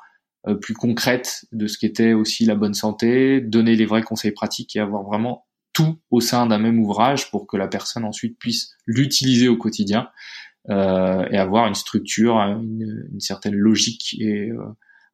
[0.46, 4.76] euh, plus concrète de ce qu'était aussi la bonne santé, donner les vrais conseils pratiques
[4.76, 8.70] et avoir vraiment tout au sein d'un même ouvrage pour que la personne ensuite puisse
[8.86, 10.08] l'utiliser au quotidien
[10.70, 14.64] euh, et avoir une structure, une, une certaine logique et euh,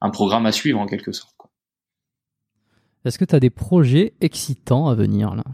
[0.00, 1.34] un programme à suivre en quelque sorte.
[3.04, 5.44] Est-ce que tu as des projets excitants à venir là,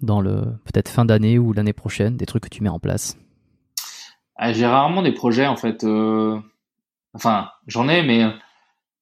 [0.00, 3.18] dans le peut-être fin d'année ou l'année prochaine, des trucs que tu mets en place?
[4.36, 5.84] Ah, j'ai rarement des projets en fait.
[5.84, 6.38] Euh...
[7.12, 8.24] Enfin, j'en ai, mais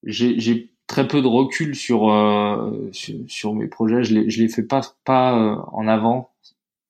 [0.05, 4.05] j'ai très peu de recul sur, euh, sur, sur mes projets.
[4.05, 6.31] Je les je les fais pas pas euh, en avant.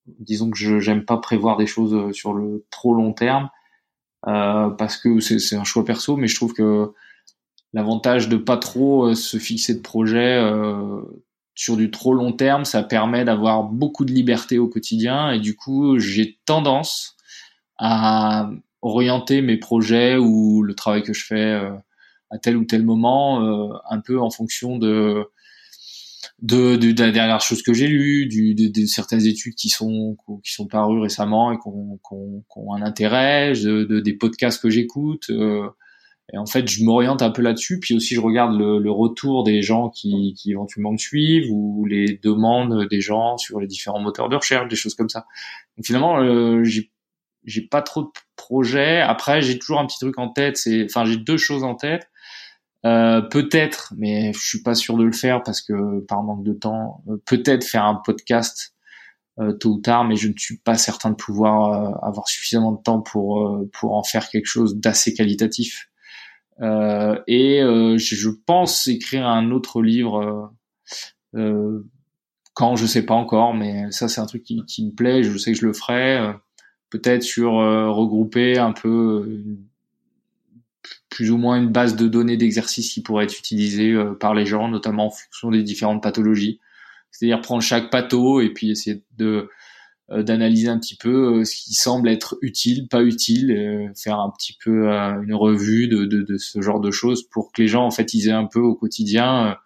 [0.07, 3.49] Disons que je j'aime pas prévoir des choses sur le trop long terme
[4.23, 6.95] parce que c'est un choix perso, mais je trouve que
[7.75, 10.41] l'avantage de pas trop se fixer de projet
[11.55, 15.55] sur du trop long terme, ça permet d'avoir beaucoup de liberté au quotidien et du
[15.55, 17.17] coup j'ai tendance
[17.79, 18.51] à
[18.83, 21.71] orienter mes projets ou le travail que je fais euh,
[22.31, 25.25] à tel ou tel moment euh, un peu en fonction de
[26.43, 30.17] de, de, la dernière chose que j'ai lue, du, de, de, certaines études qui sont
[30.43, 35.31] qui sont parues récemment et qui ont, qui un intérêt, de, des podcasts que j'écoute.
[35.31, 35.69] Euh,
[36.33, 37.81] et en fait, je m'oriente un peu là-dessus.
[37.81, 41.85] Puis aussi, je regarde le, le, retour des gens qui, qui éventuellement me suivent ou
[41.85, 45.27] les demandes des gens sur les différents moteurs de recherche, des choses comme ça.
[45.77, 49.01] Donc finalement, euh, j'ai pas trop de projets.
[49.01, 50.57] Après, j'ai toujours un petit truc en tête.
[50.57, 52.09] C'est, enfin, j'ai deux choses en tête.
[52.87, 56.53] Euh, peut-être, mais je suis pas sûr de le faire parce que par manque de
[56.53, 58.75] temps, euh, peut-être faire un podcast
[59.41, 62.71] euh, tôt ou tard, mais je ne suis pas certain de pouvoir euh, avoir suffisamment
[62.71, 65.91] de temps pour euh, pour en faire quelque chose d'assez qualitatif.
[66.61, 70.53] Et je, je, pense écrire un autre livre
[72.55, 75.23] quand je sais pas encore, mais ça c'est un truc qui, qui, me plaît.
[75.23, 76.35] Je sais que je le ferai
[76.95, 79.59] peut-être sur euh, regrouper un peu euh,
[81.11, 84.47] plus ou moins une base de données d'exercices qui pourrait être utilisée euh, par les
[84.47, 86.61] gens, notamment en fonction des différentes pathologies.
[87.11, 89.51] C'est-à-dire prendre chaque patho et puis essayer de
[90.11, 94.89] d'analyser un petit peu ce qui semble être utile, pas utile, faire un petit peu
[94.89, 98.33] une revue de, ce genre de choses pour que les gens en fait ils aient
[98.33, 99.57] un peu au quotidien,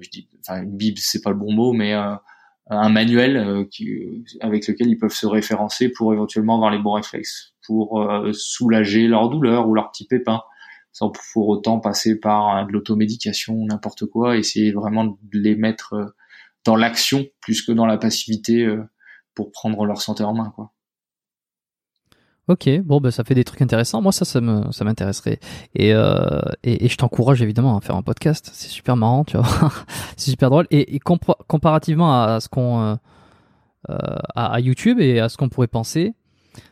[0.00, 1.94] je dis, enfin une bible c'est pas le bon mot, mais
[2.70, 3.64] un manuel euh,
[4.40, 9.06] avec lequel ils peuvent se référencer pour éventuellement avoir les bons réflexes, pour euh, soulager
[9.06, 10.42] leur douleur ou leur petit pépin,
[10.92, 16.06] sans pour autant passer par de l'automédication, n'importe quoi, essayer vraiment de les mettre euh,
[16.64, 18.66] dans l'action plus que dans la passivité
[19.38, 20.72] pour prendre leur santé en main, quoi.
[22.48, 24.02] Ok, bon, ben ça fait des trucs intéressants.
[24.02, 25.38] Moi, ça, ça me, ça m'intéresserait.
[25.76, 28.50] Et, euh, et, et, je t'encourage évidemment à faire un podcast.
[28.52, 29.46] C'est super marrant, tu vois.
[30.16, 30.66] c'est super drôle.
[30.72, 32.96] Et, comparativement à ce qu'on, euh,
[33.90, 36.14] euh, à, YouTube et à ce qu'on pourrait penser,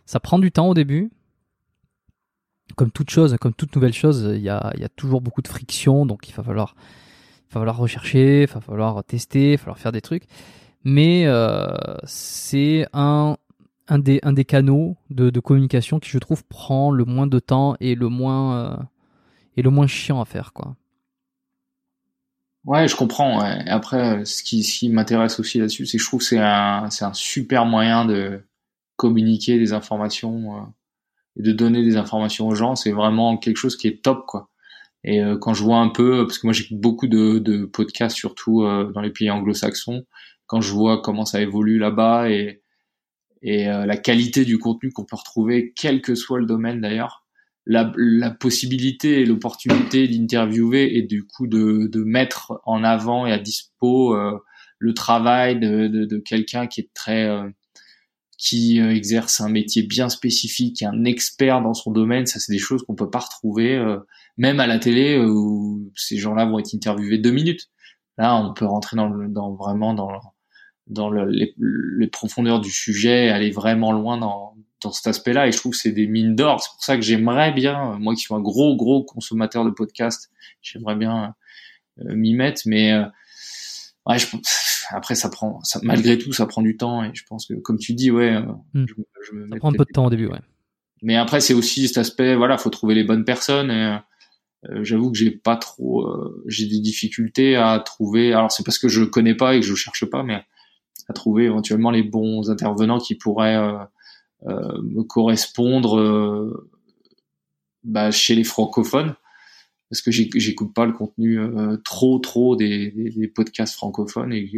[0.06, 1.12] ça prend du temps au début.
[2.74, 5.43] Comme toute chose, comme toute nouvelle chose, il y a, il y a toujours beaucoup
[5.43, 6.05] de friction.
[6.05, 6.74] Donc, il va falloir,
[7.48, 10.26] il va falloir rechercher, il va falloir tester, il va falloir faire des trucs.
[10.89, 11.67] Mais euh,
[12.05, 13.37] c'est un
[13.89, 17.41] un des, un des canaux de, de, communication qui, je trouve, prend le moins de
[17.41, 18.77] temps et le moins, euh,
[19.57, 20.77] et le moins chiant à faire, quoi.
[22.65, 23.41] Ouais, je comprends.
[23.41, 26.89] Après, ce qui, ce qui m'intéresse aussi là-dessus, c'est que je trouve que c'est un,
[26.91, 28.45] c'est un super moyen de
[28.95, 30.61] communiquer des informations euh,
[31.37, 32.77] et de donner des informations aux gens.
[32.77, 34.51] C'est vraiment quelque chose qui est top, quoi.
[35.07, 38.65] Et euh, quand je vois un peu, parce que moi j'ai beaucoup de, podcasts, surtout
[38.65, 40.05] euh, dans les pays anglo-saxons,
[40.47, 42.62] quand je vois comment ça évolue là-bas et
[43.43, 47.24] et euh, la qualité du contenu qu'on peut retrouver, quel que soit le domaine d'ailleurs.
[47.68, 53.32] La, la, possibilité et l'opportunité d'interviewer et du coup de, de, mettre en avant et
[53.32, 54.39] à dispo euh,
[54.78, 57.48] le travail de, de, de quelqu'un qui est très euh,
[58.39, 62.52] qui exerce un métier bien spécifique, qui est un expert dans son domaine, ça c'est
[62.52, 63.82] des choses qu'on peut pas retrouver
[64.36, 67.70] même à la télé où ces gens-là vont être interviewés deux minutes.
[68.18, 70.10] Là, on peut rentrer dans, le, dans vraiment dans
[70.87, 75.49] dans le, les, les, profondeurs du sujet, aller vraiment loin dans, dans cet aspect-là.
[75.49, 76.63] Et je trouve que c'est des mines d'or.
[76.63, 80.31] C'est pour ça que j'aimerais bien, moi qui suis un gros gros consommateur de podcasts,
[80.63, 81.35] j'aimerais bien
[82.01, 82.63] euh, m'y mettre.
[82.67, 83.05] Mais euh,
[84.07, 84.27] ouais, je,
[84.91, 87.03] après ça prend, ça, malgré tout, ça prend du temps.
[87.05, 88.39] Et je pense que, comme tu dis, ouais,
[88.75, 88.87] hmm.
[88.87, 88.95] je,
[89.29, 90.41] je me ça prend un peu de temps au début, ouais.
[91.03, 93.71] Mais après, c'est aussi cet aspect, voilà, faut trouver les bonnes personnes.
[93.71, 93.99] Et,
[94.71, 96.09] euh, j'avoue que j'ai pas trop,
[96.47, 98.33] j'ai des difficultés à trouver.
[98.33, 100.43] Alors c'est parce que je connais pas et que je cherche pas, mais
[101.09, 103.78] à trouver éventuellement les bons intervenants qui pourraient euh,
[104.47, 106.69] euh, me correspondre euh,
[107.85, 109.15] bah, chez les francophones.
[109.89, 111.39] Parce que j'écoute pas le contenu
[111.85, 114.51] trop trop des, podcasts francophones et,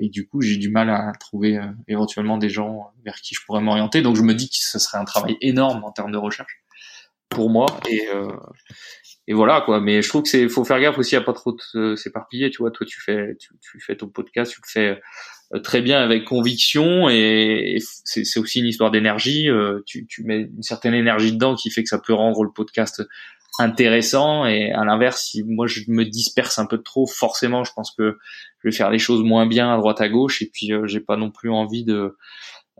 [0.00, 3.60] et du coup j'ai du mal à trouver éventuellement des gens vers qui je pourrais
[3.60, 4.02] m'orienter.
[4.02, 6.64] Donc je me dis que ce serait un travail énorme en termes de recherche
[7.28, 8.08] pour moi et
[9.32, 11.56] et voilà quoi mais je trouve que c'est faut faire gaffe aussi à pas trop
[11.96, 15.00] s'éparpiller tu vois toi tu fais tu, fais ton podcast tu le fais
[15.54, 19.48] euh, très bien avec conviction et, c'est aussi une histoire d'énergie.
[19.48, 23.02] Euh, tu, mets une certaine énergie dedans qui fait que ça peut rendre le podcast
[23.58, 27.90] intéressant et à l'inverse, si moi je me disperse un peu trop, forcément, je pense
[27.90, 28.18] que
[28.62, 31.00] je vais faire les choses moins bien à droite à gauche et puis euh, j'ai
[31.00, 32.16] pas non plus envie de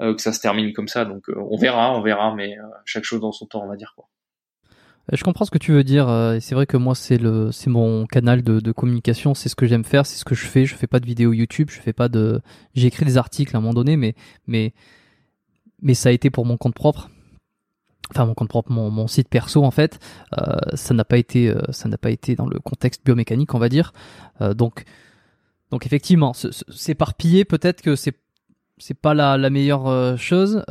[0.00, 1.04] que ça se termine comme ça.
[1.04, 4.08] Donc on verra, on verra, mais chaque chose dans son temps, on va dire quoi.
[5.10, 6.08] Euh, je comprends ce que tu veux dire.
[6.08, 9.34] Euh, c'est vrai que moi, c'est le, c'est mon canal de, de communication.
[9.34, 10.06] C'est ce que j'aime faire.
[10.06, 10.66] C'est ce que je fais.
[10.66, 11.68] Je fais pas de vidéos YouTube.
[11.70, 12.40] Je fais pas de.
[12.74, 14.14] J'ai écrit des articles à un moment donné, mais,
[14.46, 14.72] mais,
[15.80, 17.10] mais ça a été pour mon compte propre.
[18.10, 19.98] Enfin, mon compte propre, mon, mon site perso en fait.
[20.38, 23.58] Euh, ça n'a pas été, euh, ça n'a pas été dans le contexte biomécanique, on
[23.58, 23.92] va dire.
[24.42, 24.84] Euh, donc,
[25.70, 28.14] donc effectivement, s'éparpiller, peut-être que c'est,
[28.76, 30.62] c'est pas la, la meilleure chose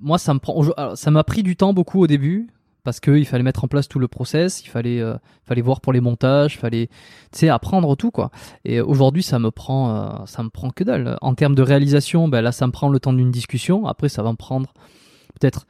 [0.00, 0.62] moi, ça me prend,
[0.94, 2.48] ça m'a pris du temps beaucoup au début
[2.88, 5.14] parce qu'il fallait mettre en place tout le process, il fallait, euh,
[5.44, 8.30] fallait voir pour les montages, il fallait, tu sais, apprendre tout quoi.
[8.64, 11.18] Et aujourd'hui, ça me prend, euh, ça me prend que dalle.
[11.20, 13.86] En termes de réalisation, ben là, ça me prend le temps d'une discussion.
[13.86, 14.72] Après, ça va me prendre
[15.38, 15.66] peut-être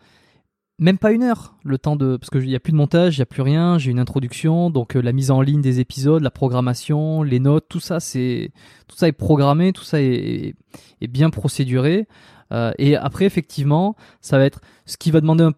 [0.78, 3.18] même pas une heure, le temps de, parce qu'il n'y a plus de montage, il
[3.18, 3.78] n'y a plus rien.
[3.78, 7.66] J'ai une introduction, donc euh, la mise en ligne des épisodes, la programmation, les notes,
[7.68, 8.52] tout ça, c'est,
[8.86, 10.54] tout ça est programmé, tout ça est
[11.00, 12.06] bien procéduré.
[12.52, 15.52] Euh, et après, effectivement, ça va être ce qui va demander un...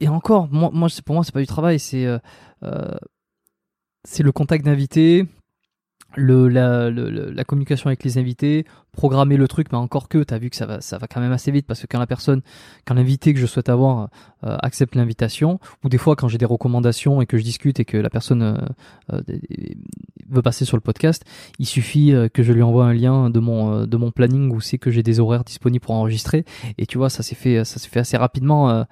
[0.00, 2.18] Et encore, moi, moi pour moi, c'est pas du travail, c'est euh,
[2.62, 2.94] euh
[4.04, 5.26] c'est le contact d'invités,
[6.16, 10.38] le, la, la, communication avec les invités, programmer le truc, mais encore que, tu as
[10.38, 12.40] vu que ça va, ça va quand même assez vite parce que quand la personne,
[12.86, 14.08] quand l'invité que je souhaite avoir
[14.44, 17.84] euh, accepte l'invitation, ou des fois quand j'ai des recommandations et que je discute et
[17.84, 18.56] que la personne euh,
[19.12, 19.22] euh,
[20.30, 21.24] veut passer sur le podcast,
[21.58, 24.78] il suffit que je lui envoie un lien de mon, de mon planning où c'est
[24.78, 26.44] que j'ai des horaires disponibles pour enregistrer,
[26.78, 28.86] et tu vois, ça s'est fait, ça s'est fait assez rapidement,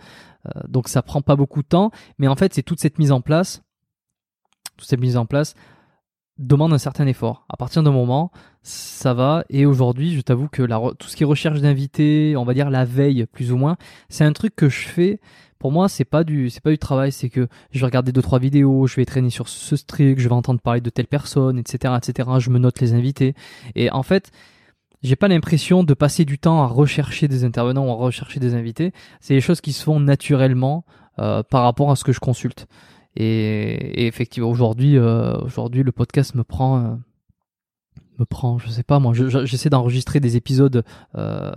[0.68, 3.20] donc ça prend pas beaucoup de temps, mais en fait c'est toute cette mise en
[3.20, 3.62] place,
[4.76, 5.55] toute cette mise en place
[6.39, 7.45] demande un certain effort.
[7.49, 8.31] À partir d'un moment,
[8.63, 9.45] ça va.
[9.49, 12.85] Et aujourd'hui, je t'avoue que la, tout ce qui recherche d'invités, on va dire la
[12.85, 13.77] veille plus ou moins,
[14.09, 15.21] c'est un truc que je fais.
[15.59, 17.13] Pour moi, c'est pas du, c'est pas du travail.
[17.13, 20.29] C'est que je vais regarder deux trois vidéos, je vais traîner sur ce truc, je
[20.29, 22.29] vais entendre parler de telle personne, etc., etc.
[22.39, 23.35] Je me note les invités.
[23.75, 24.31] Et en fait,
[25.03, 28.55] j'ai pas l'impression de passer du temps à rechercher des intervenants ou à rechercher des
[28.55, 28.93] invités.
[29.21, 30.85] C'est des choses qui se font naturellement
[31.19, 32.67] euh, par rapport à ce que je consulte.
[33.16, 36.94] Et, effectivement, aujourd'hui, euh, aujourd'hui, le podcast me prend, euh,
[38.18, 40.84] me prend, je sais pas moi, j'essaie d'enregistrer des épisodes
[41.16, 41.52] euh,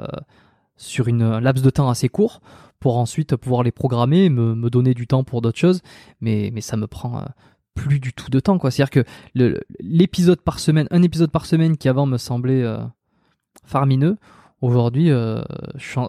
[0.77, 2.41] sur une un laps de temps assez court
[2.79, 5.81] pour ensuite pouvoir les programmer, me, me donner du temps pour d'autres choses,
[6.21, 7.25] mais mais ça me prend
[7.73, 8.71] plus du tout de temps quoi.
[8.71, 12.63] C'est-à-dire que l'épisode par semaine, un épisode par semaine qui avant me semblait
[13.65, 14.17] farmineux,
[14.61, 15.99] aujourd'hui, je,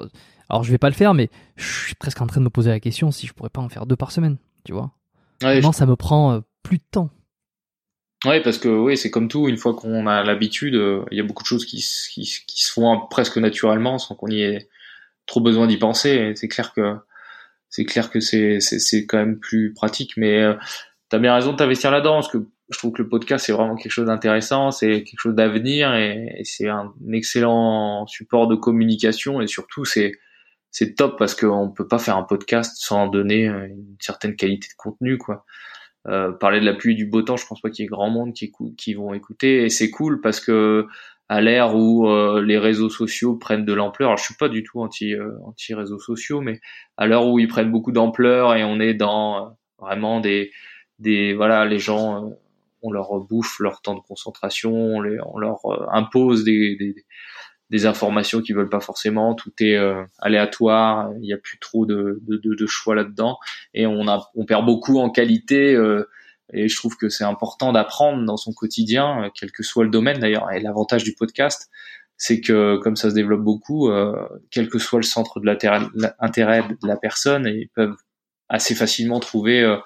[0.48, 2.70] alors je vais pas le faire, mais je suis presque en train de me poser
[2.70, 4.93] la question si je pourrais pas en faire deux par semaine, tu vois.
[5.43, 7.11] Ouais, ça me prend euh, plus de temps.
[8.27, 9.49] Oui, parce que oui, c'est comme tout.
[9.49, 12.65] Une fois qu'on a l'habitude, euh, il y a beaucoup de choses qui, qui, qui,
[12.65, 14.69] se font presque naturellement, sans qu'on y ait
[15.27, 16.33] trop besoin d'y penser.
[16.37, 16.97] C'est clair que
[17.71, 20.19] c'est clair que c'est c'est quand même plus pratique.
[20.19, 20.55] Mais euh,
[21.09, 23.53] tu as bien raison de t'investir là-dedans, parce que je trouve que le podcast c'est
[23.53, 28.55] vraiment quelque chose d'intéressant, c'est quelque chose d'avenir et, et c'est un excellent support de
[28.55, 30.12] communication et surtout c'est
[30.71, 34.69] c'est top parce qu'on peut pas faire un podcast sans donner euh, une certaine qualité
[34.69, 35.45] de contenu quoi.
[36.09, 37.89] Euh, parler de la pluie et du beau temps, je pense pas qu'il y ait
[37.89, 40.87] grand monde qui, qui vont écouter et c'est cool parce que
[41.29, 44.09] à l'ère où euh, les réseaux sociaux prennent de l'ampleur.
[44.09, 45.15] Alors, je suis pas du tout anti
[45.73, 46.61] réseaux sociaux, mais
[46.97, 50.51] à l'heure où ils prennent beaucoup d'ampleur et on est dans vraiment des
[51.35, 52.33] voilà les gens
[52.83, 55.01] on leur bouffe leur temps de concentration, on,
[55.39, 55.61] leur
[55.93, 56.95] impose des,
[57.71, 59.35] des informations qu'ils veulent pas forcément.
[59.35, 61.11] Tout est euh, aléatoire.
[61.17, 63.39] Il n'y a plus trop de, de, de, choix là-dedans,
[63.75, 65.75] et on a on perd beaucoup en qualité.
[65.75, 66.09] Euh,
[66.53, 69.91] et je trouve que c'est important d'apprendre dans son quotidien, euh, quel que soit le
[69.91, 70.51] domaine d'ailleurs.
[70.51, 71.71] Et l'avantage du podcast,
[72.17, 73.91] c'est que comme ça se développe beaucoup,
[74.51, 77.97] quel que soit le centre de l'intérêt de la personne, ils peuvent
[78.51, 79.79] assez facilement trouver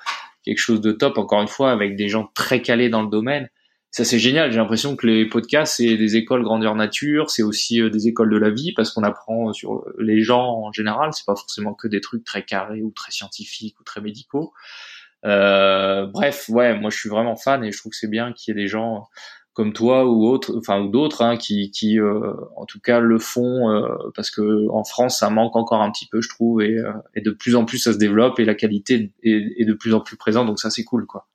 [0.42, 1.16] quelque chose de top.
[1.16, 3.48] Encore une fois, avec des gens très calés dans le domaine
[3.94, 4.50] ça c'est génial.
[4.50, 8.28] J'ai l'impression que les podcasts c'est des écoles grandeur nature, c'est aussi euh, des écoles
[8.28, 11.10] de la vie parce qu'on apprend sur les gens en général.
[11.12, 14.52] C'est pas forcément que des trucs très carrés ou très scientifiques ou très médicaux.
[15.24, 18.52] Euh, bref, ouais, moi je suis vraiment fan et je trouve que c'est bien qu'il
[18.52, 19.06] y ait des gens
[19.52, 23.20] comme toi ou autres, enfin ou d'autres, hein, qui, qui euh, en tout cas le
[23.20, 26.78] font euh, parce que en France ça manque encore un petit peu, je trouve, et,
[26.78, 29.74] euh, et de plus en plus ça se développe et la qualité est, est de
[29.74, 31.28] plus en plus présente, donc ça c'est cool, quoi.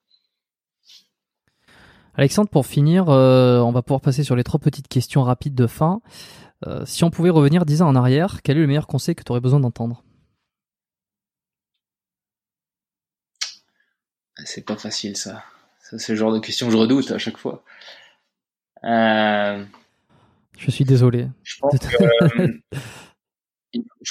[2.20, 5.68] Alexandre, pour finir, euh, on va pouvoir passer sur les trois petites questions rapides de
[5.68, 6.02] fin.
[6.68, 9.24] Euh, si on pouvait revenir dix ans en arrière, quel est le meilleur conseil que
[9.24, 10.04] tu aurais besoin d'entendre?
[14.44, 15.46] C'est pas facile ça.
[15.80, 17.64] ça c'est le genre de question que je redoute à chaque fois.
[18.84, 19.64] Euh,
[20.58, 21.26] je suis désolé.
[21.44, 21.56] Je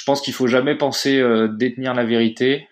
[0.03, 1.23] pense, qu'il faut jamais penser
[1.59, 2.67] détenir la vérité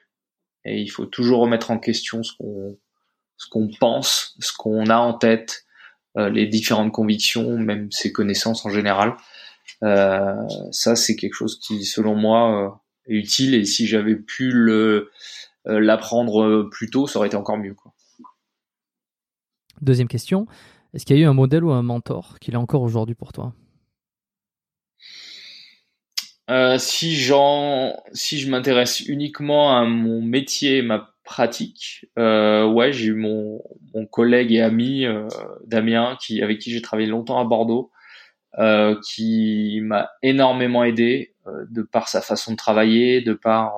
[0.65, 2.75] et il faut toujours remettre en question ce qu'on
[3.37, 5.65] ce qu'on pense, ce qu'on a en tête,
[6.17, 9.15] euh, les différentes convictions, même ses connaissances en général.
[9.83, 10.35] Euh,
[10.71, 13.53] ça, c'est quelque chose qui, selon moi, euh, est utile.
[13.53, 15.11] Et si j'avais pu le
[15.69, 17.73] l'apprendre plus tôt, ça aurait été encore mieux.
[17.73, 17.93] Quoi.
[19.81, 20.47] Deuxième question.
[20.93, 23.33] Est-ce qu'il y a eu un modèle ou un mentor qu'il est encore aujourd'hui pour
[23.33, 23.53] toi?
[26.77, 27.17] Si,
[28.13, 32.05] si je m'intéresse uniquement à mon métier, ma pratique.
[32.17, 33.61] Euh, ouais, j'ai eu mon,
[33.93, 35.27] mon, collègue et ami euh,
[35.65, 37.91] Damien, qui avec qui j'ai travaillé longtemps à Bordeaux,
[38.57, 41.35] euh, qui m'a énormément aidé
[41.69, 43.73] de par sa façon de travailler, de par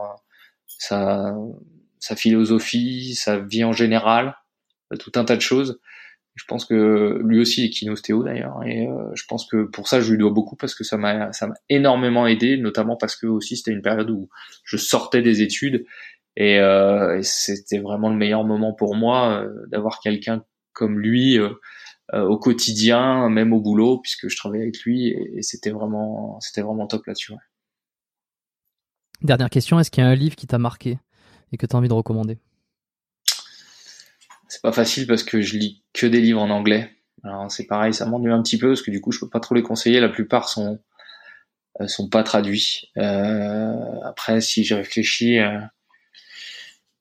[0.67, 1.35] sa,
[1.99, 4.37] sa philosophie, sa vie en général,
[4.99, 5.81] tout un tas de choses.
[6.35, 10.11] Je pense que lui aussi est kinostéo d'ailleurs, et je pense que pour ça je
[10.11, 13.57] lui dois beaucoup parce que ça m'a ça m'a énormément aidé, notamment parce que aussi
[13.57, 14.29] c'était une période où
[14.63, 15.85] je sortais des études
[16.39, 21.49] et, euh, c'était vraiment le meilleur moment pour moi euh, d'avoir quelqu'un comme lui euh,
[22.13, 26.87] au quotidien, même au boulot, puisque je travaillais avec lui, et, c'était vraiment, c'était vraiment
[26.87, 27.33] top là-dessus.
[29.21, 30.97] Dernière question, est-ce qu'il y a un livre qui t'a marqué
[31.51, 32.39] et que tu as envie de recommander?
[34.47, 36.89] C'est pas facile parce que je lis que des livres en anglais.
[37.23, 39.41] Alors c'est pareil, ça m'ennuie un petit peu parce que du coup je peux pas
[39.41, 39.99] trop les conseiller.
[39.99, 40.79] La plupart sont
[41.87, 42.91] sont pas traduits.
[42.97, 45.37] Euh, après, si j'ai réfléchi,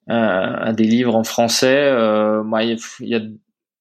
[0.09, 1.89] à des livres en français.
[1.91, 2.43] Euh,
[3.01, 3.21] il y a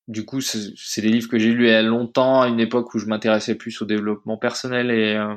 [0.07, 2.93] du coup, c'est des livres que j'ai lus il y a longtemps, à une époque
[2.93, 4.89] où je m'intéressais plus au développement personnel.
[4.89, 5.35] Et euh,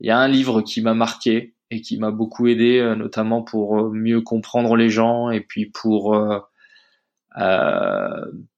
[0.00, 3.42] il y a un livre qui m'a marqué et qui m'a beaucoup aidé, euh, notamment
[3.42, 6.40] pour mieux comprendre les gens et puis pour euh,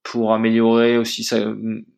[0.03, 1.29] pour améliorer aussi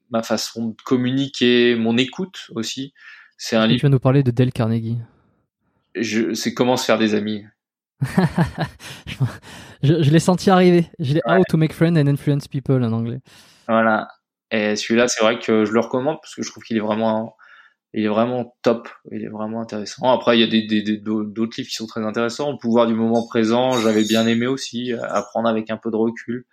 [0.10, 2.94] ma façon de communiquer, mon écoute aussi.
[3.38, 3.80] C'est un livre.
[3.80, 4.98] Tu vas nous parler de Dale Carnegie.
[6.02, 7.44] C'est comment se faire des amis.
[9.84, 10.88] Je, je l'ai senti arriver.
[10.99, 13.20] Je l'ai How to make friends and influence people en anglais.
[13.68, 14.07] Voilà.
[14.52, 17.36] Et celui-là, c'est vrai que je le recommande parce que je trouve qu'il est vraiment,
[17.94, 18.90] il est vraiment top.
[19.11, 20.11] Il est vraiment intéressant.
[20.11, 22.52] Après, il y a des, des, d'autres livres qui sont très intéressants.
[22.52, 24.94] Le pouvoir du moment présent, j'avais bien aimé aussi.
[24.94, 26.45] Apprendre avec un peu de recul.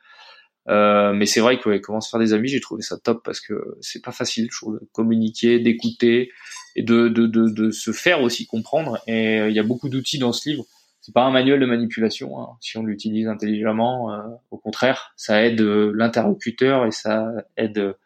[0.69, 3.23] Euh, mais c'est vrai que ouais, comment se faire des amis, j'ai trouvé ça top
[3.25, 6.31] parce que c'est pas facile, je trouve, de communiquer, d'écouter
[6.77, 8.99] et de, de, de, de, se faire aussi comprendre.
[9.07, 10.65] Et il y a beaucoup d'outils dans ce livre
[11.01, 12.41] c'est pas un manuel de manipulation.
[12.41, 12.57] Hein.
[12.61, 17.97] Si on l'utilise intelligemment, euh, au contraire, ça aide euh, l'interlocuteur et ça aide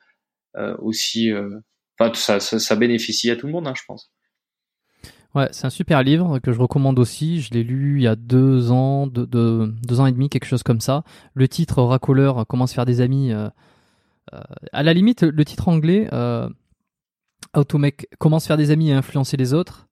[0.56, 1.32] euh, aussi.
[1.98, 4.12] Enfin, ça, ça, ça, bénéficie à tout le monde, hein, je pense.
[5.34, 7.40] Ouais, c'est un super livre que je recommande aussi.
[7.40, 10.62] Je l'ai lu il y a deux ans, deux, deux, ans et demi, quelque chose
[10.62, 11.02] comme ça.
[11.34, 13.32] Le titre racoleur, comment se faire des amis.
[13.32, 16.08] à la limite, le titre anglais,
[17.56, 19.88] How to make, comment se faire des amis et influencer les autres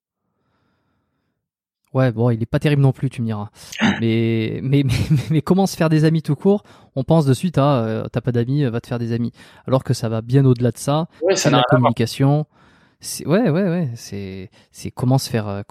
[1.94, 3.51] Ouais, bon, il est pas terrible non plus, tu me diras.
[4.01, 6.62] Mais, mais, mais, mais, comment se faire des amis tout court?
[6.97, 9.32] On pense de suite à euh, t'as pas d'amis, va te faire des amis.
[9.66, 11.06] Alors que ça va bien au-delà de ça.
[11.23, 12.47] Ouais, c'est la communication.
[13.27, 13.90] Ouais, ouais, ouais.
[13.94, 15.48] C'est, c'est comment se faire.
[15.48, 15.62] Euh,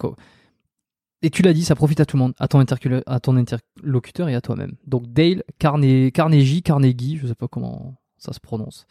[1.24, 4.30] et tu l'as dit, ça profite à tout le monde, à ton, à ton interlocuteur
[4.30, 4.76] et à toi-même.
[4.88, 8.86] Donc Dale Carne Carnegie, Carnegie, je sais pas comment ça se prononce.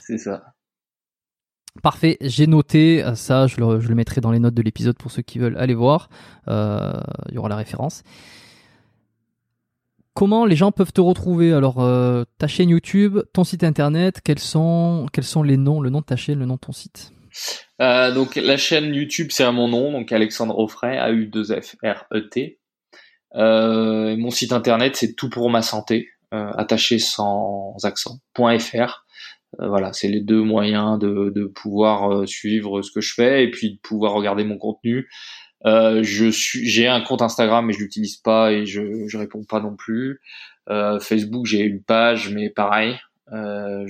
[0.00, 0.54] C'est ça.
[1.82, 5.38] Parfait, j'ai noté ça, je le, mettrai dans les notes de l'épisode pour ceux qui
[5.38, 6.10] veulent aller voir.
[6.48, 8.02] il y aura la référence.
[10.14, 11.54] Comment les gens peuvent te retrouver?
[11.54, 15.88] Alors, euh, ta chaîne YouTube, ton site internet, quels sont, quels sont les noms, le
[15.88, 17.12] nom de ta chaîne, le nom de ton site?
[17.80, 22.58] Euh, Donc, la chaîne YouTube, c'est à mon nom, donc Alexandre Offray, A-U-2-F-R-E-T.
[23.36, 29.04] Euh, mon site internet, c'est tout pour ma santé, attaché sans accent, .fr.
[29.58, 33.78] voilà, c'est les deux moyens de, pouvoir suivre ce que je fais et puis de
[33.78, 35.08] pouvoir regarder mon contenu.
[35.64, 39.60] Euh, je suis, j'ai un compte Instagram mais je l'utilise pas et je, réponds pas
[39.60, 40.20] non plus.
[40.68, 42.98] Euh, Facebook, j'ai une page mais pareil.
[43.32, 43.86] Euh,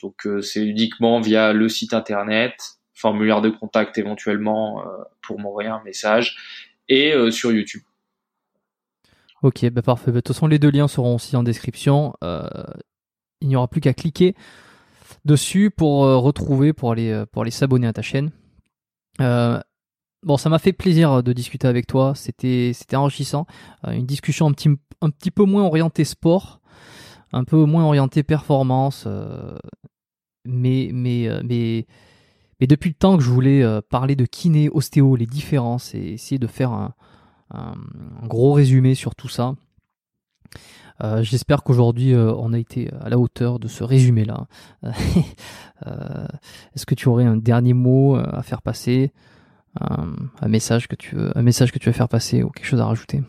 [0.00, 5.68] donc euh, c'est uniquement via le site internet, formulaire de contact éventuellement euh, pour m'envoyer
[5.68, 6.36] un message
[6.88, 7.82] et euh, sur YouTube.
[9.42, 10.10] Ok, bah parfait.
[10.10, 12.14] Bah, de toute façon, les deux liens seront aussi en description.
[12.22, 14.34] il n'y aura plus qu'à cliquer
[15.24, 18.30] dessus pour retrouver, pour aller, pour aller s'abonner à ta chaîne.
[19.20, 19.60] Euh,
[20.24, 22.14] Bon, ça m'a fait plaisir euh, de discuter avec toi.
[22.14, 23.46] C'était, c'était enrichissant.
[23.86, 24.70] Euh, une discussion un petit,
[25.02, 26.60] un petit peu moins orientée sport,
[27.32, 29.04] un peu moins orientée performance.
[29.06, 29.58] Euh,
[30.46, 31.86] mais, mais, mais,
[32.60, 36.38] mais depuis le temps que je voulais parler de kiné, ostéo, les différences et essayer
[36.38, 36.94] de faire un,
[38.24, 39.54] gros résumé sur tout ça.
[41.20, 44.46] J'espère qu'aujourd'hui on a été à la hauteur de ce résumé-là.
[45.84, 49.12] Est-ce que tu aurais un dernier mot à faire passer
[49.80, 52.80] un, message que tu veux, un message que tu veux faire passer ou quelque chose
[52.80, 53.22] à rajouter?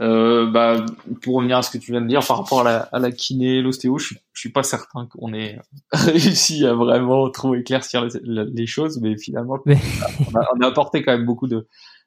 [0.00, 0.84] Euh, bah,
[1.22, 3.10] pour revenir à ce que tu viens de dire par rapport à la, à la
[3.10, 5.58] kiné, l'ostéo, je je suis pas certain qu'on ait
[5.92, 11.02] réussi à vraiment trop éclaircir les, les choses, mais finalement, On, a, on, a, apporté
[11.02, 11.66] quand même beaucoup de,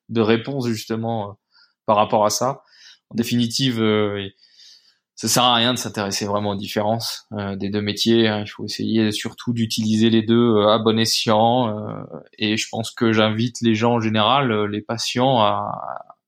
[0.10, 1.34] de réponses justement euh,
[1.88, 2.62] par rapport à ça.
[3.10, 4.30] En définitive, euh,
[5.20, 8.30] ça sert à rien de s'intéresser vraiment aux différences euh, des deux métiers.
[8.30, 8.44] Hein.
[8.46, 11.78] Il faut essayer surtout d'utiliser les deux euh, à bon escient.
[11.78, 12.04] Euh,
[12.38, 15.74] et je pense que j'invite les gens en général, les patients, à,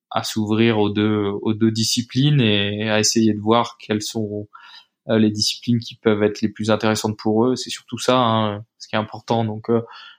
[0.10, 4.50] à s'ouvrir aux deux, aux deux disciplines et à essayer de voir quelles sont
[5.08, 7.56] les disciplines qui peuvent être les plus intéressantes pour eux.
[7.56, 9.46] C'est surtout ça, hein, ce qui est important.
[9.46, 9.68] Donc,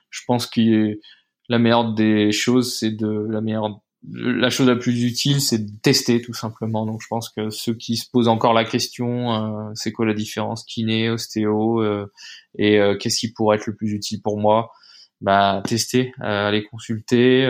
[0.09, 0.99] je pense que
[1.47, 5.71] la meilleure des choses, c'est de la meilleure la chose la plus utile, c'est de
[5.81, 6.85] tester tout simplement.
[6.85, 10.13] Donc je pense que ceux qui se posent encore la question, euh, c'est quoi la
[10.13, 12.11] différence kiné, ostéo, euh,
[12.57, 14.71] et euh, qu'est-ce qui pourrait être le plus utile pour moi,
[15.21, 17.45] bah tester, aller consulter,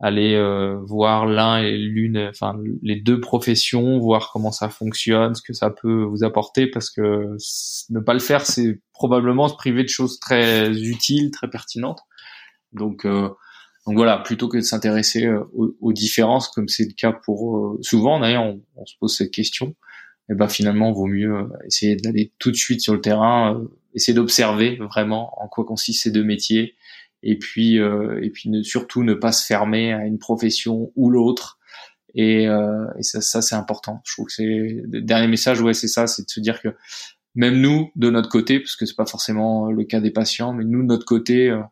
[0.00, 0.40] aller
[0.86, 5.70] voir l'un et l'une, enfin les deux professions, voir comment ça fonctionne, ce que ça
[5.70, 7.36] peut vous apporter, parce que
[7.90, 12.00] ne pas le faire, c'est probablement se priver de choses très utiles, très pertinentes.
[12.72, 13.04] Donc
[13.88, 17.78] donc voilà, plutôt que de s'intéresser euh, aux, différences, comme c'est le cas pour euh,
[17.80, 18.44] souvent d'ailleurs,
[18.76, 19.68] on, se pose cette question.
[20.28, 23.62] Et eh ben finalement, vaut mieux euh, essayer d'aller tout de suite sur le terrain,
[23.94, 26.74] essayer d'observer vraiment en quoi consistent ces deux métiers,
[27.22, 31.58] et puis et puis ne, surtout ne pas se fermer à une profession ou l'autre.
[32.14, 34.02] Et, et, ça, ça c'est important.
[34.04, 36.68] Je trouve que c'est dernier message, ouais, c'est ça, c'est de se dire que
[37.34, 40.64] même nous, de notre côté, parce que c'est pas forcément le cas des patients, mais
[40.64, 41.62] nous de notre côté, euh,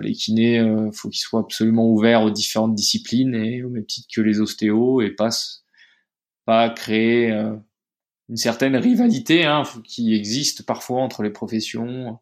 [0.00, 4.08] les kinés, euh, faut qu'ils soient absolument ouverts aux différentes disciplines et au même titre
[4.14, 5.30] que les ostéos et pas
[6.44, 7.56] pas créer euh,
[8.28, 12.18] une certaine rivalité hein, qui existe parfois entre les professions,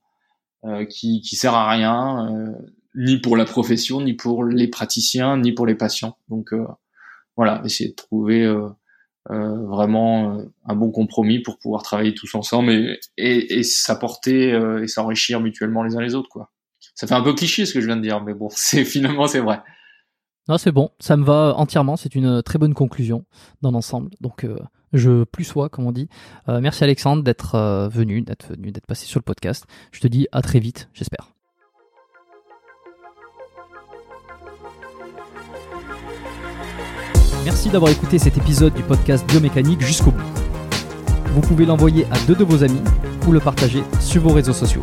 [0.64, 2.54] euh, qui qui sert à rien
[2.94, 6.16] ni pour la profession, ni pour les praticiens, ni pour les patients.
[6.28, 6.54] Donc
[7.36, 8.46] voilà, essayer de trouver
[9.28, 14.50] vraiment un bon compromis pour pouvoir travailler tous ensemble et, et, et s'apporter
[14.82, 16.53] et s'enrichir mutuellement les uns les autres quoi
[16.94, 19.26] ça fait un peu cliché ce que je viens de dire, mais bon, c'est finalement
[19.26, 19.60] c'est vrai.
[20.48, 21.96] Non, c'est bon, ça me va entièrement.
[21.96, 23.24] C'est une très bonne conclusion
[23.62, 24.10] dans l'ensemble.
[24.20, 24.58] Donc, euh,
[24.92, 26.08] je plus sois, comme on dit.
[26.50, 29.64] Euh, merci Alexandre d'être euh, venu, d'être venu, d'être passé sur le podcast.
[29.90, 31.30] Je te dis à très vite, j'espère.
[37.46, 40.22] Merci d'avoir écouté cet épisode du podcast Biomécanique jusqu'au bout.
[41.32, 42.82] Vous pouvez l'envoyer à deux de vos amis
[43.26, 44.82] ou le partager sur vos réseaux sociaux.